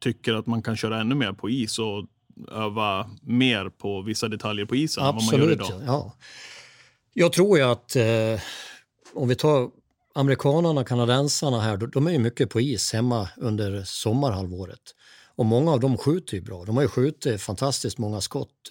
tycker 0.01 0.35
att 0.35 0.47
man 0.47 0.63
kan 0.63 0.77
köra 0.77 1.01
ännu 1.01 1.15
mer 1.15 1.33
på 1.33 1.51
is 1.51 1.79
och 1.79 2.07
öva 2.53 3.11
mer 3.23 3.69
på 3.69 4.03
vissa 4.03 4.29
detaljer 4.29 4.67
på 4.67 4.77
isen 4.77 5.05
än 5.05 5.15
vad 5.15 5.25
man 5.25 5.41
gör 5.41 5.53
Absolut, 5.53 5.71
idag. 5.71 5.83
ja. 5.87 6.17
Jag 7.15 7.33
tror 7.33 7.59
ju 7.59 7.65
att 7.65 7.97
eh, 7.97 8.41
om 9.15 9.29
vi 9.29 9.35
tar 9.35 9.71
amerikanerna, 10.15 10.85
kanadensarna 10.85 11.61
här, 11.61 11.77
de, 11.77 11.91
de 11.91 12.07
är 12.07 12.11
ju 12.11 12.19
mycket 12.19 12.51
på 12.51 12.61
is 12.61 12.93
hemma 12.93 13.29
under 13.37 13.83
sommarhalvåret. 13.85 14.95
Och 15.35 15.47
många 15.47 15.73
av 15.73 15.81
dem 15.81 15.97
skjuter 15.97 16.35
ju 16.35 16.41
bra. 16.41 16.65
De 16.65 16.77
har 16.77 16.83
ju 16.83 16.89
skjutit 16.89 17.43
fantastiskt 17.43 17.99
många 17.99 18.21
skott. 18.21 18.71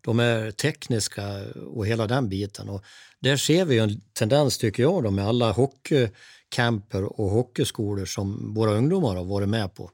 De 0.00 0.20
är 0.20 0.50
tekniska 0.50 1.44
och 1.74 1.86
hela 1.86 2.06
den 2.06 2.28
biten. 2.28 2.68
Och 2.68 2.84
där 3.20 3.36
ser 3.36 3.64
vi 3.64 3.78
en 3.78 4.00
tendens, 4.12 4.58
tycker 4.58 4.82
jag, 4.82 5.02
då, 5.02 5.10
med 5.10 5.28
alla 5.28 5.52
hockeycamper 5.52 7.20
och 7.20 7.30
hockeyskolor 7.30 8.06
som 8.06 8.54
våra 8.54 8.72
ungdomar 8.72 9.16
har 9.16 9.24
varit 9.24 9.48
med 9.48 9.74
på. 9.74 9.90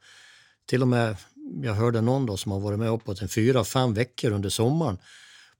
Till 0.67 0.83
och 0.83 0.89
med, 0.89 1.17
jag 1.63 1.75
hörde 1.75 2.01
någon 2.01 2.27
då 2.27 2.37
som 2.37 2.53
har 2.53 2.61
varit 2.61 2.79
med 2.79 2.91
uppåt 2.91 3.23
en 3.23 3.29
fyra, 3.29 3.65
fem 3.65 3.95
veckor 3.95 4.33
under 4.33 4.49
sommaren 4.49 4.99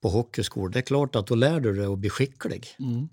på 0.01 0.09
hockeyskolor. 0.09 0.69
Det 0.69 0.79
är 0.79 0.81
klart 0.81 1.15
att 1.15 1.27
då 1.27 1.35
lär 1.35 1.59
du 1.59 1.73
dig 1.73 1.85
att 1.85 1.97
bli 1.99 2.09
skicklig. 2.09 2.67
Mm. 2.79 3.09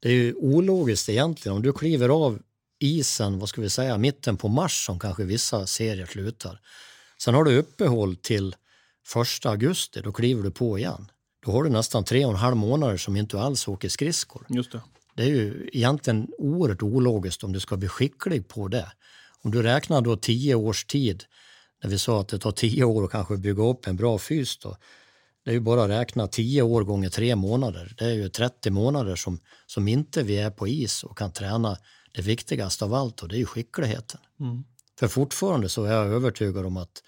Det 0.00 0.08
är 0.08 0.12
ju 0.12 0.34
ologiskt 0.34 1.08
egentligen. 1.08 1.56
Om 1.56 1.62
du 1.62 1.72
kliver 1.72 2.08
av 2.08 2.38
isen, 2.78 3.38
vad 3.38 3.48
ska 3.48 3.60
vi 3.60 3.70
säga, 3.70 3.98
mitten 3.98 4.36
på 4.36 4.48
mars 4.48 4.86
som 4.86 4.98
kanske 4.98 5.24
vissa 5.24 5.66
serier 5.66 6.06
slutar. 6.06 6.60
Sen 7.18 7.34
har 7.34 7.44
du 7.44 7.56
uppehåll 7.58 8.16
till 8.16 8.56
första 9.06 9.50
augusti, 9.50 10.00
då 10.00 10.12
kliver 10.12 10.42
du 10.42 10.50
på 10.50 10.78
igen. 10.78 11.10
Då 11.46 11.52
har 11.52 11.64
du 11.64 11.70
nästan 11.70 12.04
tre 12.04 12.24
och 12.24 12.30
en 12.30 12.36
halv 12.36 12.56
månader 12.56 12.96
som 12.96 13.16
inte 13.16 13.40
alls 13.40 13.68
åker 13.68 13.88
skridskor. 13.88 14.46
Just 14.48 14.72
det. 14.72 14.82
Det 15.14 15.22
är 15.22 15.28
ju 15.28 15.70
egentligen 15.72 16.28
oerhört 16.38 16.82
ologiskt 16.82 17.44
om 17.44 17.52
du 17.52 17.60
ska 17.60 17.76
bli 17.76 17.88
skicklig 17.88 18.48
på 18.48 18.68
det. 18.68 18.92
Om 19.42 19.50
du 19.50 19.62
räknar 19.62 20.00
då 20.00 20.16
tio 20.16 20.54
års 20.54 20.84
tid, 20.84 21.24
när 21.82 21.90
vi 21.90 21.98
sa 21.98 22.20
att 22.20 22.28
det 22.28 22.38
tar 22.38 22.52
tio 22.52 22.84
år 22.84 23.04
att 23.04 23.10
kanske 23.10 23.36
bygga 23.36 23.62
upp 23.62 23.86
en 23.86 23.96
bra 23.96 24.18
fys 24.18 24.58
då. 24.58 24.76
Det 25.44 25.50
är 25.50 25.54
ju 25.54 25.60
bara 25.60 25.84
att 25.84 25.90
räkna 25.90 26.26
tio 26.26 26.62
år 26.62 26.84
gånger 26.84 27.08
tre 27.08 27.36
månader. 27.36 27.94
Det 27.98 28.04
är 28.04 28.12
ju 28.12 28.28
30 28.28 28.70
månader 28.70 29.16
som, 29.16 29.40
som 29.66 29.88
inte 29.88 30.22
vi 30.22 30.38
är 30.38 30.50
på 30.50 30.68
is 30.68 31.04
och 31.04 31.18
kan 31.18 31.32
träna 31.32 31.76
det 32.12 32.22
viktigaste 32.22 32.84
av 32.84 32.94
allt 32.94 33.22
och 33.22 33.28
det 33.28 33.36
är 33.36 33.38
ju 33.38 33.46
skickligheten. 33.46 34.20
Mm. 34.40 34.64
För 34.98 35.08
fortfarande 35.08 35.68
så 35.68 35.84
är 35.84 35.92
jag 35.92 36.06
övertygad 36.06 36.66
om 36.66 36.76
att 36.76 37.02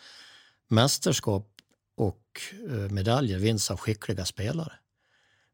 mästerskap 0.68 1.51
och 1.96 2.20
eh, 2.70 2.74
medaljer 2.92 3.38
vinns 3.38 3.70
av 3.70 3.76
skickliga 3.76 4.24
spelare. 4.24 4.72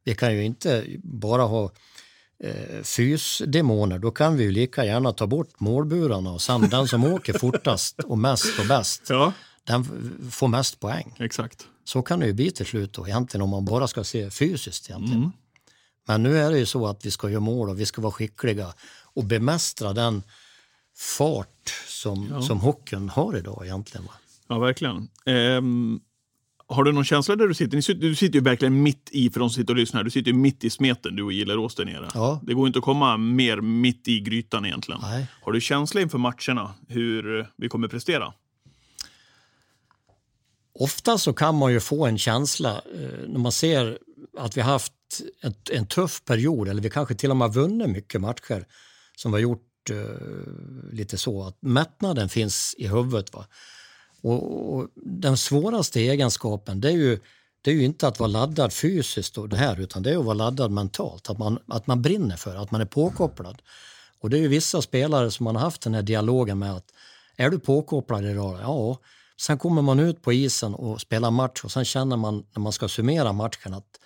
Vi 0.05 0.15
kan 0.15 0.35
ju 0.35 0.45
inte 0.45 0.85
bara 1.03 1.43
ha 1.43 1.71
eh, 2.45 2.83
fysdemoner, 2.83 3.99
då 3.99 4.11
kan 4.11 4.37
vi 4.37 4.45
ju 4.45 4.51
lika 4.53 4.85
gärna 4.85 5.13
ta 5.13 5.27
bort 5.27 5.61
målburarna 5.61 6.31
och 6.33 6.43
sen 6.43 6.61
den 6.69 6.89
som 6.89 7.05
åker 7.15 7.39
fortast 7.39 8.01
och 8.01 8.19
mest 8.19 8.59
och 8.59 8.67
bäst, 8.67 9.03
Ja, 9.09 9.33
den 9.65 9.85
får 10.31 10.49
mest 10.49 10.81
poäng. 10.81 11.15
exakt. 11.19 11.67
Så 11.85 12.03
kan 12.03 12.21
det 12.21 12.27
ju 12.27 12.33
bli 12.33 12.51
till 12.51 12.67
slut 12.67 12.93
då, 12.93 13.07
egentligen 13.09 13.43
om 13.43 13.51
man 13.51 13.65
bara 13.65 13.89
ska 13.89 14.05
se 14.05 14.31
fysiskt 14.31 14.91
egentligen. 14.91 15.19
Mm. 15.23 15.33
Men 16.07 16.23
nu 16.23 16.39
är 16.39 16.51
det 16.51 16.59
ju 16.59 16.67
så 16.67 16.87
att 16.87 17.07
vi 17.07 17.11
ska 17.11 17.31
göra 17.31 17.41
mål 17.41 17.69
och 17.71 17.81
vi 17.81 17.87
ska 17.87 18.03
vara 18.03 18.13
skickliga 18.13 18.75
och 19.03 19.25
bemästra 19.25 19.93
den 19.93 20.23
fart 20.97 21.75
som, 21.87 22.29
Ja. 22.31 22.43
som 22.43 22.61
hockeyn 22.61 23.09
har 23.09 23.37
idag 23.37 23.63
egentligen. 23.65 24.07
Va? 24.07 24.13
Ja, 24.49 24.59
verkligen. 24.59 25.09
Ehm, 25.27 26.01
har 26.69 26.85
du 26.85 26.93
någon 26.93 27.05
känsla 27.05 27.37
där 27.37 27.49
du 27.49 27.55
sitter? 27.55 27.95
Du 27.95 28.15
sitter 28.15 28.35
ju 28.35 28.41
verkligen 28.41 28.83
mitt 28.83 29.09
i, 29.13 29.31
för 29.31 29.41
de 29.41 29.51
som 29.51 29.63
sitter 29.63 29.73
och 29.73 29.79
lyssnar, 29.79 30.05
du 30.05 30.11
sitter 30.11 30.31
ju 30.31 30.37
mitt 30.37 30.65
i 30.65 30.71
smeten 30.71 31.17
du 31.17 31.23
och 31.23 31.33
Gillerås 31.33 31.75
där 31.75 31.85
nere. 31.85 32.09
Ja. 32.15 32.41
Det 32.43 32.55
går 32.55 32.67
inte 32.67 32.79
att 32.79 32.85
komma 32.85 33.17
mer 33.17 33.61
mitt 33.61 34.09
i 34.09 34.21
grytan 34.21 34.67
egentligen. 34.67 35.01
Nej. 35.03 35.27
Har 35.43 35.53
du 35.53 35.61
känsla 35.61 36.01
inför 36.01 36.19
matcherna 36.19 36.75
hur 36.89 37.47
vi 37.57 37.69
kommer 37.69 37.89
prestera? 37.89 38.33
Ofta 40.75 41.19
så 41.19 41.33
kan 41.33 41.55
man 41.55 41.73
ju 41.73 41.81
få 41.81 42.07
en 42.07 42.19
känsla 42.19 42.83
eh, 42.95 43.29
när 43.29 43.39
man 43.39 43.53
ser 43.53 43.99
att 44.39 44.57
vi 44.57 44.61
har 44.61 44.73
haft 44.73 44.93
en, 45.41 45.55
en 45.73 45.87
tuff 45.87 46.25
period 46.25 46.69
eller 46.69 46.83
vi 46.83 46.91
kanske 46.91 47.15
till 47.15 47.31
och 47.31 47.37
med 47.37 47.49
har 47.49 47.55
vunnit 47.55 47.91
mycket 47.91 48.21
matcher 48.21 48.65
som 49.17 49.33
vi 49.33 49.37
har 49.37 49.43
gjort 49.43 49.91
eh, 49.91 50.93
lite 50.93 51.19
så 51.19 51.47
att 51.47 51.57
mättnaden 51.61 52.29
finns 52.29 52.75
i 52.79 52.89
huvudet. 52.89 53.35
Va? 53.35 53.47
Och, 54.23 54.75
och 54.75 54.89
den 54.95 55.37
svåraste 55.37 56.01
egenskapen 56.01 56.81
det 56.81 56.89
är 56.89 56.97
ju 56.97 57.19
det 57.63 57.71
är 57.71 57.75
ju 57.75 57.85
inte 57.85 58.09
att 58.09 58.19
vara 58.21 58.29
laddad 58.29 58.73
fysiskt 58.73 59.39
och 59.39 59.49
det 59.49 59.57
här 59.57 59.81
utan 59.81 60.03
det 60.03 60.11
är 60.11 60.19
att 60.19 60.25
vara 60.25 60.35
laddad 60.35 60.71
mentalt. 60.71 61.31
Att 61.31 61.39
man, 61.39 61.59
att 61.67 61.87
man 61.87 62.03
brinner 62.03 62.37
för 62.37 62.57
att 62.57 62.71
man 62.71 62.81
är 62.81 62.85
påkopplad. 62.85 63.63
Och 64.21 64.31
det 64.31 64.39
är 64.39 64.41
ju 64.41 64.49
vissa 64.49 64.83
spelare 64.83 65.31
som 65.31 65.45
man 65.45 65.57
har 65.57 65.63
haft 65.63 65.83
den 65.83 65.95
här 65.95 66.03
dialogen 66.03 66.59
med 66.59 66.73
att 66.73 66.93
är 67.37 67.51
du 67.51 67.59
påkopplad 67.59 68.25
idag? 68.25 68.59
Ja. 68.63 68.99
Sen 69.41 69.59
kommer 69.59 69.83
man 69.83 70.01
ut 70.01 70.23
på 70.23 70.33
isen 70.33 70.75
och 70.75 71.01
spelar 71.01 71.31
match 71.31 71.65
och 71.65 71.73
sen 71.73 71.85
känner 71.85 72.17
man 72.17 72.45
när 72.55 72.61
man 72.61 72.73
ska 72.73 72.89
summera 72.89 73.33
matchen 73.33 73.75
att 73.75 74.01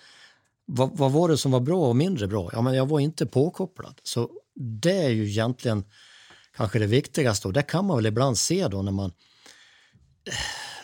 vad, 0.65 0.97
vad 0.97 1.11
var 1.11 1.29
det 1.29 1.37
som 1.37 1.51
var 1.51 1.59
bra 1.59 1.87
och 1.87 1.95
mindre 1.95 2.27
bra? 2.27 2.49
Ja, 2.53 2.61
men 2.61 2.73
jag 2.73 2.85
var 2.85 2.99
inte 2.99 3.25
påkopplad. 3.25 3.99
Så 4.03 4.29
det 4.55 4.97
är 4.97 5.09
ju 5.09 5.29
egentligen 5.29 5.83
kanske 6.55 6.79
det 6.79 6.87
viktigaste 6.87 7.47
och 7.47 7.53
det 7.53 7.63
kan 7.63 7.85
man 7.85 7.97
väl 7.97 8.05
ibland 8.05 8.37
se 8.37 8.67
då 8.67 8.81
när 8.81 8.91
man 8.91 9.11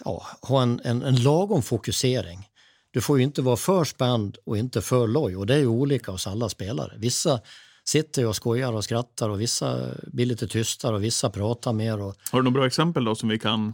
ja, 0.05 0.27
har 0.41 0.61
en, 0.61 0.81
en, 0.83 1.03
en 1.03 1.23
lagom 1.23 1.63
fokusering. 1.63 2.49
Du 2.91 3.01
får 3.01 3.17
ju 3.17 3.23
inte 3.23 3.41
vara 3.41 3.57
för 3.57 3.83
spänd 3.83 4.37
och 4.45 4.57
inte 4.57 4.81
för 4.81 5.07
loj 5.07 5.35
och 5.35 5.45
det 5.45 5.53
är 5.53 5.59
ju 5.59 5.67
olika 5.67 6.11
hos 6.11 6.27
alla 6.27 6.49
spelare. 6.49 6.93
Vissa 6.97 7.41
sitter 7.83 8.25
och 8.25 8.35
skojar 8.35 8.73
och 8.73 8.83
skrattar 8.83 9.29
och 9.29 9.41
vissa 9.41 9.87
blir 10.07 10.25
lite 10.25 10.47
tystare 10.47 10.95
och 10.95 11.03
vissa 11.03 11.29
pratar 11.29 11.73
mer. 11.73 12.01
Och, 12.01 12.15
Har 12.31 12.39
du 12.39 12.43
några 12.43 12.53
bra 12.59 12.67
exempel 12.67 13.03
då 13.03 13.15
som 13.15 13.29
vi 13.29 13.39
kan, 13.39 13.73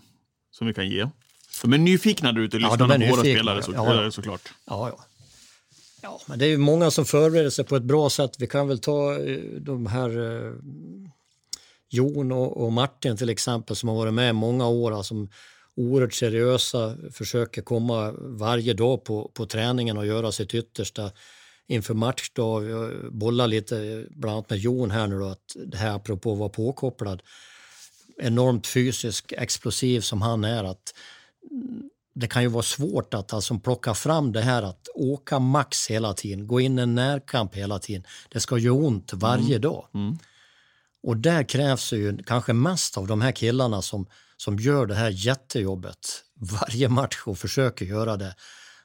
som 0.52 0.68
vi 0.68 0.74
kan 0.74 0.90
ge? 0.90 1.08
De 1.62 1.74
är 1.74 1.78
nyfikna 1.78 2.32
där 2.32 2.42
ute, 2.42 2.58
Ja, 2.58 2.70
lyssnarna 2.70 2.96
är 2.96 3.00
på 3.00 3.06
våra 3.06 3.24
nyfikna, 3.24 3.42
spelare 3.42 3.64
så, 3.64 3.72
ja, 3.72 4.04
ja. 4.04 4.12
såklart. 4.12 4.54
ja, 4.66 4.90
ja. 4.90 5.06
Ja, 6.02 6.22
men 6.26 6.40
det 6.40 6.46
är 6.46 6.50
ju 6.50 6.58
många 6.58 6.92
som 6.92 7.06
förbereder 7.06 7.50
sig 7.50 7.66
på 7.66 7.76
ett 7.76 7.84
bra 7.84 8.10
sätt. 8.10 8.36
Vi 8.40 8.48
kan 8.48 8.68
väl 8.68 8.80
ta 8.80 9.20
eh, 9.20 9.38
de 9.60 9.86
här 9.86 10.10
eh, 10.10 10.54
Jon 11.90 12.32
och, 12.32 12.66
och 12.66 12.74
Martin 12.74 13.18
till 13.18 13.30
exempel 13.30 13.76
som 13.76 13.90
har 13.90 13.96
varit 13.96 14.14
med 14.14 14.36
många 14.36 14.68
år. 14.68 14.98
Alltså, 14.98 15.16
oerhört 15.76 16.14
seriösa, 16.14 16.98
försöker 17.12 17.62
komma 17.62 18.12
varje 18.18 18.74
dag 18.74 19.04
på, 19.04 19.32
på 19.34 19.46
träningen 19.46 19.98
och 19.98 20.06
göra 20.06 20.32
sitt 20.32 20.54
yttersta 20.54 21.12
inför 21.68 21.94
matchdag. 21.94 22.70
Jag 22.70 23.14
bollar 23.14 23.48
lite 23.48 24.06
bland 24.10 24.34
annat 24.34 24.50
med 24.50 24.60
Jon 24.60 24.92
här 24.92 25.08
nu 25.08 25.20
då, 25.20 25.26
att 25.26 25.56
det 25.66 25.78
här 25.78 25.96
apropå 25.96 26.32
att 26.34 26.40
vara 26.40 26.50
påkopplad. 26.50 27.22
Enormt 28.18 28.68
fysisk, 28.68 29.32
explosiv 29.38 30.02
som 30.02 30.22
han 30.22 30.44
är. 30.44 30.64
att 30.64 30.94
det 32.16 32.28
kan 32.28 32.42
ju 32.42 32.48
vara 32.48 32.64
svårt 32.64 33.14
att 33.14 33.34
alltså 33.34 33.60
plocka 33.60 33.94
fram 33.94 34.32
det 34.32 34.42
här 34.42 34.64
att 34.64 34.88
åka 34.96 35.40
max 35.40 35.90
hela 35.90 36.14
tiden, 36.14 36.48
gå 36.48 36.60
in 36.60 36.80
i 36.80 36.82
en 36.82 36.96
närkamp 36.96 37.56
hela 37.56 37.80
tiden. 37.80 38.04
Det 38.30 38.40
ska 38.40 38.58
göra 38.58 38.76
ont 38.76 39.14
varje 39.14 39.56
mm. 39.56 39.62
dag. 39.62 39.88
Mm. 39.94 40.18
Och 41.04 41.18
där 41.18 41.44
krävs 41.44 41.94
ju 41.94 42.18
kanske 42.18 42.54
mest 42.54 42.98
av 42.98 43.08
de 43.08 43.22
här 43.22 43.32
killarna 43.32 43.82
som, 43.82 44.08
som 44.38 44.60
gör 44.60 44.86
det 44.86 44.96
här 44.96 45.10
jättejobbet 45.10 46.24
varje 46.62 46.90
match 46.90 47.24
och 47.26 47.38
försöker 47.38 47.86
göra 47.86 48.18
det. 48.18 48.36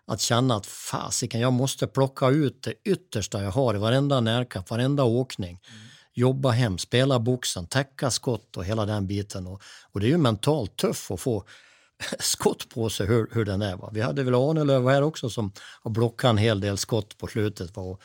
Att 0.07 0.20
känna 0.20 0.57
att 0.57 0.66
fasiken, 0.66 1.40
jag 1.40 1.53
måste 1.53 1.86
plocka 1.86 2.28
ut 2.28 2.62
det 2.62 2.74
yttersta 2.84 3.42
jag 3.42 3.51
har 3.51 3.74
i 3.74 3.78
varenda 3.78 4.20
närkamp, 4.20 4.70
varenda 4.70 5.05
åkning. 5.05 5.51
Mm. 5.51 5.80
Jobba 6.12 6.51
hem, 6.51 6.78
spela 6.78 7.18
boxen, 7.18 7.66
täcka 7.66 8.11
skott 8.11 8.57
och 8.57 8.64
hela 8.64 8.86
den 8.86 9.07
biten. 9.07 9.46
Och, 9.46 9.62
och 9.92 10.01
det 10.01 10.07
är 10.07 10.11
ju 10.11 10.18
mentalt 10.18 10.76
tufft 10.76 11.11
att 11.11 11.20
få 11.20 11.44
skott 12.18 12.68
på 12.68 12.90
sig 12.90 13.07
hur, 13.07 13.28
hur 13.32 13.44
den 13.44 13.62
är. 13.62 13.76
Va? 13.76 13.90
Vi 13.92 14.01
hade 14.01 14.22
väl 14.22 14.34
Ahnelöv 14.34 14.88
här 14.88 15.03
också 15.03 15.30
som 15.30 15.53
har 15.82 15.90
blockat 15.90 16.28
en 16.28 16.38
hel 16.38 16.61
del 16.61 16.76
skott 16.76 17.18
på 17.18 17.26
slutet. 17.26 17.76
Va? 17.76 17.82
Och, 17.82 18.03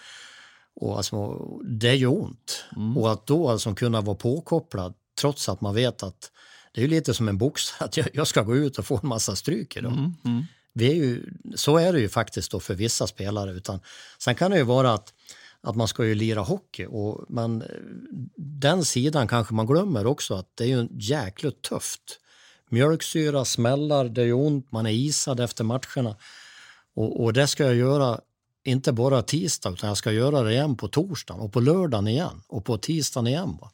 och 0.75 0.97
alltså, 0.97 1.37
det 1.63 1.95
gör 1.95 2.23
ont. 2.23 2.65
Mm. 2.75 2.97
Och 2.97 3.11
att 3.11 3.27
då 3.27 3.49
alltså 3.49 3.75
kunna 3.75 4.01
vara 4.01 4.15
påkopplad 4.15 4.93
trots 5.21 5.49
att 5.49 5.61
man 5.61 5.75
vet 5.75 6.03
att 6.03 6.31
det 6.75 6.83
är 6.83 6.87
lite 6.87 7.13
som 7.13 7.27
en 7.27 7.37
boxare, 7.37 7.85
att 7.85 7.97
jag, 7.97 8.07
jag, 8.13 8.27
ska 8.27 8.41
gå 8.41 8.55
ut 8.55 8.79
och 8.79 8.85
få 8.85 8.99
en 9.03 9.09
massa 9.09 9.35
stryk 9.35 9.77
idag. 9.77 9.91
Mm. 9.91 10.13
Mm. 10.25 10.43
Vi 10.73 10.91
är 10.91 10.95
ju, 10.95 11.23
så 11.55 11.77
är 11.77 11.93
det 11.93 11.99
ju 11.99 12.09
faktiskt 12.09 12.51
då 12.51 12.59
för 12.59 12.75
vissa 12.75 13.07
spelare. 13.07 13.51
Utan, 13.51 13.79
sen 14.17 14.35
kan 14.35 14.51
det 14.51 14.57
ju 14.57 14.63
vara 14.63 14.93
att, 14.93 15.13
att 15.61 15.75
man 15.75 15.87
ska 15.87 16.05
ju 16.05 16.15
lira 16.15 16.41
hockey 16.41 16.85
och 16.85 17.25
man, 17.29 17.63
den 18.37 18.85
sidan 18.85 19.27
kanske 19.27 19.53
man 19.53 19.67
glömmer 19.67 20.05
också 20.05 20.33
att 20.33 20.49
det 20.55 20.63
är 20.63 20.67
ju 20.67 20.87
jäkligt 20.91 21.61
tufft 21.61 22.19
mjölksyra, 22.69 23.45
smällar, 23.45 24.05
det 24.05 24.25
gör 24.25 24.35
ont, 24.35 24.71
man 24.71 24.85
är 24.85 24.91
isad 24.91 25.39
efter 25.39 25.63
matcherna. 25.63 26.15
Och, 26.95 27.23
och 27.23 27.33
det 27.33 27.47
ska 27.47 27.63
jag 27.63 27.75
göra 27.75 28.19
inte 28.63 28.91
bara 28.91 29.21
tisdag 29.21 29.69
utan 29.69 29.87
jag 29.87 29.97
ska 29.97 30.11
göra 30.11 30.43
det 30.43 30.51
igen 30.51 30.77
på 30.77 30.87
torsdagen 30.87 31.41
och 31.41 31.53
på 31.53 31.59
lördagen 31.59 32.07
igen 32.07 32.41
och 32.47 32.65
på 32.65 32.77
tisdagen 32.77 33.27
igen. 33.27 33.57
Va? 33.61 33.71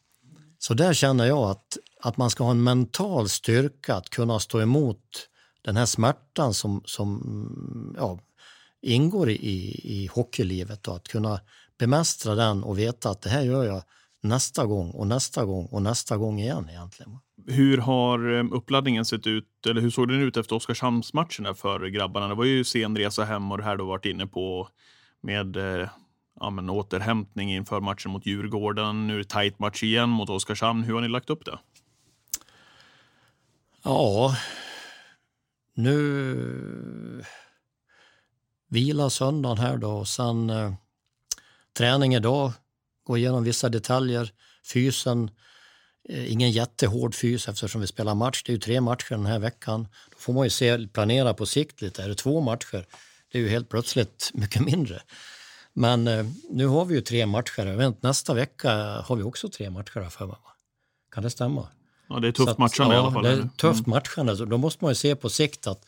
Så 0.59 0.73
där 0.73 0.93
känner 0.93 1.25
jag 1.25 1.49
att, 1.49 1.77
att 2.01 2.17
man 2.17 2.29
ska 2.29 2.43
ha 2.43 2.51
en 2.51 2.63
mental 2.63 3.29
styrka 3.29 3.95
att 3.95 4.09
kunna 4.09 4.39
stå 4.39 4.61
emot 4.61 5.27
den 5.61 5.77
här 5.77 5.85
smärtan 5.85 6.53
som, 6.53 6.81
som 6.85 7.21
mm, 7.21 7.95
ja, 7.97 8.19
ingår 8.81 9.29
i, 9.29 9.81
i 9.83 10.09
hockeylivet 10.13 10.87
och 10.87 10.95
att 10.95 11.07
kunna 11.07 11.39
bemästra 11.79 12.35
den 12.35 12.63
och 12.63 12.79
veta 12.79 13.09
att 13.09 13.21
det 13.21 13.29
här 13.29 13.41
gör 13.41 13.63
jag 13.63 13.83
nästa 14.23 14.65
gång 14.65 14.91
och 14.91 15.07
nästa 15.07 15.45
gång 15.45 15.65
och 15.65 15.81
nästa 15.81 16.17
gång 16.17 16.39
igen 16.39 16.67
egentligen. 16.69 17.17
Hur 17.47 17.77
har 17.77 18.37
eh, 18.37 18.45
uppladdningen 18.51 19.05
sett 19.05 19.27
ut, 19.27 19.67
eller 19.69 19.81
hur 19.81 19.89
såg 19.89 20.07
den 20.07 20.21
ut 20.21 20.37
efter 20.37 20.55
Oskarshamnsmatchen 20.55 21.55
för 21.55 21.87
grabbarna? 21.87 22.27
Det 22.27 22.35
var 22.35 22.45
ju 22.45 22.63
sen 22.63 22.97
resa 22.97 23.23
hem 23.25 23.51
och 23.51 23.57
det 23.57 23.63
här 23.63 23.77
du 23.77 23.83
varit 23.83 24.05
inne 24.05 24.27
på 24.27 24.67
med 25.21 25.57
eh, 25.57 25.89
ja, 26.39 26.49
men 26.49 26.69
återhämtning 26.69 27.53
inför 27.53 27.79
matchen 27.79 28.11
mot 28.11 28.25
Djurgården. 28.25 29.07
Nu 29.07 29.13
är 29.13 29.17
det 29.17 29.29
tajt 29.29 29.59
match 29.59 29.83
igen 29.83 30.09
mot 30.09 30.29
Oskarshamn. 30.29 30.83
Hur 30.83 30.93
har 30.93 31.01
ni 31.01 31.07
lagt 31.07 31.29
upp 31.29 31.45
det? 31.45 31.59
Ja, 33.84 34.36
nu 35.73 37.25
vila 38.67 39.09
söndagen 39.09 39.57
här 39.57 39.77
då 39.77 39.91
och 39.91 40.07
sen 40.07 40.49
eh, 40.49 40.73
träning 41.77 42.15
idag, 42.15 42.51
gå 43.03 43.17
igenom 43.17 43.43
vissa 43.43 43.69
detaljer, 43.69 44.32
fysen, 44.73 45.32
Eh, 46.09 46.32
ingen 46.32 46.51
jättehård 46.51 47.15
fys 47.15 47.47
eftersom 47.47 47.82
vi 47.82 47.88
spelar 47.88 48.15
match. 48.15 48.43
Det 48.45 48.51
är 48.51 48.53
ju 48.53 48.59
tre 48.59 48.82
matcher 48.82 49.15
den 49.15 49.25
här 49.25 49.39
veckan. 49.39 49.88
Då 50.11 50.17
får 50.17 50.34
man 50.34 50.43
ju 50.43 50.49
se, 50.49 50.88
planera 50.88 51.34
på 51.34 51.45
sikt 51.45 51.82
lite. 51.82 52.03
Är 52.03 52.09
det 52.09 52.15
två 52.15 52.41
matcher, 52.41 52.86
det 53.32 53.38
är 53.38 53.41
ju 53.41 53.49
helt 53.49 53.69
plötsligt 53.69 54.32
mycket 54.34 54.61
mindre. 54.61 55.01
Men 55.73 56.07
eh, 56.07 56.25
nu 56.49 56.67
har 56.67 56.86
vi 56.86 56.95
ju 56.95 57.01
tre 57.01 57.25
matcher. 57.25 57.65
Vänt, 57.75 58.03
nästa 58.03 58.34
vecka 58.34 58.71
har 59.05 59.15
vi 59.15 59.23
också 59.23 59.49
tre 59.49 59.69
matcher 59.69 60.09
för 60.09 60.25
mig. 60.27 60.36
Kan 61.11 61.23
det 61.23 61.29
stämma? 61.29 61.67
Ja, 62.14 62.20
det 62.20 62.28
är 62.28 62.32
tufft 62.32 62.57
matchande 62.57 62.95
ja, 62.95 63.01
i 63.01 63.03
alla 63.03 63.12
fall. 63.12 63.24
Det 63.24 63.30
är 63.30 63.49
tufft 63.57 63.88
mm. 63.88 63.89
matchande. 63.89 64.45
Då 64.45 64.57
måste 64.57 64.84
man 64.84 64.91
ju 64.91 64.95
se 64.95 65.16
på 65.16 65.30
sikt 65.30 65.68
att 65.68 65.86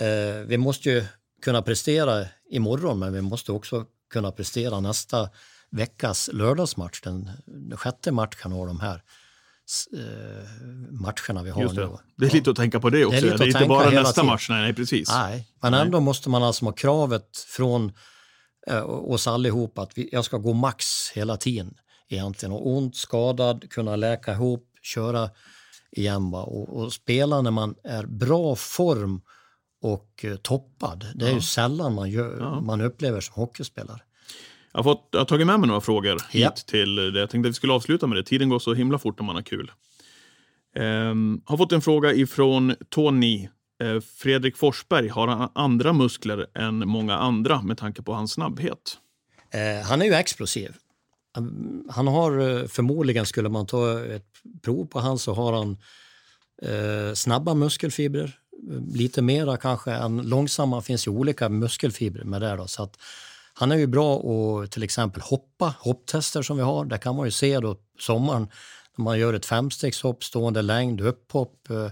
eh, 0.00 0.46
vi 0.46 0.58
måste 0.58 0.90
ju 0.90 1.04
kunna 1.42 1.62
prestera 1.62 2.24
imorgon, 2.50 2.98
men 2.98 3.12
vi 3.12 3.20
måste 3.20 3.52
också 3.52 3.84
kunna 4.12 4.32
prestera 4.32 4.80
nästa 4.80 5.28
veckas 5.70 6.30
lördagsmatch. 6.32 7.00
Den, 7.00 7.30
den 7.46 7.78
sjätte 7.78 8.12
matchen 8.12 8.52
har 8.52 8.66
de 8.66 8.80
här 8.80 9.02
eh, 9.92 10.48
matcherna 10.90 11.42
vi 11.42 11.50
har 11.50 11.62
Just 11.62 11.74
det. 11.74 11.86
nu. 11.86 11.96
Det 12.16 12.26
är 12.26 12.30
lite 12.30 12.50
att 12.50 12.56
tänka 12.56 12.80
på 12.80 12.90
det 12.90 13.04
också. 13.04 13.20
Det 13.20 13.28
är, 13.28 13.38
det 13.38 13.44
är 13.44 13.46
inte 13.46 13.68
bara 13.68 13.90
nästa 13.90 14.22
match, 14.22 14.48
nej, 14.50 14.62
nej 14.62 14.74
precis. 14.74 15.08
Nej, 15.08 15.48
men 15.62 15.72
nej. 15.72 15.80
ändå 15.80 16.00
måste 16.00 16.28
man 16.30 16.42
alltså 16.42 16.64
ha 16.64 16.72
kravet 16.72 17.36
från 17.48 17.92
eh, 18.66 18.90
oss 18.90 19.26
allihop 19.26 19.78
att 19.78 19.98
vi, 19.98 20.08
jag 20.12 20.24
ska 20.24 20.38
gå 20.38 20.52
max 20.52 21.10
hela 21.14 21.36
tiden 21.36 21.74
egentligen. 22.08 22.52
Och 22.52 22.66
ont, 22.66 22.96
skadad, 22.96 23.70
kunna 23.70 23.96
läka 23.96 24.32
ihop, 24.32 24.67
köra 24.82 25.30
igen. 25.92 26.34
Och, 26.34 26.76
och 26.76 26.92
spela 26.92 27.42
när 27.42 27.50
man 27.50 27.74
är 27.84 28.06
bra 28.06 28.56
form 28.56 29.20
och 29.82 30.24
eh, 30.24 30.36
toppad. 30.36 31.06
Det 31.14 31.24
är 31.24 31.28
ja. 31.28 31.34
ju 31.34 31.40
sällan 31.40 31.94
man, 31.94 32.10
gör, 32.10 32.36
ja. 32.40 32.60
man 32.60 32.80
upplever 32.80 33.20
som 33.20 33.34
hockeyspelare. 33.34 34.00
Jag 34.72 34.78
har, 34.78 34.84
fått, 34.84 35.08
jag 35.10 35.20
har 35.20 35.24
tagit 35.24 35.46
med 35.46 35.60
mig 35.60 35.68
några 35.68 35.80
frågor 35.80 36.12
hit 36.30 36.42
ja. 36.42 36.50
till 36.50 36.96
det. 36.96 37.20
Jag 37.20 37.30
tänkte 37.30 37.48
att 37.48 37.50
vi 37.50 37.54
skulle 37.54 37.72
avsluta 37.72 38.06
med 38.06 38.18
det. 38.18 38.22
Tiden 38.22 38.48
går 38.48 38.58
så 38.58 38.74
himla 38.74 38.98
fort 38.98 39.18
när 39.18 39.26
man 39.26 39.34
har 39.34 39.42
kul. 39.42 39.70
Um, 40.76 41.42
har 41.44 41.56
fått 41.56 41.72
en 41.72 41.80
fråga 41.80 42.12
ifrån 42.12 42.74
Tony. 42.88 43.48
Uh, 43.82 44.00
Fredrik 44.00 44.56
Forsberg, 44.56 45.08
har 45.08 45.28
han 45.28 45.50
andra 45.54 45.92
muskler 45.92 46.46
än 46.54 46.88
många 46.88 47.16
andra 47.16 47.62
med 47.62 47.78
tanke 47.78 48.02
på 48.02 48.12
hans 48.12 48.32
snabbhet? 48.32 48.98
Uh, 49.54 49.86
han 49.86 50.02
är 50.02 50.06
ju 50.06 50.14
explosiv. 50.14 50.74
Han 51.90 52.06
har 52.06 52.66
förmodligen, 52.66 53.26
skulle 53.26 53.48
man 53.48 53.66
ta 53.66 54.04
ett 54.04 54.27
prov 54.62 54.86
på 54.86 55.00
han 55.00 55.18
så 55.18 55.34
har 55.34 55.52
han 55.52 55.76
eh, 56.62 57.14
snabba 57.14 57.54
muskelfibrer. 57.54 58.38
Lite 58.92 59.22
mera 59.22 59.56
kanske 59.56 59.92
än 59.92 60.28
långsamma. 60.28 60.76
Det 60.76 60.82
finns 60.82 61.06
ju 61.06 61.10
olika 61.10 61.48
muskelfibrer 61.48 62.24
med 62.24 62.40
det. 62.40 62.56
Då, 62.56 62.66
så 62.66 62.82
att 62.82 62.96
han 63.54 63.72
är 63.72 63.76
ju 63.76 63.86
bra 63.86 64.16
att 64.16 64.70
till 64.70 64.82
exempel 64.82 65.22
hoppa, 65.22 65.74
hopptester 65.78 66.42
som 66.42 66.56
vi 66.56 66.62
har. 66.62 66.84
Där 66.84 66.98
kan 66.98 67.16
man 67.16 67.26
ju 67.26 67.30
se 67.30 67.60
då 67.60 67.76
sommaren 67.98 68.48
när 68.96 69.02
man 69.02 69.18
gör 69.18 69.34
ett 69.34 69.46
femstegshopp, 69.46 70.24
stående 70.24 70.62
längd, 70.62 71.00
upphopp. 71.00 71.70
Eh, 71.70 71.90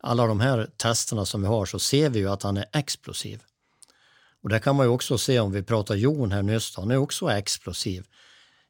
alla 0.00 0.26
de 0.26 0.40
här 0.40 0.70
testerna 0.76 1.24
som 1.24 1.42
vi 1.42 1.48
har 1.48 1.66
så 1.66 1.78
ser 1.78 2.10
vi 2.10 2.18
ju 2.18 2.28
att 2.28 2.42
han 2.42 2.56
är 2.56 2.64
explosiv. 2.72 3.42
Och 4.42 4.48
där 4.48 4.58
kan 4.58 4.76
man 4.76 4.86
ju 4.86 4.90
också 4.90 5.18
se 5.18 5.40
om 5.40 5.52
vi 5.52 5.62
pratar 5.62 5.94
Jon 5.94 6.32
här 6.32 6.42
nyss, 6.42 6.76
han 6.76 6.90
är 6.90 6.96
också 6.96 7.30
explosiv 7.30 8.06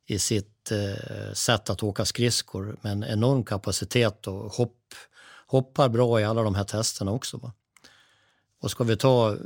i 0.07 0.19
sitt 0.19 0.58
eh, 0.73 1.33
sätt 1.33 1.71
att 1.71 1.83
åka 1.83 2.05
skridskor 2.05 2.77
med 2.83 2.93
en 2.93 3.05
enorm 3.05 3.45
kapacitet 3.45 4.27
och 4.27 4.53
hopp, 4.53 4.95
hoppar 5.47 5.89
bra 5.89 6.21
i 6.21 6.25
alla 6.25 6.43
de 6.43 6.55
här 6.55 6.65
testerna 6.65 7.13
också. 7.13 7.37
Va? 7.37 7.53
Och 8.61 8.71
ska 8.71 8.85
vi 8.85 8.97
ta... 8.97 9.37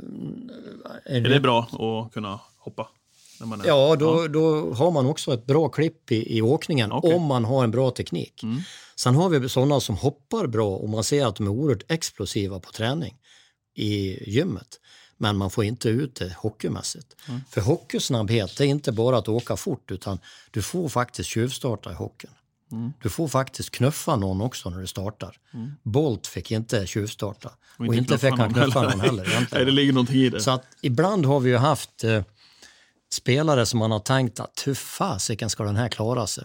En... 1.05 1.25
Är 1.25 1.29
det 1.29 1.39
bra 1.39 1.59
att 1.61 2.13
kunna 2.13 2.39
hoppa? 2.57 2.89
Är, 3.41 3.67
ja, 3.67 3.95
då, 3.95 4.23
ja. 4.23 4.27
då 4.27 4.73
har 4.73 4.91
man 4.91 5.05
också 5.05 5.33
ett 5.33 5.45
bra 5.45 5.69
klipp 5.69 6.11
i, 6.11 6.37
i 6.37 6.41
åkningen 6.41 6.91
okay. 6.91 7.13
om 7.13 7.21
man 7.21 7.45
har 7.45 7.63
en 7.63 7.71
bra 7.71 7.91
teknik. 7.91 8.43
Mm. 8.43 8.61
Sen 8.95 9.15
har 9.15 9.29
vi 9.29 9.49
sådana 9.49 9.79
som 9.79 9.97
hoppar 9.97 10.47
bra 10.47 10.75
och 10.75 10.89
man 10.89 11.03
ser 11.03 11.25
att 11.25 11.35
de 11.35 11.47
är 11.47 11.51
oerhört 11.51 11.91
explosiva 11.91 12.59
på 12.59 12.71
träning 12.71 13.17
i 13.75 14.23
gymmet. 14.31 14.79
Men 15.23 15.37
man 15.37 15.49
får 15.49 15.63
inte 15.63 15.89
ut 15.89 16.15
det 16.15 16.35
hockeymässigt. 16.37 17.15
Mm. 17.27 17.41
För 17.49 17.61
hockeysnabbhet 17.61 18.59
är 18.59 18.65
inte 18.65 18.91
bara 18.91 19.17
att 19.17 19.27
åka 19.27 19.57
fort 19.57 19.91
utan 19.91 20.19
du 20.51 20.61
får 20.61 20.89
faktiskt 20.89 21.29
tjuvstarta 21.29 21.91
i 21.91 21.93
hockeyn. 21.93 22.31
Mm. 22.71 22.93
Du 23.01 23.09
får 23.09 23.27
faktiskt 23.27 23.71
knuffa 23.71 24.15
någon 24.15 24.41
också 24.41 24.69
när 24.69 24.79
du 24.79 24.87
startar. 24.87 25.37
Mm. 25.53 25.71
Bolt 25.83 26.27
fick 26.27 26.51
inte 26.51 26.87
tjuvstarta. 26.87 27.51
Och, 27.77 27.87
och 27.87 27.95
inte, 27.95 28.17
fick 28.17 28.37
han 28.37 28.53
knuffa 28.53 28.81
någon 28.81 28.99
heller. 28.99 29.25
heller 29.29 29.47
Nej, 29.51 29.65
det 29.65 29.71
ligger 29.71 29.93
någonting 29.93 30.15
i 30.15 30.29
det. 30.29 30.41
Så 30.41 30.51
att 30.51 30.65
ibland 30.81 31.25
har 31.25 31.39
vi 31.39 31.49
ju 31.49 31.57
haft 31.57 32.03
eh, 32.03 32.23
spelare 33.13 33.65
som 33.65 33.79
man 33.79 33.91
har 33.91 33.99
tänkt 33.99 34.39
att 34.39 34.63
hur 34.65 34.73
fasiken 34.73 35.49
ska 35.49 35.63
den 35.63 35.75
här 35.75 35.89
klara 35.89 36.27
sig 36.27 36.43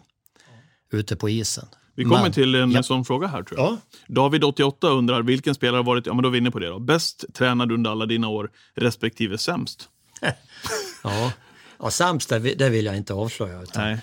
ute 0.93 1.17
på 1.17 1.29
isen. 1.29 1.67
Vi 1.99 2.05
kommer 2.05 2.23
men, 2.23 2.33
till 2.33 2.55
en 2.55 2.71
ja. 2.71 2.83
sån 2.83 3.05
fråga 3.05 3.27
här 3.27 3.43
tror 3.43 3.61
jag. 3.61 3.73
Ja. 3.73 3.79
David 4.07 4.45
88 4.45 4.89
undrar 4.89 5.23
vilken 5.23 5.55
spelare 5.55 5.79
har 5.79 5.85
varit, 5.85 6.07
ja 6.07 6.15
men 6.15 6.23
då 6.23 6.29
är 6.29 6.33
vi 6.33 6.39
inne 6.39 6.51
på 6.51 6.59
det 6.59 6.69
då, 6.69 6.79
bäst 6.79 7.25
tränad 7.35 7.73
under 7.73 7.91
alla 7.91 8.07
dina 8.07 8.29
år 8.29 8.51
respektive 8.75 9.39
sämst? 9.39 9.89
ja, 11.03 11.33
Ja, 11.79 11.91
sämst, 11.91 12.29
det, 12.29 12.39
det 12.39 12.69
vill 12.69 12.85
jag 12.85 12.97
inte 12.97 13.15
avslöja. 13.15 13.63
Utan, 13.63 13.85
Nej. 13.85 14.01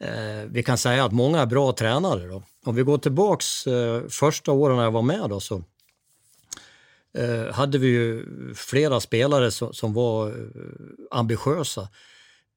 eh, 0.00 0.46
vi 0.50 0.62
kan 0.62 0.78
säga 0.78 1.04
att 1.04 1.12
många 1.12 1.40
är 1.40 1.46
bra 1.46 1.72
tränare. 1.72 2.26
Då. 2.26 2.42
Om 2.64 2.74
vi 2.74 2.82
går 2.82 2.98
tillbaks 2.98 3.66
eh, 3.66 4.02
första 4.08 4.52
åren 4.52 4.76
när 4.76 4.84
jag 4.84 4.90
var 4.90 5.02
med 5.02 5.30
då, 5.30 5.40
så 5.40 5.62
eh, 7.18 7.54
hade 7.54 7.78
vi 7.78 7.86
ju 7.86 8.24
flera 8.54 9.00
spelare 9.00 9.50
som, 9.50 9.74
som 9.74 9.92
var 9.92 10.28
eh, 10.28 10.34
ambitiösa. 11.10 11.88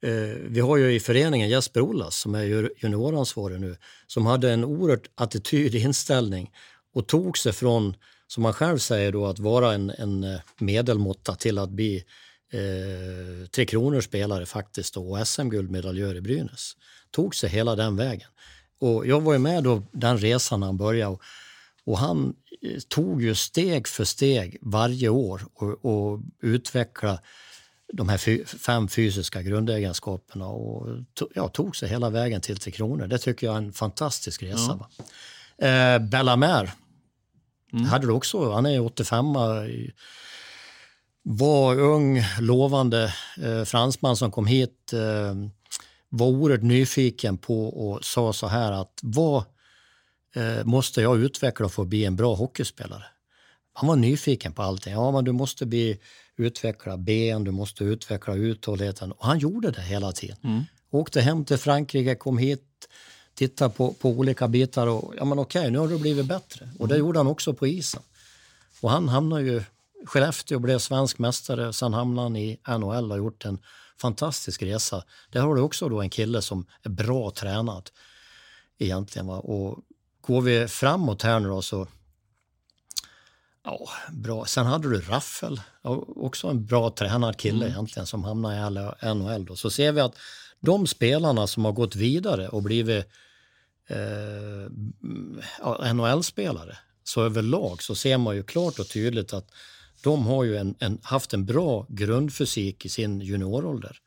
Eh, 0.04 0.36
vi 0.42 0.60
har 0.60 0.78
ju 0.78 0.94
i 0.94 1.00
föreningen 1.00 1.50
Jesper 1.50 1.82
Ollas 1.82 2.16
som 2.16 2.36
är 2.36 2.70
junioransvarig 2.84 3.60
nu 3.60 3.78
som 4.08 4.26
hade 4.26 4.52
en 4.52 4.64
oerhört 4.64 5.10
attityd, 5.16 5.76
inställning 5.76 6.52
och 6.94 7.08
tog 7.08 7.38
sig 7.38 7.54
från, 7.54 7.96
som 8.28 8.46
han 8.46 8.54
själv 8.54 8.78
säger 8.78 9.12
då, 9.12 9.26
att 9.26 9.40
vara 9.40 9.74
en, 9.74 9.90
en 9.90 10.24
eh, 10.24 10.40
medelmåtta 10.60 11.36
till 11.36 11.58
att 11.58 11.70
bli 11.70 12.04
eh, 12.54 13.48
Tre 13.48 13.66
Kronors 13.66 14.06
spelare 14.06 14.46
faktiskt 14.46 14.94
då, 14.94 15.12
och 15.12 15.28
SM-guldmedaljör 15.28 16.16
i 16.16 16.22
Brynäs. 16.22 16.74
Tog 17.12 17.36
sig 17.36 17.50
hela 17.50 17.76
den 17.76 17.96
vägen. 17.96 18.30
Och 18.80 19.08
jag 19.08 19.22
var 19.22 19.34
ju 19.34 19.40
med 19.40 19.64
då 19.64 19.84
den 19.92 20.18
resan 20.18 20.60
när 20.60 20.68
han 20.68 20.78
började 20.78 21.12
och, 21.12 21.22
och 21.86 21.98
han 21.98 22.34
eh, 22.62 22.80
tog 22.88 23.24
ju 23.24 23.36
steg 23.36 23.88
för 23.88 24.04
steg 24.04 24.58
varje 24.62 25.10
år 25.10 25.42
och, 25.54 25.86
och 25.86 26.20
utvecklade 26.42 27.20
de 27.94 28.10
här 28.10 28.46
fem 28.58 28.88
fysiska 28.88 29.42
grundegenskaperna 29.42 30.48
och 30.48 30.88
to, 31.14 31.28
ja, 31.36 31.48
tog 31.48 31.76
sig 31.76 31.90
hela 31.90 32.10
vägen 32.10 32.42
till 32.42 32.58
Tre 32.58 32.72
Kronor. 32.72 33.08
Det 33.08 33.18
tycker 33.18 33.48
jag 33.48 33.54
är 33.54 33.58
en 33.58 33.74
fantastisk 33.74 34.44
resa. 34.44 34.80
Va? 34.80 34.88
Eh, 35.68 36.00
Bellamer 36.00 36.72
hade 37.90 38.08
du 38.08 38.14
också. 38.14 38.52
Han 38.52 38.66
är 38.66 38.80
85 38.80 39.26
i- 39.68 39.92
var 41.24 41.80
ung, 41.80 42.22
lovande 42.40 43.14
eh, 43.44 43.64
fransman 43.64 44.18
som 44.18 44.32
kom 44.32 44.46
hit. 44.46 44.94
Eh, 44.94 45.36
var 46.10 46.28
oerhört 46.28 46.62
nyfiken 46.62 47.38
på 47.38 47.68
och 47.68 48.06
sa 48.06 48.34
så 48.34 48.48
här 48.48 48.72
att 48.72 49.00
vad 49.04 49.44
eh, 50.36 50.64
måste 50.66 51.02
jag 51.02 51.20
utveckla 51.20 51.70
för 51.70 51.82
att 51.82 51.88
bli 51.88 52.06
en 52.06 52.16
bra 52.16 52.36
hockeyspelare? 52.36 53.04
Han 53.74 53.88
var 53.88 53.96
nyfiken 53.96 54.54
på 54.54 54.62
allting. 54.62 54.94
Ja, 54.94 55.12
men 55.12 55.26
du 55.26 55.32
måste 55.32 55.66
bli, 55.66 56.00
utveckla 56.42 56.98
ben, 56.98 57.44
du 57.44 57.52
måste 57.52 57.84
utveckla 57.84 58.36
uthålligheten. 58.36 59.12
Och 59.12 59.26
han 59.26 59.40
gjorde 59.40 59.72
det 59.72 59.82
hela 59.82 60.12
tiden. 60.12 60.66
Åkte 60.92 61.22
hem 61.22 61.46
till 61.46 61.58
Frankrike, 61.58 62.16
kom 62.16 62.38
hit, 62.38 62.64
tittade 63.34 63.70
på, 63.70 63.94
på 63.94 64.10
olika 64.10 64.48
bitar 64.48 64.88
och 64.88 65.14
ja 65.18 65.26
men 65.26 65.40
okej, 65.40 65.72
nu 65.72 65.80
har 65.80 65.88
du 65.88 65.98
blivit 66.00 66.26
bättre. 66.26 66.70
Och 66.80 66.88
det 66.88 66.98
gjorde 66.98 67.20
han 67.20 67.28
också 67.28 67.54
på 67.54 67.68
isen. 67.68 68.02
Och 68.82 68.92
han 68.92 69.10
hamnade 69.10 69.44
ju 69.44 69.64
Skellefteå 70.06 70.56
och 70.56 70.62
blev 70.62 70.80
svensk 70.80 71.20
mästare. 71.20 71.74
Sen 71.74 71.94
hamnade 71.94 72.26
han 72.26 72.36
i 72.36 72.60
NHL 72.68 73.04
och 73.04 73.10
har 73.12 73.18
gjort 73.18 73.46
en 73.46 73.60
fantastisk 73.98 74.64
resa. 74.64 75.04
Där 75.30 75.42
har 75.42 75.56
du 75.56 75.62
också 75.62 75.90
då 75.90 76.02
en 76.02 76.10
kille 76.10 76.42
som 76.42 76.66
är 76.84 76.90
bra 76.90 77.32
tränad 77.32 77.90
egentligen. 78.80 79.28
Va? 79.28 79.40
Och 79.40 79.80
går 80.22 80.42
vi 80.42 80.68
framåt 80.68 81.22
här 81.22 81.40
nu 81.40 81.48
då 81.48 81.62
så 81.62 81.88
Ja, 83.64 83.90
bra. 84.12 84.46
Sen 84.46 84.66
hade 84.66 84.90
du 84.90 85.02
Raffel, 85.02 85.62
också 86.16 86.48
en 86.48 86.66
bra 86.66 86.90
tränad 86.90 87.38
kille 87.38 87.68
egentligen 87.68 88.08
som 88.08 88.24
hamnade 88.24 88.96
i 89.02 89.14
NHL. 89.14 89.46
Då. 89.46 89.56
Så 89.56 89.70
ser 89.70 89.92
vi 89.92 90.02
att 90.02 90.16
de 90.60 90.88
spelarna 90.88 91.48
som 91.48 91.66
har 91.66 91.72
gått 91.72 91.96
vidare 91.96 92.48
och 92.48 92.64
blivit 92.64 93.06
eh, 93.88 95.94
NHL-spelare, 95.94 96.78
så 97.04 97.24
överlag 97.24 97.84
så 97.84 97.96
ser 97.96 98.18
man 98.18 98.36
ju 98.36 98.44
klart 98.44 98.80
och 98.80 98.90
tydligt 98.90 99.34
att 99.34 99.52
de 100.04 100.26
har 100.26 100.44
ju 100.44 100.58
en, 100.58 100.76
en, 100.80 101.00
haft 101.04 101.34
en 101.34 101.46
bra 101.46 101.86
grundfysik 101.90 102.86
i 102.86 102.90
sin 102.90 103.22
juniorålder. 103.22 103.98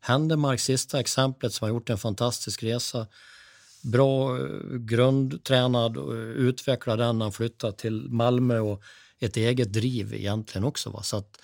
Händemark, 0.00 0.60
sista 0.60 1.00
exemplet, 1.00 1.54
som 1.54 1.64
har 1.64 1.74
gjort 1.74 1.90
en 1.90 1.98
fantastisk 1.98 2.62
resa. 2.62 3.06
Bra 3.82 4.38
eh, 4.38 4.44
grundtränad 4.78 5.96
och 5.96 6.12
utvecklad 6.36 6.98
den 6.98 7.20
han 7.20 7.32
flyttade 7.32 7.72
till 7.72 8.08
Malmö 8.10 8.58
och 8.58 8.82
ett 9.20 9.36
eget 9.36 9.72
driv 9.72 10.14
egentligen 10.14 10.64
också. 10.64 10.90
Va? 10.90 11.02
Så 11.02 11.16
att, 11.16 11.40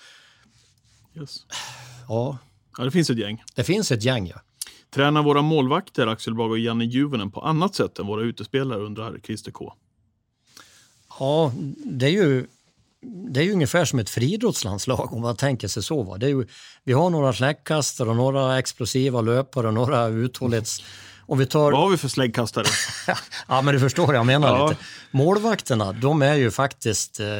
Yes. 1.15 1.45
ja, 2.07 2.37
Ja, 2.77 2.83
det 2.83 2.91
finns 2.91 3.09
ett 3.09 3.17
gäng. 3.17 3.43
det 3.55 3.63
finns 3.63 3.91
ett 3.91 4.03
gäng 4.03 4.27
ja. 4.27 4.41
Tränar 4.89 5.23
våra 5.23 5.41
målvakter 5.41 6.07
Axel 6.07 6.33
Brage 6.35 6.51
och 6.51 6.59
Janne 6.59 6.85
Juvenen 6.85 7.31
på 7.31 7.41
annat 7.41 7.75
sätt 7.75 7.99
än 7.99 8.07
våra 8.07 8.21
utespelare 8.21 8.79
undrar 8.79 9.19
Christer 9.23 9.51
K. 9.51 9.73
Ja, 11.19 11.53
det 11.85 12.05
är 12.05 12.11
ju 12.11 12.47
det 13.33 13.39
är 13.39 13.43
ju 13.43 13.51
ungefär 13.53 13.85
som 13.85 13.99
ett 13.99 14.09
friidrottslandslag 14.09 15.13
om 15.13 15.21
man 15.21 15.35
tänker 15.35 15.67
sig 15.67 15.83
så. 15.83 16.03
Va? 16.03 16.17
Det 16.17 16.25
är 16.25 16.29
ju, 16.29 16.47
vi 16.83 16.93
har 16.93 17.09
några 17.09 17.33
släggkastare 17.33 18.09
och 18.09 18.15
några 18.15 18.59
explosiva 18.59 19.21
löpare 19.21 19.67
och 19.67 19.73
några 19.73 20.07
uthållighets... 20.07 20.83
Om 21.27 21.37
vi 21.37 21.45
tar... 21.45 21.71
Vad 21.71 21.81
har 21.81 21.89
vi 21.89 21.97
för 21.97 22.07
släggkastare? 22.07 22.65
Ja, 23.47 23.61
men 23.61 23.73
du 23.73 23.79
förstår 23.79 24.07
vad 24.07 24.15
jag 24.15 24.25
menar 24.25 24.47
Ja. 24.47 24.69
lite. 24.69 24.81
Målvakterna, 25.11 25.91
de 25.91 26.21
är 26.21 26.35
ju 26.35 26.51
faktiskt... 26.51 27.19
Eh, 27.19 27.39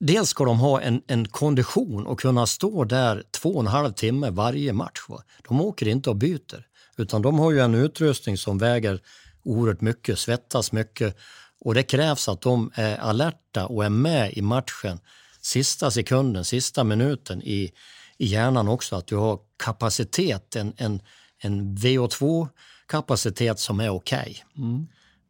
dels 0.00 0.28
ska 0.28 0.44
de 0.44 0.58
ha 0.58 0.80
en, 0.80 1.02
en 1.06 1.28
kondition 1.28 2.06
och 2.06 2.20
kunna 2.20 2.46
stå 2.46 2.84
där 2.84 3.22
två 3.30 3.48
och 3.54 3.60
en 3.60 3.66
halv 3.66 3.92
timme 3.92 4.30
varje 4.30 4.72
match. 4.72 5.00
Va? 5.08 5.22
De 5.48 5.60
åker 5.60 5.88
inte 5.88 6.10
och 6.10 6.16
byter, 6.16 6.66
utan 6.96 7.22
de 7.22 7.38
har 7.38 7.50
ju 7.50 7.60
en 7.60 7.74
utrustning 7.74 8.38
som 8.38 8.58
väger 8.58 9.00
oerhört 9.44 9.80
mycket, 9.80 10.18
svettas 10.18 10.72
mycket 10.72 11.16
och 11.60 11.74
det 11.74 11.82
krävs 11.82 12.28
att 12.28 12.40
de 12.40 12.70
är 12.74 12.98
alerta 12.98 13.66
och 13.66 13.84
är 13.84 13.88
med 13.88 14.32
i 14.32 14.42
matchen 14.42 15.00
sista 15.40 15.90
sekunden, 15.90 16.44
sista 16.44 16.84
minuten 16.84 17.42
i, 17.42 17.72
i 18.18 18.26
hjärnan 18.26 18.68
också, 18.68 18.96
att 18.96 19.06
du 19.06 19.16
har 19.16 19.38
kapacitet, 19.64 20.56
en, 20.56 20.72
en, 20.76 21.00
en 21.38 21.74
VO2-kapacitet 22.86 23.58
som 23.58 23.80
är 23.80 23.90
okej. 23.90 24.44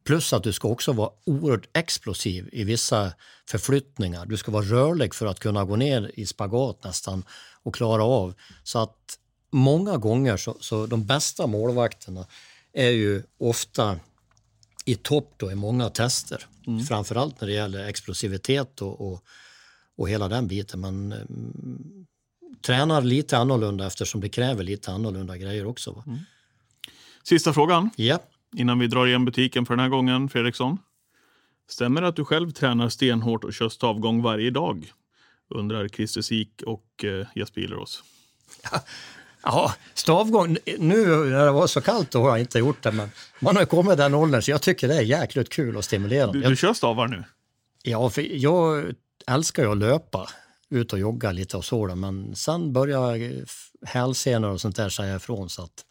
Plus 0.05 0.33
att 0.33 0.43
du 0.43 0.53
ska 0.53 0.67
också 0.67 0.91
vara 0.91 1.09
oerhört 1.25 1.67
explosiv 1.73 2.49
i 2.51 2.63
vissa 2.63 3.13
förflyttningar. 3.49 4.25
Du 4.25 4.37
ska 4.37 4.51
vara 4.51 4.65
rörlig 4.65 5.15
för 5.15 5.25
att 5.25 5.39
kunna 5.39 5.65
gå 5.65 5.75
ner 5.75 6.11
i 6.13 6.25
spagat 6.25 6.83
nästan 6.83 7.23
och 7.63 7.75
klara 7.75 8.03
av. 8.03 8.33
Så 8.63 8.79
att 8.79 9.19
många 9.51 9.97
gånger 9.97 10.37
så, 10.37 10.57
så 10.59 10.85
de 10.85 11.05
bästa 11.05 11.47
målvakterna 11.47 12.25
är 12.73 12.89
ju 12.89 13.23
ofta 13.39 13.99
i 14.85 14.95
topp 14.95 15.33
då 15.37 15.51
i 15.51 15.55
många 15.55 15.89
tester. 15.89 16.45
Framförallt 16.87 17.41
när 17.41 17.47
det 17.47 17.53
gäller 17.53 17.87
explosivitet 17.87 18.81
och, 18.81 19.11
och, 19.11 19.23
och 19.97 20.09
hela 20.09 20.27
den 20.27 20.47
biten. 20.47 20.79
Man 20.79 21.11
mm, 21.11 22.05
tränar 22.61 23.01
lite 23.01 23.37
annorlunda 23.37 23.87
eftersom 23.87 24.21
det 24.21 24.29
kräver 24.29 24.63
lite 24.63 24.91
annorlunda 24.91 25.37
grejer 25.37 25.65
också. 25.65 25.91
Va? 25.91 26.03
Sista 27.29 27.53
frågan 27.53 27.89
Ja. 27.95 28.19
innan 28.55 28.79
vi 28.79 28.87
drar 28.87 29.07
igen 29.07 29.25
butiken 29.25 29.65
för 29.65 29.73
den 29.73 29.79
här 29.83 29.89
gången, 29.89 30.29
Fredriksson. 30.29 30.77
Stämmer 31.69 32.01
det 32.01 32.07
att 32.07 32.15
du 32.15 32.25
själv 32.25 32.51
tränar 32.51 32.89
stenhårt 32.89 33.43
och 33.43 33.53
kör 33.53 33.69
stavgång 33.69 34.21
varje 34.21 34.51
dag? 34.51 34.91
Undrar 35.49 35.87
Christer 35.87 36.21
Sik 36.21 36.63
och 36.65 37.03
eh, 37.03 37.27
Jesper 37.35 37.61
Ilerås. 37.61 38.03
Ja, 39.43 39.73
stavgång. 39.93 40.57
Nu 40.77 41.05
när 41.07 41.45
det 41.45 41.51
var 41.51 41.67
så 41.67 41.81
kallt 41.81 42.11
då 42.11 42.21
har 42.21 42.29
jag 42.29 42.39
inte 42.39 42.59
gjort 42.59 42.83
det, 42.83 42.91
men 42.91 43.09
man 43.39 43.55
har 43.55 43.65
kommit 43.65 43.97
den 43.97 44.13
åldern 44.13 44.41
så 44.41 44.51
jag 44.51 44.61
tycker 44.61 44.87
det 44.87 44.95
är 44.95 45.01
jäkligt 45.01 45.49
kul 45.49 45.77
och 45.77 45.85
stimulerande. 45.85 46.39
Du, 46.39 46.49
du 46.49 46.55
kör 46.55 46.73
stavar 46.73 47.07
nu? 47.07 47.23
ja, 47.83 48.09
för 48.09 48.21
jag 48.21 48.93
älskar 49.27 49.63
ju 49.63 49.71
att 49.71 49.77
löpa, 49.77 50.29
ut 50.69 50.93
och 50.93 50.99
jogga 50.99 51.31
lite 51.31 51.57
och 51.57 51.65
så, 51.65 51.95
men 51.95 52.35
sen 52.35 52.73
börjar 52.73 53.43
hälsenor 53.85 54.49
och 54.49 54.61
sånt 54.61 54.75
där 54.75 54.89
säga 54.89 55.15
ifrån 55.15 55.49
så 55.49 55.63
att 55.63 55.85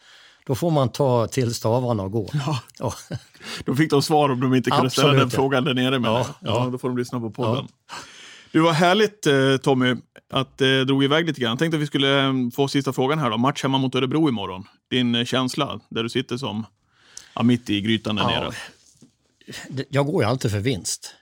då 0.47 0.55
får 0.55 0.71
man 0.71 0.89
ta 0.89 1.27
till 1.27 1.55
stavarna 1.55 2.03
och 2.03 2.13
gå. 2.13 2.31
Ja. 2.33 2.61
Ja. 2.79 2.95
Då 3.65 3.75
fick 3.75 3.91
de 3.91 4.03
svar 4.03 4.29
om 4.29 4.41
de 4.41 4.55
inte 4.55 4.71
kunde 4.71 4.91
ställa 4.91 5.09
Absolut, 5.09 5.21
den 5.21 5.31
ja. 5.33 5.37
frågan 5.37 5.65
där 5.65 5.75
nere. 5.75 5.99
Med 5.99 6.11
Ja, 6.11 6.19
ja, 6.29 6.35
ja. 6.41 6.65
ja. 6.65 6.71
då 6.71 6.79
får 6.79 6.89
de 6.89 6.99
lyssna 6.99 7.21
på 7.21 7.31
podden. 7.31 7.69
Du, 8.53 8.61
var 8.61 8.73
härligt 8.73 9.27
eh, 9.27 9.57
Tommy 9.57 9.97
att 10.31 10.59
det 10.59 10.85
drog 10.85 11.05
iväg 11.05 11.27
lite 11.27 11.41
grann. 11.41 11.51
Jag 11.51 11.59
tänkte 11.59 11.77
att 11.77 11.83
vi 11.83 11.87
skulle 11.87 12.27
eh, 12.27 12.33
få 12.55 12.69
sista 12.69 12.93
frågan 12.93 13.19
här 13.19 13.31
då. 13.31 13.37
Match 13.39 13.63
hemma 13.63 13.79
mot 13.79 13.95
Örebro 13.95 14.29
imorgon. 14.29 14.65
Din 14.91 15.15
eh, 15.15 15.25
känsla 15.25 15.81
där 15.89 16.03
du 16.03 16.09
sitter 16.09 16.37
som 16.37 16.67
ja, 17.35 17.43
mitt 17.43 17.71
i 17.71 17.81
grytan 17.81 18.17
där 18.17 18.23
Ja. 18.23 18.41
nere. 18.41 18.53
Jag 19.89 20.07
går 20.07 20.23
ju 20.23 20.29
alltid 20.29 20.51
för 20.51 20.61
vinst. 20.61 21.15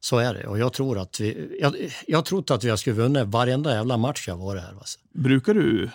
Så 0.00 0.18
är 0.18 0.34
det. 0.34 0.46
Och 0.46 0.58
jag 0.58 0.72
tror 0.72 0.98
att 0.98 1.20
vi, 1.20 1.58
jag, 1.60 1.92
jag 2.06 2.24
tror 2.24 2.52
att 2.52 2.64
vi 2.64 2.76
skulle 2.76 2.96
vunnit 2.96 3.26
varenda 3.26 3.74
jävla 3.74 3.96
match 3.96 4.28
jag 4.28 4.36
varit 4.36 4.62
här. 4.62 4.74
Alltså. 4.78 4.98
Brukar 5.12 5.54
du 5.54 5.90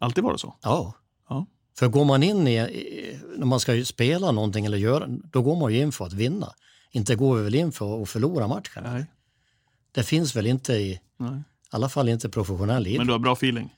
alltid 0.00 0.24
vara 0.24 0.38
så? 0.38 0.54
Ja. 0.62 0.94
För 1.78 1.88
går 1.88 2.04
man 2.04 2.22
in 2.22 2.46
i, 2.48 2.54
i, 2.56 3.18
när 3.36 3.46
man 3.46 3.60
ska 3.60 3.84
spela 3.84 4.32
någonting 4.32 4.66
eller 4.66 4.78
göra, 4.78 5.06
då 5.08 5.42
går 5.42 5.56
man 5.56 5.72
ju 5.72 5.78
in 5.80 5.92
för 5.92 6.06
att 6.06 6.12
vinna. 6.12 6.52
Inte 6.90 7.14
går 7.14 7.36
vi 7.36 7.42
väl 7.42 7.54
in 7.54 7.72
för 7.72 8.02
att 8.02 8.08
förlora 8.08 8.48
matchen. 8.48 8.82
Nej. 8.86 9.06
Det 9.92 10.02
finns 10.02 10.36
väl 10.36 10.46
inte 10.46 10.72
i, 10.72 10.90
i 10.90 11.00
Nej. 11.16 11.42
alla 11.70 11.88
fall 11.88 12.08
inte 12.08 12.28
professionell 12.28 12.86
idrott. 12.86 12.98
Men 12.98 13.06
du 13.06 13.12
har 13.12 13.18
bra 13.18 13.32
feeling? 13.32 13.74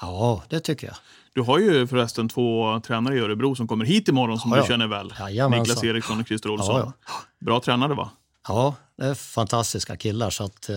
Ja, 0.00 0.42
det 0.48 0.60
tycker 0.60 0.86
jag. 0.86 0.96
Du 1.32 1.40
har 1.42 1.58
ju 1.58 1.86
förresten 1.86 2.28
två 2.28 2.80
tränare 2.86 3.16
i 3.16 3.18
Örebro 3.18 3.54
som 3.54 3.68
kommer 3.68 3.84
hit 3.84 4.08
imorgon 4.08 4.38
som 4.38 4.50
Ja, 4.50 4.56
du 4.56 4.62
ja. 4.62 4.66
känner 4.66 4.86
väl. 4.86 5.14
Jajamensan. 5.18 5.60
Niklas 5.62 5.84
Eriksson 5.84 6.20
och 6.20 6.26
Christer 6.26 6.50
Olsson. 6.50 6.76
Ja, 6.80 6.92
Bra 7.40 7.60
tränare 7.60 7.94
va? 7.94 8.10
Ja, 8.48 8.74
det 8.96 9.04
är 9.06 9.14
fantastiska 9.14 9.96
killar. 9.96 10.30
Så 10.30 10.44
att, 10.44 10.68
eh, 10.68 10.76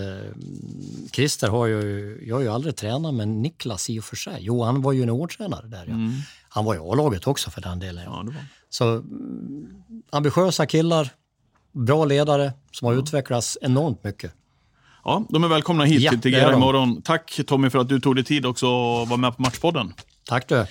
Christer 1.11 1.47
har 1.47 1.65
ju, 1.65 2.19
jag 2.27 2.35
har 2.35 2.41
ju 2.41 2.47
aldrig 2.49 2.75
tränat 2.75 3.13
med 3.13 3.27
Niklas 3.27 3.89
i 3.89 3.99
och 3.99 4.03
för 4.03 4.15
sig. 4.15 4.37
Jo, 4.39 4.63
han 4.63 4.81
var 4.81 4.91
ju 4.91 5.03
en 5.03 5.09
årtränare 5.09 5.67
där. 5.67 5.85
Ja. 5.87 5.93
Mm. 5.93 6.11
Han 6.53 6.65
var 6.65 6.75
i 6.75 6.77
A-laget 6.77 7.27
också 7.27 7.49
för 7.49 7.61
den 7.61 7.79
delen. 7.79 8.03
Ja. 8.05 8.11
Ja, 8.17 8.23
det 8.23 8.31
var. 8.31 8.45
Så 8.69 8.85
mm, 8.89 9.83
ambitiösa 10.11 10.65
killar, 10.65 11.09
bra 11.71 12.05
ledare 12.05 12.53
som 12.71 12.85
har 12.85 12.93
utvecklats 12.93 13.57
enormt 13.61 14.03
mycket. 14.03 14.33
Ja, 15.03 15.25
de 15.29 15.43
är 15.43 15.47
välkomna 15.47 15.83
hit 15.83 16.01
Ja, 16.01 16.11
till 16.11 16.31
de. 16.31 16.53
imorgon. 16.53 17.01
Tack 17.01 17.39
Tommy 17.47 17.69
för 17.69 17.79
att 17.79 17.89
du 17.89 17.99
tog 17.99 18.15
dig 18.15 18.23
tid 18.25 18.45
också 18.45 18.65
att 19.01 19.07
vara 19.09 19.17
med 19.17 19.35
på 19.35 19.41
Matchpodden. 19.41 19.93
Tack 20.27 20.47
du. 20.47 20.65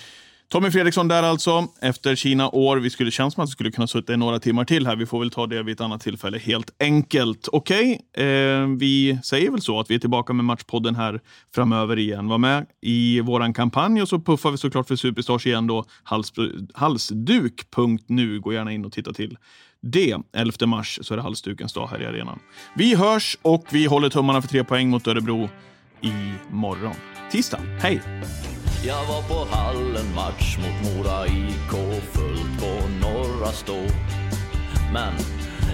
Tommy 0.53 0.70
Fredriksson 0.70 1.09
där 1.09 1.22
alltså, 1.22 1.68
efter 1.80 2.14
Kina 2.14 2.50
år. 2.50 2.76
Vi 2.76 2.90
skulle 2.90 3.11
känns 3.11 3.34
som 3.34 3.44
att 3.44 3.48
vi 3.48 3.53
skulle 3.53 3.70
kunna 3.70 3.86
sitta 3.86 4.12
i 4.12 4.16
några 4.16 4.38
timmar 4.38 4.64
till 4.64 4.86
här. 4.86 4.96
Vi 4.96 5.07
får 5.07 5.18
väl 5.18 5.30
ta 5.30 5.46
det 5.46 5.62
vid 5.62 5.72
ett 5.72 5.80
annat 5.80 6.00
tillfälle 6.00 6.38
helt 6.38 6.70
enkelt. 6.80 7.48
Okej, 7.53 8.00
eh, 8.16 8.66
vi 8.78 9.18
säger 9.24 9.50
väl 9.50 9.61
så 9.61 9.80
att 9.80 9.90
vi 9.90 9.94
är 9.94 9.98
tillbaka 9.98 10.32
med 10.32 10.44
Matchpodden 10.44 10.96
här 10.96 11.20
framöver 11.55 11.98
igen. 11.98 12.28
Var 12.28 12.38
med 12.38 12.66
i 12.80 13.20
våran 13.20 13.55
kampanj 13.55 14.03
och 14.03 14.09
så 14.09 14.20
puffar 14.20 14.50
vi 14.50 14.59
såklart 14.59 14.88
för 14.88 14.96
Superstars 14.96 15.46
igen 15.46 15.66
då. 15.66 15.84
Hals, 16.03 16.32
halsduk.nu. 16.74 18.40
Gå 18.40 18.53
gärna 18.53 18.72
in 18.72 18.84
och 18.84 18.92
titta 18.92 19.12
till 19.12 19.36
det. 19.82 20.16
11 20.32 20.66
mars 20.66 20.98
så 21.03 21.14
är 21.14 21.16
det 21.16 21.22
halsdukens 21.22 21.72
dag 21.72 21.88
här 21.88 22.03
i 22.03 22.07
arenan. 22.07 22.38
Vi 22.76 22.94
hörs 22.94 23.38
och 23.42 23.64
vi 23.70 23.86
håller 23.86 24.09
tummarna 24.09 24.42
för 24.42 24.48
tre 24.48 24.64
poäng 24.64 24.88
mot 24.90 25.07
Örebro 25.07 25.48
imorgon. 26.00 26.94
Tisdag. 27.30 27.61
Hej! 27.80 28.03
Jag 28.84 29.04
var 29.06 29.22
på 29.22 29.54
hallen 29.56 30.14
match 30.14 30.58
mot 30.58 30.94
Mora 30.94 31.26
IK 31.26 32.02
fullt 32.12 32.60
på 32.60 32.88
Norra 33.00 33.52
Stå. 33.52 33.82
Men 34.92 35.12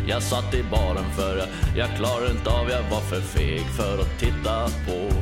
jag 0.09 0.22
satt 0.22 0.54
i 0.54 0.62
baren 0.62 1.11
för 1.16 1.36
jag, 1.36 1.48
jag 1.76 1.96
klarade 1.96 2.30
inte 2.30 2.50
av, 2.50 2.70
jag 2.70 2.82
var 2.90 3.00
för 3.00 3.20
feg 3.20 3.61
för 3.76 3.98
att 3.98 4.18
titta 4.18 4.68
på. 4.86 5.12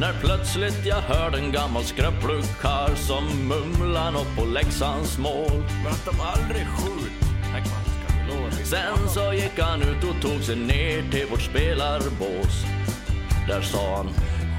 När 0.00 0.12
plötsligt 0.20 0.86
jag 0.86 1.00
hörde 1.00 1.38
en 1.38 1.52
gammal 1.52 1.84
skröplig 1.84 2.44
karl 2.60 2.96
som 2.96 3.48
mumlade 3.48 4.10
något 4.10 4.36
på 4.36 4.44
Leksands 4.44 5.18
mål. 5.18 5.62
Men 5.84 5.92
att 5.92 6.04
de 6.04 6.20
aldrig 6.20 6.66
skjut. 6.66 7.12
Sen 8.64 9.08
så 9.08 9.32
gick 9.32 9.58
han 9.60 9.82
ut 9.82 10.04
och 10.04 10.22
tog 10.22 10.42
sig 10.42 10.56
ner 10.56 11.10
till 11.10 11.26
vårt 11.30 11.42
spelarbås. 11.42 12.64
Där 13.48 13.62
sa 13.62 13.96
han 13.96 14.08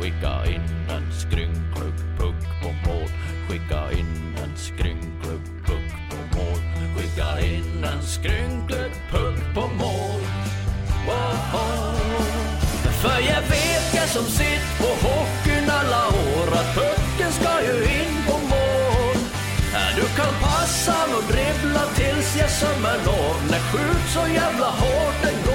skicka 0.02 0.46
in 0.46 0.90
en 0.90 1.12
skrynklig 1.12 1.94
puck 2.18 2.42
på 2.62 2.70
mål. 2.90 3.10
Skicka 3.48 3.92
in 3.92 4.36
en 4.44 4.58
skrynklig 4.58 5.42
puck 5.66 5.90
på 6.10 6.38
mål. 6.38 6.60
Skicka 6.96 7.40
in 7.40 7.84
en 7.84 8.02
skrynklig 8.02 8.92
puck 9.12 9.38
på 9.54 9.62
mål. 9.62 10.22
Wow. 11.08 11.96
För 13.02 13.20
jag 13.20 13.42
vet 13.42 13.94
jag 13.94 14.10
som 14.10 14.26
sitt 14.26 14.68
på 14.80 14.90
hockeyn 15.08 15.70
alla 15.70 16.08
år 16.08 16.48
att 16.60 16.76
pucken 16.76 17.32
ska 17.32 17.62
ju 17.62 17.84
in 17.84 18.16
på 18.28 18.38
mål. 18.38 19.18
Du 19.96 20.02
kan 20.02 20.34
passa 20.42 20.96
och 21.18 21.24
dribbla 21.34 21.86
tills 21.96 22.38
jag 22.40 22.50
sömmer 22.50 22.98
når. 23.06 23.36
När 23.52 23.60
skjut 23.60 24.10
så 24.14 24.34
jävla 24.34 24.70
hårt 24.70 25.18
den 25.24 25.36
går 25.46 25.51